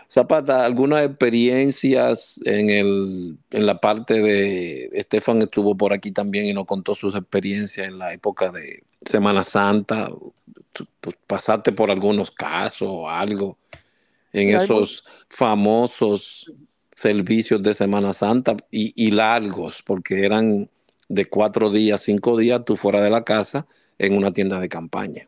Zapata, 0.10 0.66
¿algunas 0.66 1.06
experiencias 1.06 2.40
en, 2.46 2.70
el, 2.70 3.38
en 3.52 3.66
la 3.66 3.80
parte 3.80 4.22
de... 4.22 4.90
Estefan 4.94 5.42
estuvo 5.42 5.76
por 5.76 5.94
aquí 5.94 6.12
también 6.12 6.46
y 6.46 6.54
nos 6.54 6.66
contó 6.66 6.96
sus 6.96 7.16
experiencias 7.16 7.88
en 7.88 7.98
la 7.98 8.14
época 8.14 8.52
de 8.52 8.84
Semana 9.06 9.44
Santa. 9.44 10.10
¿Pasaste 11.28 11.72
por 11.72 11.92
algunos 11.92 12.32
casos 12.32 12.88
o 12.90 13.10
algo 13.10 13.58
en 14.34 14.56
esos 14.56 15.04
famosos 15.30 16.52
servicios 16.96 17.62
de 17.64 17.74
Semana 17.74 18.14
Santa 18.14 18.56
y, 18.70 18.94
y 18.96 19.12
largos, 19.12 19.82
porque 19.84 20.26
eran 20.26 20.70
de 21.10 21.26
cuatro 21.26 21.72
días, 21.72 22.02
cinco 22.04 22.38
días, 22.38 22.64
tú 22.64 22.78
fuera 22.78 23.02
de 23.02 23.10
la 23.10 23.24
casa 23.24 23.68
en 23.98 24.16
una 24.16 24.32
tienda 24.32 24.60
de 24.60 24.70
campaña. 24.70 25.28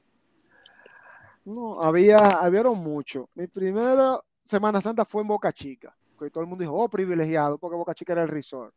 No, 1.45 1.81
había, 1.81 2.17
había 2.17 2.63
mucho. 2.63 3.29
Mi 3.35 3.47
primera 3.47 4.19
Semana 4.43 4.81
Santa 4.81 5.05
fue 5.05 5.21
en 5.21 5.27
Boca 5.27 5.51
Chica. 5.51 5.95
Que 6.17 6.29
todo 6.29 6.43
el 6.43 6.49
mundo 6.49 6.63
dijo, 6.63 6.75
oh, 6.75 6.87
privilegiado, 6.87 7.57
porque 7.57 7.75
Boca 7.75 7.93
Chica 7.93 8.13
era 8.13 8.23
el 8.23 8.29
resort. 8.29 8.73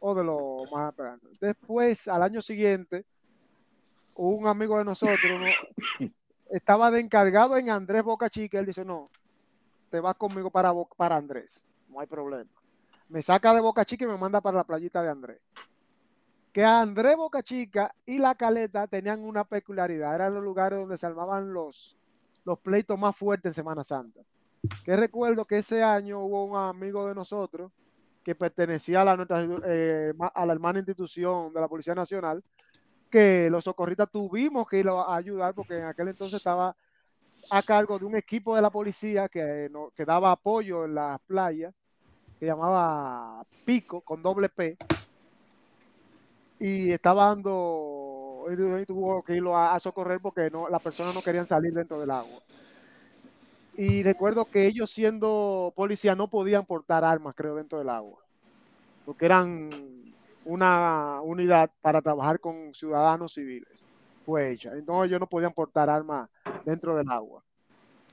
O 0.00 0.14
de 0.14 0.22
lo 0.22 0.64
más 0.70 0.90
esperando. 0.90 1.28
Después, 1.40 2.08
al 2.08 2.22
año 2.22 2.40
siguiente, 2.40 3.04
un 4.14 4.46
amigo 4.46 4.78
de 4.78 4.84
nosotros 4.84 5.18
estaba 6.50 6.90
de 6.90 7.00
encargado 7.00 7.56
en 7.56 7.70
Andrés 7.70 8.04
Boca 8.04 8.30
Chica. 8.30 8.58
Él 8.58 8.66
dice, 8.66 8.84
no, 8.84 9.06
te 9.90 9.98
vas 10.00 10.14
conmigo 10.14 10.50
para, 10.50 10.72
para 10.96 11.16
Andrés. 11.16 11.64
No 11.88 12.00
hay 12.00 12.06
problema. 12.06 12.50
Me 13.08 13.22
saca 13.22 13.54
de 13.54 13.60
Boca 13.60 13.84
Chica 13.84 14.04
y 14.04 14.08
me 14.08 14.18
manda 14.18 14.40
para 14.40 14.58
la 14.58 14.64
playita 14.64 15.02
de 15.02 15.10
Andrés 15.10 15.42
que 16.54 16.64
Andrés 16.64 17.16
Boca 17.16 17.42
Chica 17.42 17.92
y 18.06 18.18
La 18.18 18.36
Caleta 18.36 18.86
tenían 18.86 19.24
una 19.24 19.42
peculiaridad, 19.42 20.14
eran 20.14 20.34
los 20.34 20.44
lugares 20.44 20.78
donde 20.78 20.96
se 20.96 21.04
armaban 21.04 21.52
los, 21.52 21.96
los 22.44 22.58
pleitos 22.58 22.98
más 22.98 23.16
fuertes 23.16 23.50
en 23.50 23.54
Semana 23.54 23.84
Santa. 23.84 24.20
Que 24.84 24.96
recuerdo 24.96 25.44
que 25.44 25.58
ese 25.58 25.82
año 25.82 26.20
hubo 26.20 26.44
un 26.44 26.56
amigo 26.56 27.06
de 27.06 27.14
nosotros 27.14 27.70
que 28.22 28.34
pertenecía 28.34 29.02
a 29.02 29.04
la, 29.04 29.16
nuestra, 29.16 29.46
eh, 29.66 30.12
a 30.18 30.46
la 30.46 30.52
hermana 30.52 30.78
institución 30.78 31.52
de 31.52 31.60
la 31.60 31.68
Policía 31.68 31.94
Nacional, 31.94 32.42
que 33.10 33.48
los 33.50 33.64
socorristas 33.64 34.10
tuvimos 34.10 34.66
que 34.66 34.78
ir 34.78 34.88
a 34.88 35.14
ayudar 35.14 35.54
porque 35.54 35.76
en 35.76 35.84
aquel 35.84 36.08
entonces 36.08 36.38
estaba 36.38 36.74
a 37.50 37.62
cargo 37.62 37.98
de 37.98 38.06
un 38.06 38.16
equipo 38.16 38.56
de 38.56 38.62
la 38.62 38.70
policía 38.70 39.28
que, 39.28 39.68
no, 39.70 39.90
que 39.96 40.04
daba 40.04 40.32
apoyo 40.32 40.84
en 40.84 40.94
las 40.94 41.20
playas, 41.20 41.74
que 42.38 42.46
llamaba 42.46 43.44
Pico, 43.64 44.00
con 44.00 44.22
doble 44.22 44.48
P, 44.48 44.76
y 46.58 46.92
estaba 46.92 47.26
dando, 47.26 48.13
y 48.52 48.86
tuvo 48.86 49.22
que 49.22 49.36
irlo 49.36 49.56
a, 49.56 49.78
socorrer 49.80 50.20
porque 50.20 50.50
no, 50.50 50.68
las 50.68 50.82
personas 50.82 51.14
no 51.14 51.22
querían 51.22 51.48
salir 51.48 51.72
dentro 51.72 52.00
del 52.00 52.10
agua. 52.10 52.40
Y 53.76 54.02
recuerdo 54.02 54.44
que 54.44 54.66
ellos 54.66 54.90
siendo 54.90 55.72
policía 55.74 56.14
no 56.14 56.28
podían 56.28 56.64
portar 56.64 57.04
armas, 57.04 57.34
creo, 57.34 57.56
dentro 57.56 57.78
del 57.78 57.88
agua, 57.88 58.18
porque 59.04 59.26
eran 59.26 59.70
una 60.44 61.20
unidad 61.22 61.70
para 61.80 62.00
trabajar 62.00 62.38
con 62.38 62.72
ciudadanos 62.74 63.34
civiles. 63.34 63.84
Fue 64.24 64.52
hecha. 64.52 64.70
Entonces 64.74 65.08
ellos 65.08 65.20
no 65.20 65.26
podían 65.26 65.52
portar 65.52 65.90
armas 65.90 66.30
dentro 66.64 66.94
del 66.96 67.10
agua. 67.10 67.42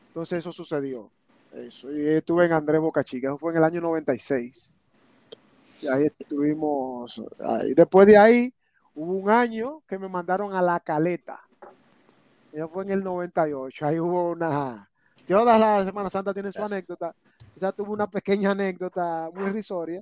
Entonces 0.08 0.40
eso 0.40 0.52
sucedió. 0.52 1.10
Eso. 1.54 1.92
Y 1.92 2.08
estuve 2.08 2.46
en 2.46 2.54
Andrés 2.54 2.82
Boca 2.82 3.04
Chica. 3.04 3.28
Eso 3.28 3.38
fue 3.38 3.52
en 3.52 3.58
el 3.58 3.64
año 3.64 3.82
96. 3.82 4.74
Y 5.82 5.88
ahí 5.88 6.06
estuvimos. 6.20 7.22
Ahí. 7.40 7.74
Después 7.74 8.08
de 8.08 8.18
ahí, 8.18 8.54
hubo 8.96 9.14
un 9.14 9.30
año 9.30 9.82
que 9.88 9.98
me 9.98 10.08
mandaron 10.08 10.54
a 10.54 10.62
La 10.62 10.80
Caleta. 10.80 11.40
Eso 12.52 12.68
fue 12.70 12.84
en 12.84 12.92
el 12.92 13.04
98. 13.04 13.86
Ahí 13.86 14.00
hubo 14.00 14.32
una. 14.32 14.90
Todas 15.28 15.60
las 15.60 15.86
Semana 15.86 16.10
Santa 16.10 16.34
tienen 16.34 16.52
su 16.52 16.64
anécdota. 16.64 17.16
Ya 17.56 17.72
tuvo 17.72 17.94
una 17.94 18.08
pequeña 18.08 18.52
anécdota 18.52 19.30
muy 19.34 19.50
risoria. 19.52 20.02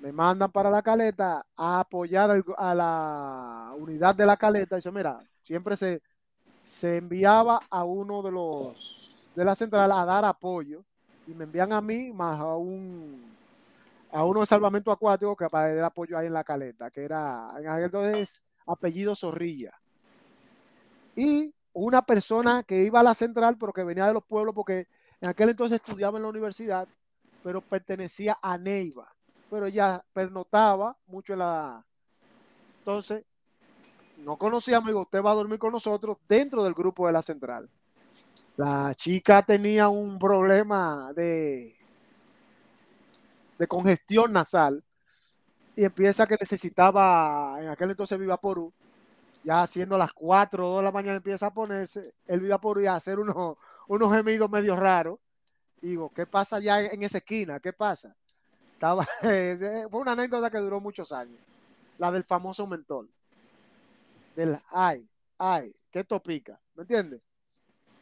Me 0.00 0.12
mandan 0.12 0.50
para 0.50 0.70
la 0.70 0.82
caleta 0.82 1.44
a 1.56 1.80
apoyar 1.80 2.42
a 2.56 2.74
la 2.74 3.72
unidad 3.76 4.14
de 4.14 4.26
la 4.26 4.36
caleta. 4.36 4.76
Y 4.76 4.78
dice, 4.78 4.92
mira, 4.92 5.20
siempre 5.42 5.76
se, 5.76 6.00
se 6.62 6.98
enviaba 6.98 7.60
a 7.68 7.84
uno 7.84 8.22
de 8.22 8.30
los 8.30 9.16
de 9.34 9.44
la 9.44 9.54
central 9.54 9.90
a 9.92 10.04
dar 10.04 10.24
apoyo. 10.24 10.84
Y 11.26 11.34
me 11.34 11.44
envían 11.44 11.72
a 11.72 11.80
mí 11.80 12.12
más 12.12 12.40
a 12.40 12.56
un 12.56 13.29
a 14.12 14.24
uno 14.24 14.40
de 14.40 14.46
salvamento 14.46 14.90
acuático 14.90 15.36
que 15.36 15.46
para 15.46 15.74
dar 15.74 15.84
apoyo 15.84 16.18
ahí 16.18 16.26
en 16.26 16.32
la 16.32 16.44
caleta, 16.44 16.90
que 16.90 17.04
era 17.04 17.48
en 17.58 17.68
aquel 17.68 17.84
entonces 17.84 18.42
apellido 18.66 19.14
Zorrilla. 19.14 19.72
Y 21.16 21.54
una 21.72 22.02
persona 22.02 22.62
que 22.62 22.82
iba 22.82 23.00
a 23.00 23.04
la 23.04 23.14
central, 23.14 23.56
pero 23.58 23.72
que 23.72 23.84
venía 23.84 24.06
de 24.06 24.14
los 24.14 24.24
pueblos, 24.24 24.54
porque 24.54 24.88
en 25.20 25.28
aquel 25.28 25.50
entonces 25.50 25.80
estudiaba 25.84 26.18
en 26.18 26.24
la 26.24 26.28
universidad, 26.28 26.88
pero 27.42 27.60
pertenecía 27.60 28.38
a 28.42 28.58
Neiva, 28.58 29.14
pero 29.48 29.68
ya 29.68 30.02
pernotaba 30.14 30.96
mucho 31.06 31.34
en 31.34 31.40
la... 31.40 31.84
Entonces, 32.78 33.24
no 34.18 34.36
conocíamos, 34.36 34.88
digo, 34.88 35.02
usted 35.02 35.22
va 35.22 35.32
a 35.32 35.36
dormir 35.36 35.58
con 35.58 35.72
nosotros 35.72 36.18
dentro 36.28 36.64
del 36.64 36.74
grupo 36.74 37.06
de 37.06 37.12
la 37.12 37.22
central. 37.22 37.68
La 38.56 38.94
chica 38.94 39.42
tenía 39.42 39.88
un 39.88 40.18
problema 40.18 41.12
de 41.14 41.72
de 43.60 43.68
congestión 43.68 44.32
nasal 44.32 44.82
y 45.76 45.84
empieza 45.84 46.26
que 46.26 46.38
necesitaba, 46.40 47.58
en 47.60 47.68
aquel 47.68 47.90
entonces 47.90 48.18
Vivaporú, 48.18 48.72
ya 49.44 49.60
haciendo 49.60 49.98
las 49.98 50.14
4 50.14 50.78
de 50.78 50.82
la 50.82 50.90
mañana 50.90 51.18
empieza 51.18 51.48
a 51.48 51.52
ponerse 51.52 52.14
el 52.26 52.40
Vivaporú 52.40 52.80
y 52.80 52.86
a 52.86 52.94
hacer 52.94 53.18
unos, 53.18 53.58
unos 53.86 54.12
gemidos 54.14 54.50
medio 54.50 54.76
raros. 54.76 55.18
Digo, 55.82 56.10
¿qué 56.10 56.24
pasa 56.24 56.58
ya 56.58 56.80
en 56.80 57.02
esa 57.02 57.18
esquina? 57.18 57.60
¿Qué 57.60 57.74
pasa? 57.74 58.16
Estaba, 58.64 59.04
fue 59.20 60.00
una 60.00 60.12
anécdota 60.12 60.50
que 60.50 60.58
duró 60.58 60.80
muchos 60.80 61.12
años, 61.12 61.38
la 61.98 62.10
del 62.10 62.24
famoso 62.24 62.66
mentol. 62.66 63.10
Del 64.36 64.58
ay, 64.70 65.06
ay, 65.36 65.70
qué 65.92 66.02
topica, 66.02 66.58
¿me 66.76 66.84
entiendes? 66.84 67.20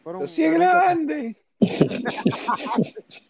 Fueron, 0.05 0.25
grande. 0.37 1.45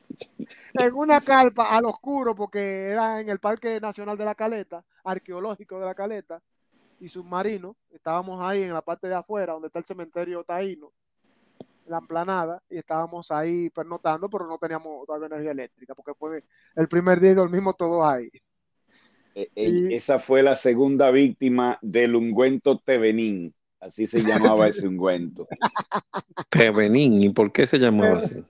en 0.74 0.94
una 0.94 1.20
carpa 1.20 1.64
al 1.64 1.84
oscuro, 1.84 2.34
porque 2.34 2.88
era 2.88 3.20
en 3.20 3.28
el 3.28 3.38
Parque 3.38 3.80
Nacional 3.80 4.16
de 4.16 4.24
la 4.24 4.34
Caleta, 4.34 4.84
arqueológico 5.04 5.78
de 5.78 5.86
la 5.86 5.94
Caleta, 5.94 6.42
y 7.00 7.08
submarino. 7.08 7.76
Estábamos 7.90 8.42
ahí 8.42 8.62
en 8.62 8.72
la 8.72 8.82
parte 8.82 9.08
de 9.08 9.14
afuera, 9.14 9.52
donde 9.52 9.68
está 9.68 9.78
el 9.78 9.84
cementerio 9.84 10.44
taíno, 10.44 10.92
la 11.86 11.98
emplanada, 11.98 12.62
y 12.68 12.78
estábamos 12.78 13.30
ahí 13.30 13.70
pernotando, 13.70 14.28
pero 14.28 14.46
no 14.46 14.58
teníamos 14.58 15.06
todavía 15.06 15.26
energía 15.26 15.52
eléctrica, 15.52 15.94
porque 15.94 16.14
fue 16.14 16.44
el 16.76 16.88
primer 16.88 17.20
día 17.20 17.32
y 17.32 17.34
dormimos 17.34 17.76
todos 17.76 18.04
ahí. 18.04 18.28
E, 19.34 19.94
esa 19.94 20.18
fue 20.18 20.42
la 20.42 20.54
segunda 20.54 21.10
víctima 21.10 21.78
del 21.80 22.16
ungüento 22.16 22.78
Tevenín. 22.78 23.54
Así 23.80 24.06
se 24.06 24.26
llamaba 24.26 24.66
ese 24.66 24.86
ungüento. 24.86 25.46
Tevenín, 26.50 27.22
¿y 27.22 27.28
por 27.30 27.52
qué 27.52 27.66
se 27.66 27.78
llamaba 27.78 28.18
así? 28.18 28.42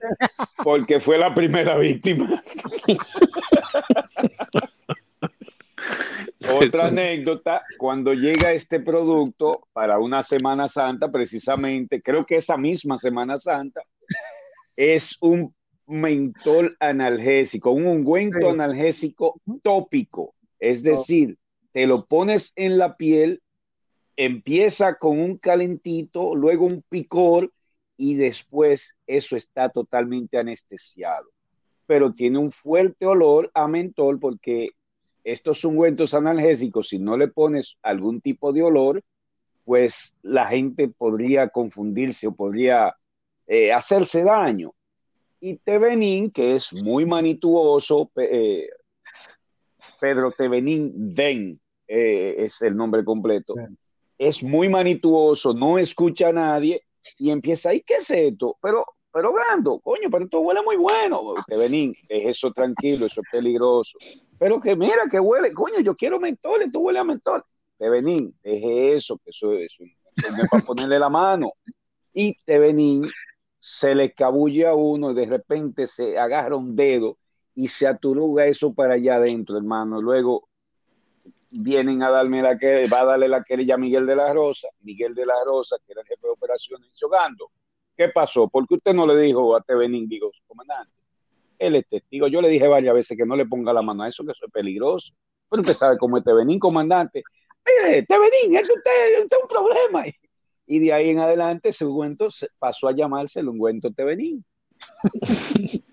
Porque 0.63 0.99
fue 0.99 1.17
la 1.17 1.33
primera 1.33 1.77
víctima. 1.77 2.41
Otra 6.51 6.87
anécdota, 6.87 7.61
cuando 7.77 8.13
llega 8.13 8.51
este 8.51 8.79
producto 8.79 9.67
para 9.71 9.99
una 9.99 10.21
Semana 10.21 10.65
Santa, 10.67 11.11
precisamente, 11.11 12.01
creo 12.01 12.25
que 12.25 12.35
esa 12.35 12.57
misma 12.57 12.95
Semana 12.95 13.37
Santa, 13.37 13.81
es 14.75 15.15
un 15.21 15.53
mentol 15.85 16.75
analgésico, 16.79 17.71
un 17.71 17.85
ungüento 17.85 18.49
analgésico 18.49 19.39
tópico. 19.61 20.33
Es 20.59 20.81
decir, 20.81 21.37
te 21.71 21.85
lo 21.85 22.05
pones 22.05 22.51
en 22.55 22.77
la 22.77 22.95
piel 22.95 23.41
empieza 24.19 24.95
con 24.95 25.17
un 25.17 25.37
calentito, 25.37 26.35
luego 26.35 26.65
un 26.65 26.83
picor 26.89 27.53
y 27.95 28.15
después 28.15 28.93
eso 29.07 29.37
está 29.37 29.69
totalmente 29.69 30.37
anestesiado. 30.37 31.29
Pero 31.85 32.11
tiene 32.11 32.37
un 32.37 32.51
fuerte 32.51 33.05
olor 33.05 33.49
a 33.53 33.69
mentol 33.69 34.19
porque 34.19 34.71
estos 35.23 35.63
ungüentos 35.63 36.13
analgésicos, 36.13 36.89
si 36.89 36.99
no 36.99 37.15
le 37.15 37.29
pones 37.29 37.77
algún 37.81 38.19
tipo 38.19 38.51
de 38.51 38.61
olor, 38.61 39.01
pues 39.63 40.13
la 40.21 40.47
gente 40.47 40.89
podría 40.89 41.47
confundirse 41.47 42.27
o 42.27 42.35
podría 42.35 42.93
eh, 43.47 43.71
hacerse 43.71 44.21
daño. 44.21 44.73
Y 45.39 45.55
Tevenín, 45.55 46.29
que 46.29 46.55
es 46.55 46.73
muy 46.73 47.05
manituoso, 47.05 48.11
eh, 48.17 48.67
Pedro 50.01 50.29
Tevenín 50.29 51.13
Den 51.13 51.57
eh, 51.87 52.35
es 52.39 52.61
el 52.61 52.75
nombre 52.75 53.05
completo 53.05 53.55
es 54.19 54.43
muy 54.43 54.67
manituoso, 54.67 55.53
no 55.53 55.79
escucha 55.79 56.27
a 56.27 56.33
nadie 56.33 56.83
y 57.17 57.31
empieza, 57.31 57.73
¿y 57.73 57.81
qué 57.81 57.95
es 57.95 58.09
esto? 58.09 58.57
Pero, 58.61 58.85
pero 59.11 59.31
Brando, 59.31 59.79
coño, 59.79 60.09
pero 60.11 60.25
esto 60.25 60.41
huele 60.41 60.61
muy 60.61 60.75
bueno. 60.75 61.21
Usted 61.21 61.57
vení, 61.57 61.93
es 62.09 62.35
eso 62.35 62.51
tranquilo, 62.51 63.05
eso 63.05 63.21
es 63.21 63.27
peligroso. 63.31 63.97
Pero 64.37 64.59
que 64.59 64.75
mira, 64.75 65.03
que 65.09 65.19
huele, 65.19 65.53
coño, 65.53 65.79
yo 65.79 65.95
quiero 65.95 66.19
mentol, 66.19 66.61
esto 66.61 66.79
huele 66.79 66.99
a 66.99 67.03
mentol. 67.05 67.43
Te 67.77 67.89
vení, 67.89 68.33
deje 68.43 68.93
eso, 68.93 69.17
que 69.23 69.29
eso, 69.29 69.53
es 69.53 69.71
para 70.51 70.63
ponerle 70.63 70.99
la 70.99 71.09
mano. 71.09 71.53
Y 72.13 72.35
te 72.43 72.59
se 73.57 73.95
le 73.95 74.13
cabulle 74.13 74.67
a 74.67 74.73
uno 74.73 75.11
y 75.11 75.15
de 75.15 75.25
repente 75.25 75.85
se 75.85 76.17
agarra 76.17 76.55
un 76.55 76.75
dedo 76.75 77.17
y 77.55 77.67
se 77.67 77.87
aturuga 77.87 78.45
eso 78.45 78.73
para 78.73 78.95
allá 78.95 79.15
adentro, 79.15 79.57
hermano. 79.57 80.01
Luego 80.01 80.48
vienen 81.51 82.03
a 82.03 82.09
darme 82.09 82.41
la 82.41 82.57
que 82.57 82.83
va 82.91 83.01
a 83.01 83.05
darle 83.05 83.27
la 83.27 83.43
querella 83.43 83.75
a 83.75 83.77
Miguel 83.77 84.05
de 84.05 84.15
la 84.15 84.33
Rosa, 84.33 84.67
Miguel 84.81 85.15
de 85.15 85.25
la 85.25 85.35
Rosa, 85.45 85.77
que 85.85 85.93
era 85.93 86.01
el 86.01 86.07
jefe 86.07 86.27
de 86.27 86.33
operaciones, 86.33 86.89
jugando. 86.99 87.51
¿Qué 87.95 88.09
pasó? 88.09 88.47
¿Por 88.47 88.67
qué 88.67 88.75
usted 88.75 88.93
no 88.93 89.05
le 89.05 89.19
dijo 89.21 89.55
a 89.55 89.61
TV 89.61 89.87
digo, 90.07 90.31
comandante? 90.47 90.93
Él 91.57 91.75
es 91.75 91.87
testigo. 91.87 92.27
Yo 92.27 92.41
le 92.41 92.49
dije 92.49 92.67
varias 92.67 92.93
veces 92.93 93.17
que 93.17 93.25
no 93.25 93.35
le 93.35 93.45
ponga 93.45 93.73
la 93.73 93.81
mano 93.81 94.03
a 94.03 94.07
eso, 94.07 94.23
que 94.23 94.31
eso 94.31 94.45
es 94.45 94.51
peligroso. 94.51 95.11
Pero 95.49 95.61
usted 95.61 95.73
sabe 95.73 95.97
cómo 95.99 96.17
es 96.17 96.23
Tevenín, 96.23 96.59
comandante. 96.59 97.23
Mire, 97.65 98.03
Tevenín, 98.03 98.55
es 98.55 98.61
usted, 98.61 99.21
usted 99.23 99.37
es 99.37 99.43
un 99.43 99.49
problema. 99.49 100.05
Y 100.65 100.79
de 100.79 100.93
ahí 100.93 101.09
en 101.09 101.19
adelante 101.19 101.69
ese 101.69 101.83
ungüento 101.83 102.27
pasó 102.57 102.87
a 102.87 102.93
llamarse 102.93 103.39
el 103.39 103.49
ungüento 103.49 103.91
Tevenín. 103.91 104.45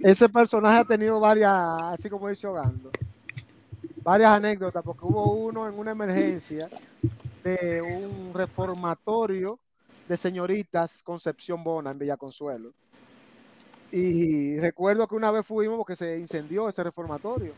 ese 0.00 0.28
personaje 0.28 0.80
ha 0.80 0.84
tenido 0.84 1.20
varias, 1.20 1.52
así 1.54 2.10
como 2.10 2.28
dice 2.28 2.48
Ogando, 2.48 2.90
varias 4.08 4.30
anécdotas, 4.30 4.82
porque 4.82 5.04
hubo 5.04 5.32
uno 5.32 5.68
en 5.68 5.78
una 5.78 5.90
emergencia 5.90 6.70
de 7.44 7.82
un 7.82 8.32
reformatorio 8.32 9.60
de 10.08 10.16
señoritas 10.16 11.02
Concepción 11.02 11.62
Bona 11.62 11.90
en 11.90 11.98
Villa 11.98 12.16
Consuelo. 12.16 12.72
Y 13.92 14.58
recuerdo 14.60 15.06
que 15.06 15.14
una 15.14 15.30
vez 15.30 15.44
fuimos 15.46 15.76
porque 15.76 15.94
se 15.94 16.18
incendió 16.18 16.70
ese 16.70 16.84
reformatorio. 16.84 17.52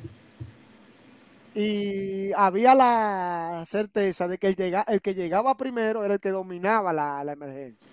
Y 1.54 2.32
había 2.32 2.74
la 2.74 3.62
certeza 3.64 4.26
de 4.26 4.36
que 4.36 4.48
el, 4.48 4.56
llega, 4.56 4.82
el 4.88 5.00
que 5.00 5.14
llegaba 5.14 5.56
primero 5.56 6.04
era 6.04 6.14
el 6.14 6.20
que 6.20 6.30
dominaba 6.30 6.92
la, 6.92 7.22
la 7.22 7.32
emergencia. 7.32 7.86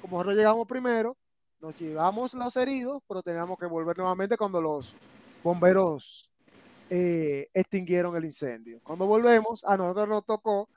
Como 0.00 0.18
nosotros 0.18 0.36
llegamos 0.36 0.68
primero, 0.68 1.16
nos 1.60 1.76
llevamos 1.76 2.34
los 2.34 2.56
heridos, 2.56 3.02
pero 3.08 3.20
teníamos 3.24 3.58
que 3.58 3.66
volver 3.66 3.98
nuevamente 3.98 4.36
cuando 4.36 4.60
los 4.60 4.94
bomberos 5.42 6.30
eh, 6.90 7.48
extinguieron 7.52 8.16
el 8.16 8.24
incendio. 8.24 8.80
Cuando 8.82 9.06
volvemos, 9.06 9.64
a 9.64 9.76
nosotros 9.76 10.08
nos 10.08 10.24
tocó 10.24 10.68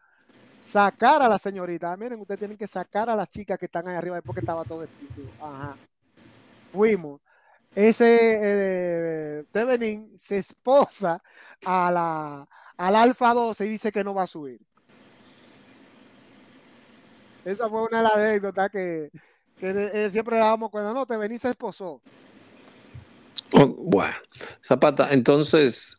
sacar 0.61 1.21
a 1.21 1.29
la 1.29 1.37
señorita. 1.37 1.91
Ah, 1.91 1.97
miren, 1.97 2.19
ustedes 2.19 2.39
tienen 2.39 2.57
que 2.57 2.67
sacar 2.67 3.09
a 3.09 3.15
las 3.15 3.29
chicas 3.29 3.57
que 3.57 3.65
están 3.65 3.87
ahí 3.87 3.95
arriba 3.95 4.21
porque 4.21 4.41
estaba 4.41 4.63
todo 4.63 4.79
vestido. 4.79 5.29
Fuimos. 6.71 7.21
Ese 7.75 8.39
eh, 8.41 9.43
Tevenin 9.51 10.17
se 10.17 10.37
esposa 10.37 11.21
a 11.65 11.91
la, 11.91 12.47
al 12.77 12.95
Alfa 12.95 13.33
12 13.33 13.65
y 13.65 13.69
dice 13.69 13.91
que 13.91 14.03
no 14.03 14.15
va 14.15 14.23
a 14.23 14.27
subir. 14.27 14.59
Esa 17.45 17.69
fue 17.69 17.83
una 17.83 17.97
de 17.97 18.03
las 18.03 18.15
anécdotas 18.15 18.69
que, 18.69 19.11
que 19.59 19.69
eh, 19.69 20.09
siempre 20.09 20.37
dábamos 20.37 20.71
cuando 20.71 20.93
no, 20.93 21.05
Tevenin 21.05 21.39
se 21.39 21.49
esposó. 21.49 22.01
Oh, 23.53 23.67
bueno, 23.67 24.15
Zapata, 24.63 25.11
entonces, 25.11 25.98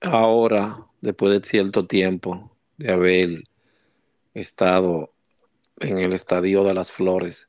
ahora, 0.00 0.86
después 1.00 1.32
de 1.32 1.48
cierto 1.48 1.86
tiempo 1.86 2.50
de 2.76 2.92
haber 2.92 3.44
estado 4.34 5.12
en 5.78 5.98
el 5.98 6.12
Estadio 6.12 6.64
de 6.64 6.74
las 6.74 6.90
Flores, 6.90 7.48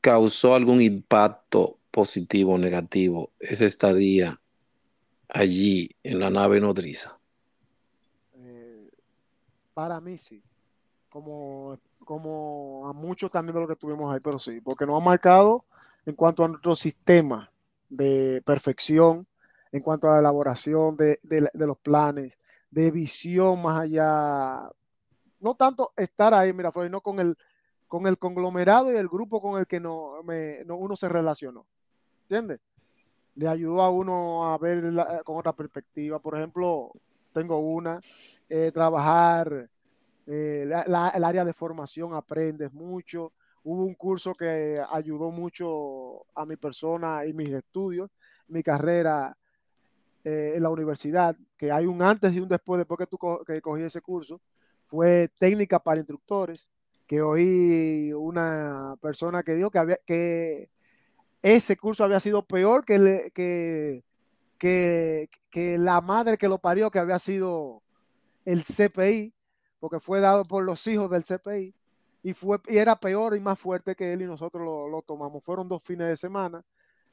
¿causó 0.00 0.54
algún 0.54 0.80
impacto 0.80 1.78
positivo 1.90 2.54
o 2.54 2.58
negativo 2.58 3.32
ese 3.38 3.66
estadía 3.66 4.40
allí 5.28 5.90
en 6.02 6.20
la 6.20 6.30
nave 6.30 6.60
nodriza? 6.60 7.18
Eh, 8.34 8.90
para 9.74 10.00
mí 10.00 10.16
sí, 10.18 10.42
como, 11.08 11.78
como 12.04 12.88
a 12.88 12.92
muchos 12.92 13.30
también 13.30 13.54
de 13.54 13.60
lo 13.60 13.68
que 13.68 13.76
tuvimos 13.76 14.12
ahí, 14.12 14.20
pero 14.22 14.38
sí, 14.38 14.60
porque 14.60 14.86
nos 14.86 15.00
ha 15.00 15.04
marcado 15.04 15.64
en 16.06 16.14
cuanto 16.14 16.44
a 16.44 16.48
nuestro 16.48 16.74
sistema 16.74 17.50
de 17.90 18.42
perfección, 18.44 19.26
en 19.72 19.82
cuanto 19.82 20.08
a 20.08 20.14
la 20.14 20.20
elaboración 20.20 20.96
de, 20.96 21.18
de, 21.22 21.66
los 21.66 21.78
planes, 21.78 22.34
de 22.70 22.90
visión 22.90 23.62
más 23.62 23.82
allá 23.82 24.70
no 25.40 25.54
tanto 25.54 25.92
estar 25.96 26.34
ahí, 26.34 26.52
mira, 26.52 26.72
fue 26.72 26.90
no 26.90 27.00
con 27.00 27.20
el, 27.20 27.36
con 27.86 28.06
el 28.06 28.18
conglomerado 28.18 28.92
y 28.92 28.96
el 28.96 29.08
grupo 29.08 29.40
con 29.40 29.58
el 29.58 29.66
que 29.66 29.80
no, 29.80 30.22
me, 30.24 30.64
no 30.64 30.76
uno 30.76 30.96
se 30.96 31.08
relacionó. 31.08 31.66
¿Entiendes? 32.22 32.60
Le 33.34 33.48
ayudó 33.48 33.82
a 33.82 33.90
uno 33.90 34.52
a 34.52 34.58
ver 34.58 34.82
con 35.24 35.38
otra 35.38 35.52
perspectiva. 35.52 36.18
Por 36.18 36.36
ejemplo, 36.36 36.92
tengo 37.32 37.58
una, 37.58 38.00
eh, 38.48 38.72
trabajar 38.74 39.70
eh, 40.26 40.62
el 40.62 41.24
área 41.24 41.44
de 41.44 41.52
formación, 41.52 42.14
aprendes 42.14 42.72
mucho. 42.72 43.32
Hubo 43.62 43.84
un 43.84 43.94
curso 43.94 44.32
que 44.32 44.76
ayudó 44.90 45.30
mucho 45.30 46.26
a 46.34 46.44
mi 46.46 46.56
persona 46.56 47.24
y 47.26 47.32
mis 47.32 47.50
estudios, 47.50 48.10
mi 48.48 48.62
carrera 48.62 49.36
eh, 50.28 50.56
en 50.56 50.62
la 50.62 50.68
universidad, 50.70 51.36
que 51.56 51.72
hay 51.72 51.86
un 51.86 52.02
antes 52.02 52.34
y 52.34 52.40
un 52.40 52.48
después, 52.48 52.78
después 52.78 52.98
que 52.98 53.06
tú 53.06 53.16
co 53.16 53.42
que 53.46 53.62
cogí 53.62 53.82
ese 53.82 54.02
curso 54.02 54.40
fue 54.86 55.28
técnica 55.38 55.78
para 55.78 56.00
instructores, 56.00 56.68
que 57.06 57.22
oí 57.22 58.12
una 58.12 58.96
persona 59.00 59.42
que 59.42 59.54
dijo 59.54 59.70
que, 59.70 59.78
había, 59.78 59.98
que 60.06 60.70
ese 61.42 61.76
curso 61.78 62.04
había 62.04 62.20
sido 62.20 62.46
peor 62.46 62.84
que, 62.84 63.30
que, 63.34 64.04
que, 64.58 65.30
que 65.50 65.78
la 65.78 66.00
madre 66.02 66.36
que 66.38 66.48
lo 66.48 66.58
parió, 66.58 66.90
que 66.90 66.98
había 66.98 67.18
sido 67.18 67.82
el 68.44 68.64
CPI, 68.64 69.34
porque 69.80 70.00
fue 70.00 70.20
dado 70.20 70.44
por 70.44 70.64
los 70.64 70.86
hijos 70.86 71.10
del 71.10 71.24
CPI, 71.24 71.74
y, 72.22 72.34
fue, 72.34 72.58
y 72.68 72.78
era 72.78 72.96
peor 72.96 73.36
y 73.36 73.40
más 73.40 73.58
fuerte 73.58 73.94
que 73.94 74.12
él 74.12 74.22
y 74.22 74.26
nosotros 74.26 74.62
lo, 74.64 74.88
lo 74.88 75.02
tomamos. 75.02 75.42
Fueron 75.44 75.68
dos 75.68 75.82
fines 75.82 76.08
de 76.08 76.16
semana, 76.16 76.62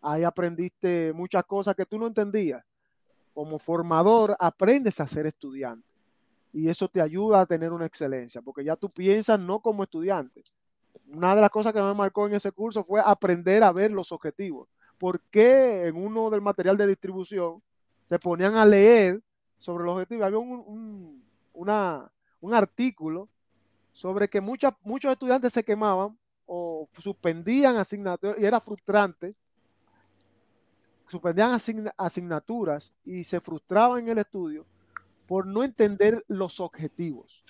ahí 0.01 0.24
aprendiste 0.24 1.13
muchas 1.13 1.45
cosas 1.45 1.76
que 1.76 1.86
tú 1.86 1.97
no 1.97 2.07
entendías. 2.07 2.63
Como 3.36 3.59
formador 3.59 4.36
aprendes 4.39 4.99
a 4.99 5.07
ser 5.07 5.27
estudiante 5.27 5.88
y 6.53 6.69
eso 6.69 6.88
te 6.88 7.01
ayuda 7.01 7.41
a 7.41 7.45
tener 7.45 7.73
una 7.73 7.86
excelencia, 7.86 8.41
porque 8.41 8.63
ya 8.63 8.77
tú 8.77 8.88
piensas 8.88 9.38
no 9.38 9.59
como 9.59 9.83
estudiante. 9.83 10.41
Una 11.09 11.36
de 11.36 11.41
las 11.41 11.49
cosas 11.49 11.73
que 11.73 11.81
me 11.81 11.93
marcó 11.93 12.27
en 12.27 12.33
ese 12.33 12.53
curso 12.53 12.81
fue 12.81 13.01
aprender 13.05 13.61
a 13.61 13.73
ver 13.73 13.91
los 13.91 14.13
objetivos. 14.13 14.69
¿Por 14.97 15.19
qué 15.29 15.88
en 15.88 15.97
uno 15.97 16.29
del 16.29 16.41
material 16.41 16.77
de 16.77 16.88
distribución 16.88 17.61
te 18.07 18.17
ponían 18.19 18.55
a 18.55 18.65
leer 18.65 19.21
sobre 19.59 19.83
los 19.83 19.95
objetivos? 19.95 20.25
Había 20.25 20.39
un, 20.39 20.63
un, 20.65 21.25
una, 21.51 22.09
un 22.39 22.53
artículo 22.53 23.27
sobre 23.91 24.29
que 24.29 24.39
muchas, 24.39 24.73
muchos 24.83 25.11
estudiantes 25.11 25.51
se 25.51 25.65
quemaban 25.65 26.17
o 26.45 26.88
suspendían 26.97 27.75
asignaturas 27.75 28.38
y 28.39 28.45
era 28.45 28.61
frustrante. 28.61 29.36
Suspendían 31.07 31.59
asignaturas 31.97 32.93
y 33.03 33.23
se 33.23 33.39
frustraban 33.39 33.99
en 33.99 34.09
el 34.09 34.17
estudio 34.19 34.65
por 35.27 35.45
no 35.45 35.63
entender 35.63 36.23
los 36.27 36.59
objetivos. 36.59 37.43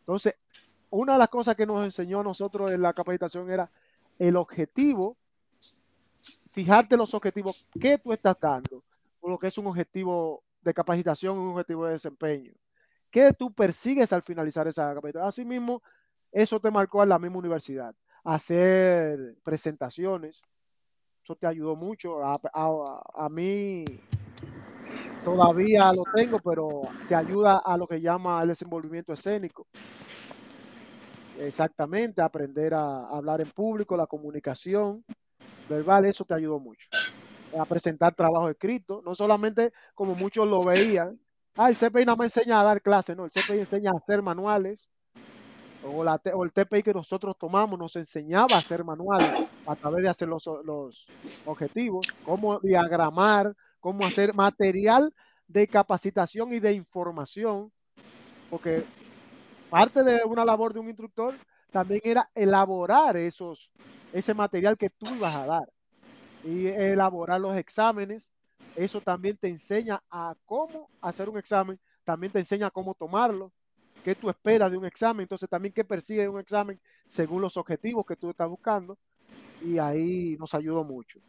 Entonces, 0.00 0.34
una 0.90 1.14
de 1.14 1.18
las 1.18 1.28
cosas 1.28 1.56
que 1.56 1.66
nos 1.66 1.84
enseñó 1.84 2.20
a 2.20 2.24
nosotros 2.24 2.70
en 2.70 2.82
la 2.82 2.92
capacitación 2.92 3.50
era 3.50 3.70
el 4.18 4.36
objetivo, 4.36 5.16
fijarte 6.48 6.96
los 6.96 7.14
objetivos 7.14 7.66
que 7.80 7.98
tú 7.98 8.12
estás 8.12 8.38
dando, 8.40 8.84
lo 9.22 9.38
que 9.38 9.46
es 9.46 9.58
un 9.58 9.66
objetivo 9.66 10.42
de 10.60 10.74
capacitación, 10.74 11.38
un 11.38 11.52
objetivo 11.52 11.86
de 11.86 11.92
desempeño. 11.92 12.52
¿Qué 13.10 13.32
tú 13.32 13.52
persigues 13.52 14.12
al 14.12 14.22
finalizar 14.22 14.66
esa 14.68 14.94
capacitación? 14.94 15.28
Asimismo, 15.28 15.82
eso 16.30 16.60
te 16.60 16.70
marcó 16.70 17.02
en 17.02 17.10
la 17.10 17.18
misma 17.18 17.38
universidad. 17.38 17.94
Hacer 18.24 19.36
presentaciones, 19.42 20.42
eso 21.22 21.36
te 21.36 21.46
ayudó 21.46 21.76
mucho. 21.76 22.22
A, 22.24 22.34
a, 22.52 23.02
a 23.14 23.28
mí 23.28 23.84
todavía 25.22 25.92
lo 25.92 26.04
tengo, 26.12 26.38
pero 26.40 26.82
te 27.06 27.14
ayuda 27.14 27.58
a 27.64 27.76
lo 27.76 27.86
que 27.86 28.00
llama 28.00 28.40
el 28.42 28.48
desenvolvimiento 28.48 29.12
escénico. 29.12 29.66
Exactamente, 31.34 32.20
aprender 32.20 32.74
a 32.74 33.08
hablar 33.08 33.40
en 33.40 33.50
público, 33.50 33.96
la 33.96 34.06
comunicación 34.06 35.04
verbal, 35.68 36.06
eso 36.06 36.24
te 36.24 36.34
ayudó 36.34 36.60
mucho. 36.60 36.88
A 37.58 37.66
presentar 37.66 38.14
trabajo 38.14 38.50
escrito, 38.50 39.02
no 39.04 39.14
solamente 39.14 39.72
como 39.94 40.14
muchos 40.14 40.46
lo 40.48 40.64
veían, 40.64 41.20
ah, 41.56 41.70
el 41.70 41.76
CPI 41.76 42.06
no 42.06 42.16
me 42.16 42.26
enseña 42.26 42.60
a 42.60 42.64
dar 42.64 42.82
clases, 42.82 43.16
no, 43.16 43.26
el 43.26 43.32
CPI 43.32 43.60
enseña 43.60 43.92
a 43.92 43.98
hacer 43.98 44.22
manuales, 44.22 44.90
o, 45.84 46.44
el 46.44 46.52
TPI 46.52 46.82
que 46.82 46.94
nosotros 46.94 47.36
tomamos 47.38 47.78
nos 47.78 47.96
enseñaba 47.96 48.56
a 48.56 48.58
hacer 48.58 48.84
manuales 48.84 49.48
a 49.66 49.76
través 49.76 50.02
de 50.02 50.08
hacer 50.08 50.28
los, 50.28 50.48
los 50.64 51.06
objetivos, 51.44 52.06
cómo 52.24 52.60
diagramar, 52.60 53.54
cómo 53.80 54.06
hacer 54.06 54.34
material 54.34 55.12
de 55.46 55.66
capacitación 55.66 56.52
y 56.52 56.60
de 56.60 56.72
información, 56.72 57.72
porque 58.48 58.84
parte 59.70 60.02
de 60.02 60.22
una 60.24 60.44
labor 60.44 60.72
de 60.72 60.80
un 60.80 60.88
instructor 60.88 61.34
también 61.70 62.00
era 62.04 62.30
elaborar 62.34 63.16
esos, 63.16 63.70
ese 64.12 64.34
material 64.34 64.76
que 64.76 64.90
tú 64.90 65.06
ibas 65.14 65.34
a 65.34 65.46
dar 65.46 65.72
y 66.44 66.66
elaborar 66.66 67.40
los 67.40 67.56
exámenes. 67.56 68.32
Eso 68.76 69.00
también 69.00 69.36
te 69.36 69.48
enseña 69.48 70.02
a 70.10 70.34
cómo 70.44 70.90
hacer 71.00 71.28
un 71.28 71.38
examen, 71.38 71.78
también 72.04 72.32
te 72.32 72.38
enseña 72.38 72.70
cómo 72.70 72.94
tomarlo, 72.94 73.52
qué 74.02 74.14
tú 74.14 74.28
esperas 74.30 74.70
de 74.70 74.76
un 74.76 74.84
examen, 74.84 75.22
entonces 75.22 75.48
también 75.48 75.72
qué 75.72 75.84
persigue 75.84 76.28
un 76.28 76.40
examen 76.40 76.80
según 77.06 77.40
los 77.40 77.56
objetivos 77.56 78.04
que 78.06 78.16
tú 78.16 78.30
estás 78.30 78.48
buscando. 78.48 78.98
Y 79.62 79.78
ahí 79.78 80.36
nos 80.38 80.54
ayudó 80.54 80.84
mucho 80.84 81.20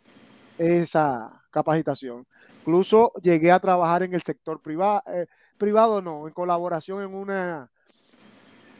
esa 0.57 1.43
capacitación. 1.51 2.25
Incluso 2.59 3.11
llegué 3.21 3.51
a 3.51 3.59
trabajar 3.59 4.03
en 4.03 4.13
el 4.13 4.21
sector 4.21 4.61
privado, 4.61 5.03
eh, 5.07 5.27
privado 5.57 6.01
no, 6.01 6.27
en 6.27 6.33
colaboración 6.33 7.03
en 7.03 7.13
una, 7.13 7.69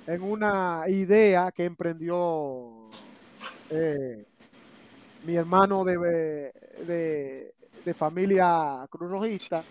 en 0.07 0.21
una 0.21 0.83
idea 0.87 1.51
que 1.51 1.65
emprendió 1.65 2.89
eh, 3.69 4.25
mi 5.25 5.35
hermano 5.35 5.83
de, 5.83 6.51
de, 6.85 7.93
familia 7.93 8.87
cruzrojista, 8.89 9.63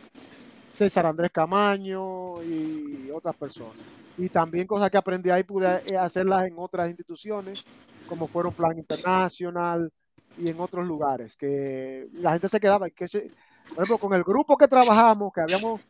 César 0.83 1.07
Andrés 1.07 1.31
Camaño 1.31 2.43
y 2.43 3.09
otras 3.13 3.37
personas. 3.37 3.77
Y 4.19 4.29
también 4.29 4.67
cosas 4.67 4.91
que 4.91 4.97
aprendí 4.97 5.31
ahí 5.31 5.45
pude 5.45 5.81
eh, 5.87 5.97
hacerlas 5.97 6.47
en 6.47 6.55
otras 6.57 6.89
instituciones 6.89 7.65
como 8.09 8.27
fueron 8.27 8.53
Plan 8.53 8.77
Internacional 8.77 9.93
y 10.37 10.51
en 10.51 10.59
otros 10.59 10.85
lugares, 10.87 11.37
que 11.37 12.09
la 12.15 12.33
gente 12.33 12.49
se 12.49 12.59
quedaba, 12.59 12.91
que 12.91 13.07
se, 13.07 13.31
por 13.69 13.85
ejemplo, 13.85 13.99
con 13.99 14.15
el 14.15 14.25
grupo 14.25 14.57
que 14.57 14.67
trabajamos, 14.67 15.33
que 15.33 15.41
habíamos 15.41 15.81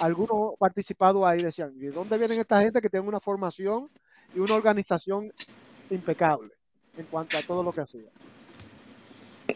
algunos 0.00 0.54
participado 0.58 1.26
ahí, 1.26 1.42
decían, 1.42 1.78
¿de 1.78 1.90
dónde 1.90 2.16
vienen 2.16 2.40
esta 2.40 2.60
gente 2.60 2.80
que 2.80 2.88
tiene 2.88 3.06
una 3.06 3.20
formación 3.20 3.90
y 4.34 4.38
una 4.38 4.54
organización 4.54 5.30
impecable 5.90 6.52
en 6.96 7.04
cuanto 7.06 7.36
a 7.36 7.42
todo 7.42 7.62
lo 7.62 7.72
que 7.72 7.82
hacía? 7.82 8.08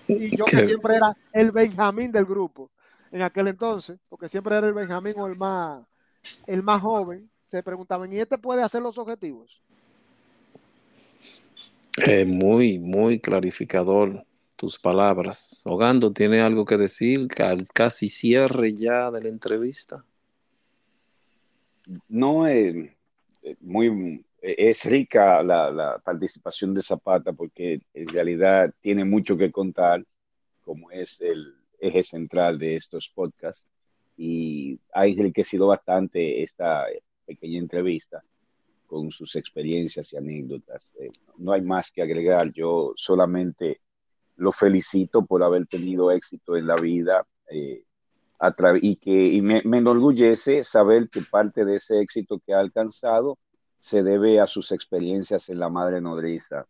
Y 0.09 0.37
yo 0.37 0.45
que 0.45 0.61
siempre 0.61 0.97
era 0.97 1.16
el 1.32 1.53
Benjamín 1.53 2.12
del 2.12 2.26
grupo 2.26 2.70
en 3.15 3.23
aquel 3.23 3.47
entonces, 3.47 3.97
porque 4.09 4.29
siempre 4.29 4.57
era 4.57 4.67
el 4.67 4.75
Benjamín 4.75 5.15
o 5.17 5.29
el 5.29 5.37
más, 5.37 5.85
el 6.49 6.65
más 6.65 6.81
joven, 6.81 7.31
se 7.37 7.62
preguntaban, 7.62 8.12
¿y 8.12 8.19
este 8.19 8.39
puede 8.39 8.61
hacer 8.61 8.83
los 8.83 8.99
objetivos? 8.99 9.62
Eh, 12.05 12.25
muy, 12.25 12.81
muy 12.81 13.21
clarificador 13.21 14.27
tus 14.57 14.81
palabras. 14.81 15.62
Hogando, 15.65 16.12
¿tiene 16.12 16.41
algo 16.41 16.65
que 16.65 16.77
decir 16.77 17.29
al 17.39 17.69
casi 17.69 18.09
cierre 18.09 18.75
ya 18.75 19.12
de 19.12 19.23
la 19.23 19.29
entrevista? 19.29 20.05
No, 22.09 22.49
eh, 22.49 22.97
eh, 23.45 23.57
muy, 23.61 24.25
es 24.43 24.85
rica 24.85 25.41
la, 25.45 25.71
la, 25.71 25.99
participación 25.99 26.75
de 26.75 26.83
Zapata 26.83 27.33
porque 27.33 27.81
en 27.95 28.09
realidad 28.09 28.75
tiene 28.81 29.05
mucho 29.05 29.37
que 29.37 29.53
contar, 29.53 30.05
como 30.65 30.91
es 30.91 31.21
el 31.21 31.55
eje 31.87 32.03
central 32.03 32.59
de 32.59 32.76
estos 32.76 33.09
podcasts, 33.09 33.64
y 34.16 34.78
ha 34.93 35.07
enriquecido 35.07 35.66
bastante 35.66 36.43
esta 36.43 36.87
pequeña 37.26 37.59
entrevista 37.59 38.22
con 38.87 39.11
sus 39.11 39.35
experiencias 39.35 40.12
y 40.12 40.16
anécdotas. 40.16 40.89
Eh, 41.01 41.11
no 41.39 41.53
hay 41.53 41.62
más 41.62 41.91
que 41.91 42.03
agregar. 42.03 42.53
Yo 42.53 42.93
solamente 42.95 43.80
lo 44.37 44.53
felicito 44.53 45.24
por 45.24 45.43
haber 45.43 45.66
tenido 45.66 46.11
éxito 46.11 46.57
en 46.57 46.66
la 46.66 46.76
vida 46.76 47.26
eh, 47.51 47.85
y 48.82 48.97
que 48.97 49.41
me, 49.43 49.59
enorgullece 49.78 50.62
saber 50.62 51.09
que 51.09 51.22
parte 51.22 51.64
de 51.64 51.76
ese 51.76 52.01
éxito 52.01 52.41
que 52.45 52.53
ha 52.53 52.61
alcanzado 52.61 53.39
se 53.78 54.03
debe 54.03 54.41
a 54.41 54.47
sus 54.47 54.70
experiencias 54.72 55.49
en 55.49 55.59
la 55.59 55.68
madre 55.68 56.01
nodriza. 56.01 56.66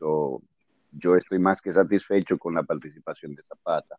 yo 0.00 1.16
estoy 1.16 1.38
más 1.38 1.60
que 1.60 1.72
satisfecho 1.72 2.38
con 2.38 2.54
la 2.54 2.62
participación 2.62 3.34
de 3.34 3.42
Zapata. 3.42 3.96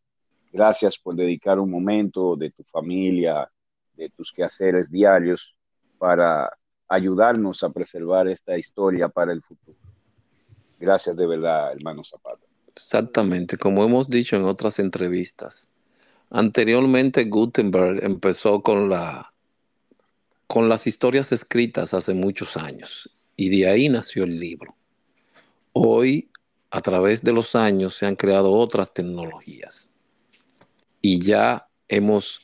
Gracias 0.55 0.97
por 0.97 1.17
dedicar 1.17 1.59
un 1.59 1.69
momento 1.69 2.37
de 2.37 2.49
tu 2.49 2.63
familia, 2.63 3.51
de 3.97 4.09
tus 4.09 4.31
quehaceres 4.31 4.89
diarios 4.89 5.53
para 5.97 6.49
ayudarnos 6.87 7.61
a 7.61 7.69
preservar 7.71 8.29
esta 8.29 8.57
historia 8.57 9.09
para 9.09 9.33
el 9.33 9.41
futuro. 9.41 9.77
Gracias 10.79 11.13
de 11.17 11.27
verdad, 11.27 11.73
hermano 11.73 12.01
Zapata. 12.05 12.45
Exactamente, 12.73 13.57
como 13.57 13.83
hemos 13.83 14.09
dicho 14.09 14.37
en 14.37 14.43
otras 14.43 14.79
entrevistas. 14.79 15.67
Anteriormente 16.29 17.25
Gutenberg 17.25 18.01
empezó 18.05 18.61
con, 18.61 18.89
la, 18.89 19.33
con 20.47 20.69
las 20.69 20.87
historias 20.87 21.33
escritas 21.33 21.93
hace 21.93 22.13
muchos 22.13 22.55
años 22.55 23.13
y 23.35 23.49
de 23.49 23.67
ahí 23.67 23.89
nació 23.89 24.23
el 24.23 24.39
libro. 24.39 24.73
Hoy, 25.73 26.29
a 26.71 26.79
través 26.79 27.25
de 27.25 27.33
los 27.33 27.55
años, 27.55 27.97
se 27.97 28.05
han 28.05 28.15
creado 28.15 28.53
otras 28.53 28.93
tecnologías 28.93 29.91
y 31.07 31.21
ya 31.21 31.69
hemos 31.87 32.41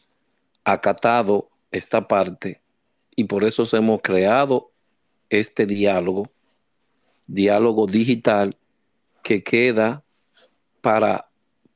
acatado 0.63 1.49
esta 1.71 2.07
parte 2.07 2.61
y 3.15 3.23
por 3.23 3.43
eso 3.43 3.65
hemos 3.75 4.01
creado 4.03 4.71
este 5.31 5.65
diálogo, 5.65 6.31
diálogo 7.25 7.87
digital 7.87 8.55
que 9.23 9.43
queda 9.43 10.03
para 10.79 11.27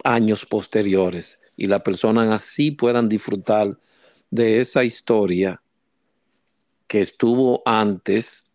años 0.04 0.46
posteriores 0.46 1.40
y 1.58 1.66
las 1.66 1.82
personas 1.82 2.30
así 2.30 2.70
puedan 2.70 3.10
disfrutar 3.10 3.80
de 4.30 4.60
esa 4.60 4.84
historia 4.84 5.64
que 6.86 7.02
estuvo 7.02 7.64
antes 7.66 8.46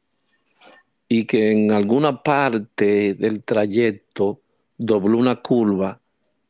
y 1.09 1.25
que 1.25 1.51
en 1.51 1.73
alguna 1.73 2.23
parte 2.23 3.15
del 3.15 3.43
trayecto 3.43 4.41
dobló 4.79 5.19
una 5.19 5.43
curva 5.43 6.01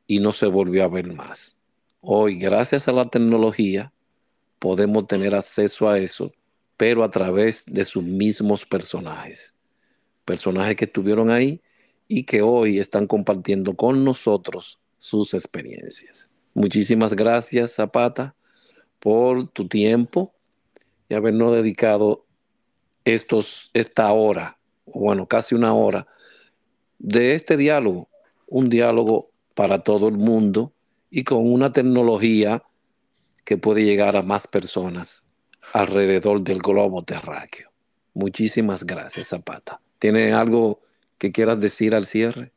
y 0.06 0.20
no 0.20 0.32
se 0.32 0.44
volvió 0.44 0.84
a 0.84 0.88
ver 0.88 1.10
más. 1.14 1.56
Hoy, 2.02 2.38
gracias 2.38 2.88
a 2.88 2.92
la 2.92 3.10
tecnología, 3.10 3.92
podemos 4.58 5.06
tener 5.06 5.34
acceso 5.34 5.86
a 5.86 5.98
eso, 5.98 6.32
pero 6.78 7.04
a 7.04 7.10
través 7.10 7.62
de 7.66 7.84
sus 7.84 8.02
mismos 8.02 8.64
personajes. 8.64 9.54
Personajes 10.24 10.76
que 10.76 10.86
estuvieron 10.86 11.30
ahí 11.30 11.60
y 12.08 12.24
que 12.24 12.40
hoy 12.40 12.78
están 12.78 13.06
compartiendo 13.06 13.76
con 13.76 14.02
nosotros 14.02 14.78
sus 14.98 15.34
experiencias. 15.34 16.30
Muchísimas 16.54 17.14
gracias, 17.14 17.74
Zapata, 17.74 18.34
por 18.98 19.48
tu 19.48 19.68
tiempo 19.68 20.32
y 21.06 21.14
habernos 21.14 21.54
dedicado 21.54 22.24
estos, 23.04 23.70
esta 23.74 24.10
hora, 24.10 24.58
bueno, 24.86 25.26
casi 25.26 25.54
una 25.54 25.74
hora, 25.74 26.06
de 26.98 27.34
este 27.34 27.58
diálogo, 27.58 28.08
un 28.46 28.70
diálogo 28.70 29.32
para 29.54 29.80
todo 29.80 30.08
el 30.08 30.16
mundo 30.16 30.72
y 31.10 31.24
con 31.24 31.52
una 31.52 31.72
tecnología 31.72 32.62
que 33.44 33.58
puede 33.58 33.84
llegar 33.84 34.16
a 34.16 34.22
más 34.22 34.46
personas 34.46 35.24
alrededor 35.72 36.42
del 36.42 36.60
globo 36.60 37.02
terráqueo. 37.02 37.70
Muchísimas 38.14 38.84
gracias, 38.84 39.28
Zapata. 39.28 39.80
¿Tiene 39.98 40.32
algo 40.32 40.80
que 41.18 41.32
quieras 41.32 41.60
decir 41.60 41.94
al 41.94 42.06
cierre? 42.06 42.52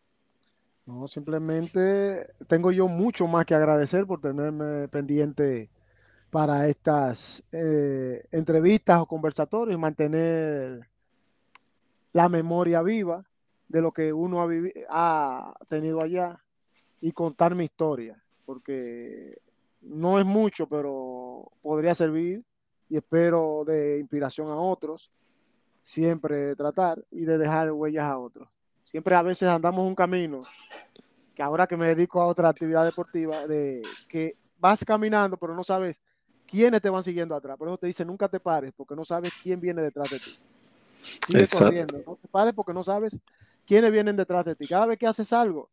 No, 0.86 1.08
simplemente 1.08 2.28
tengo 2.48 2.72
yo 2.72 2.88
mucho 2.88 3.28
más 3.28 3.46
que 3.46 3.56
agradecer 3.56 4.06
por 4.06 4.20
tenerme 4.20 4.88
pendiente 4.90 5.70
para 6.30 6.68
estas 6.68 7.44
eh, 7.52 8.24
entrevistas 8.32 9.00
o 9.00 9.06
conversatorios 9.06 9.80
mantener 9.80 10.90
la 12.12 12.28
memoria 12.28 12.82
viva 12.82 13.24
de 13.68 13.82
lo 13.82 13.92
que 13.92 14.12
uno 14.12 14.42
ha, 14.42 14.48
ha 14.90 15.66
tenido 15.68 16.02
allá 16.02 16.44
y 17.00 17.12
contar 17.12 17.56
mi 17.56 17.66
historia, 17.66 18.23
porque 18.46 19.38
no 19.82 20.20
es 20.20 20.26
mucho, 20.26 20.68
pero 20.68 21.52
podría 21.62 21.96
servir 21.96 22.44
y 22.90 22.98
espero 22.98 23.64
de 23.66 24.00
inspiración 24.00 24.48
a 24.50 24.56
otros, 24.56 25.12
siempre 25.82 26.56
tratar 26.56 27.04
y 27.12 27.26
de 27.26 27.38
dejar 27.38 27.72
huellas 27.72 28.06
a 28.06 28.18
otros. 28.18 28.48
Siempre 28.84 29.16
a 29.16 29.22
veces 29.22 29.50
andamos 29.50 29.86
un 29.86 29.96
camino, 29.96 30.44
que 31.36 31.42
ahora 31.42 31.68
que 31.68 31.78
me 31.78 31.88
dedico 31.88 32.22
a 32.22 32.28
otra 32.28 32.50
actividad 32.50 32.86
deportiva, 32.86 33.48
de 33.48 33.82
que 34.08 34.36
vas 34.60 34.86
caminando, 34.86 35.38
pero 35.38 35.56
no 35.56 35.64
sabes 35.64 36.02
quiénes 36.46 36.82
te 36.82 36.90
van 36.90 37.04
siguiendo 37.04 37.36
atrás. 37.36 37.58
Por 37.58 37.68
eso 37.68 37.78
te 37.78 37.88
dice, 37.88 38.06
nunca 38.06 38.28
te 38.28 38.40
pares, 38.40 38.72
porque 38.76 38.96
no 38.96 39.04
sabes 39.04 39.32
quién 39.42 39.60
viene 39.60 39.82
detrás 39.82 40.10
de 40.10 40.20
ti. 40.20 40.32
Sigue 41.26 41.48
corriendo, 41.48 42.04
no 42.06 42.16
te 42.22 42.28
pares 42.28 42.54
porque 42.54 42.74
no 42.74 42.84
sabes 42.84 43.20
quiénes 43.66 43.92
vienen 43.92 44.16
detrás 44.16 44.46
de 44.46 44.56
ti. 44.56 44.68
Cada 44.68 44.86
vez 44.86 44.98
que 44.98 45.08
haces 45.08 45.34
algo, 45.34 45.70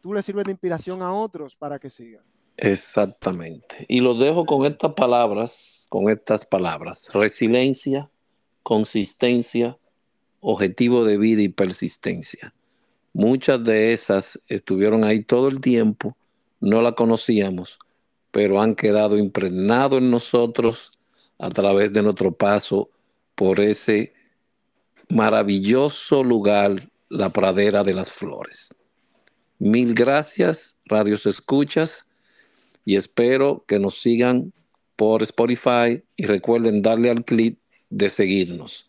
tú 0.00 0.12
le 0.14 0.22
sirves 0.22 0.44
de 0.44 0.52
inspiración 0.52 1.02
a 1.02 1.12
otros 1.12 1.56
para 1.56 1.78
que 1.78 1.90
sigan. 1.90 2.22
Exactamente. 2.56 3.86
Y 3.88 4.00
lo 4.00 4.14
dejo 4.14 4.44
con 4.44 4.66
estas 4.66 4.92
palabras, 4.92 5.86
con 5.88 6.10
estas 6.10 6.44
palabras. 6.44 7.10
Resiliencia, 7.12 8.10
consistencia, 8.62 9.78
objetivo 10.40 11.04
de 11.04 11.18
vida 11.18 11.42
y 11.42 11.48
persistencia. 11.48 12.54
Muchas 13.12 13.62
de 13.64 13.92
esas 13.92 14.40
estuvieron 14.46 15.04
ahí 15.04 15.22
todo 15.22 15.48
el 15.48 15.60
tiempo, 15.60 16.16
no 16.60 16.82
la 16.82 16.92
conocíamos, 16.92 17.78
pero 18.30 18.60
han 18.60 18.74
quedado 18.74 19.16
impregnados 19.16 19.98
en 19.98 20.10
nosotros 20.10 20.92
a 21.38 21.48
través 21.50 21.92
de 21.92 22.02
nuestro 22.02 22.32
paso 22.32 22.90
por 23.34 23.60
ese 23.60 24.12
maravilloso 25.08 26.22
lugar, 26.22 26.90
la 27.08 27.30
pradera 27.30 27.82
de 27.82 27.94
las 27.94 28.12
flores. 28.12 28.74
Mil 29.60 29.92
gracias, 29.92 30.78
radios 30.86 31.26
escuchas, 31.26 32.08
y 32.86 32.96
espero 32.96 33.62
que 33.68 33.78
nos 33.78 34.00
sigan 34.00 34.54
por 34.96 35.22
Spotify 35.22 36.02
y 36.16 36.24
recuerden 36.24 36.80
darle 36.80 37.10
al 37.10 37.26
clic 37.26 37.58
de 37.90 38.08
seguirnos. 38.08 38.88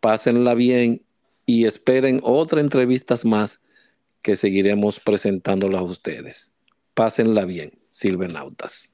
Pásenla 0.00 0.52
bien 0.52 1.00
y 1.46 1.64
esperen 1.64 2.20
otras 2.22 2.62
entrevistas 2.62 3.24
más 3.24 3.62
que 4.20 4.36
seguiremos 4.36 5.00
presentándolas 5.00 5.80
a 5.80 5.84
ustedes. 5.84 6.52
Pásenla 6.92 7.46
bien, 7.46 7.72
silvernautas. 7.88 8.93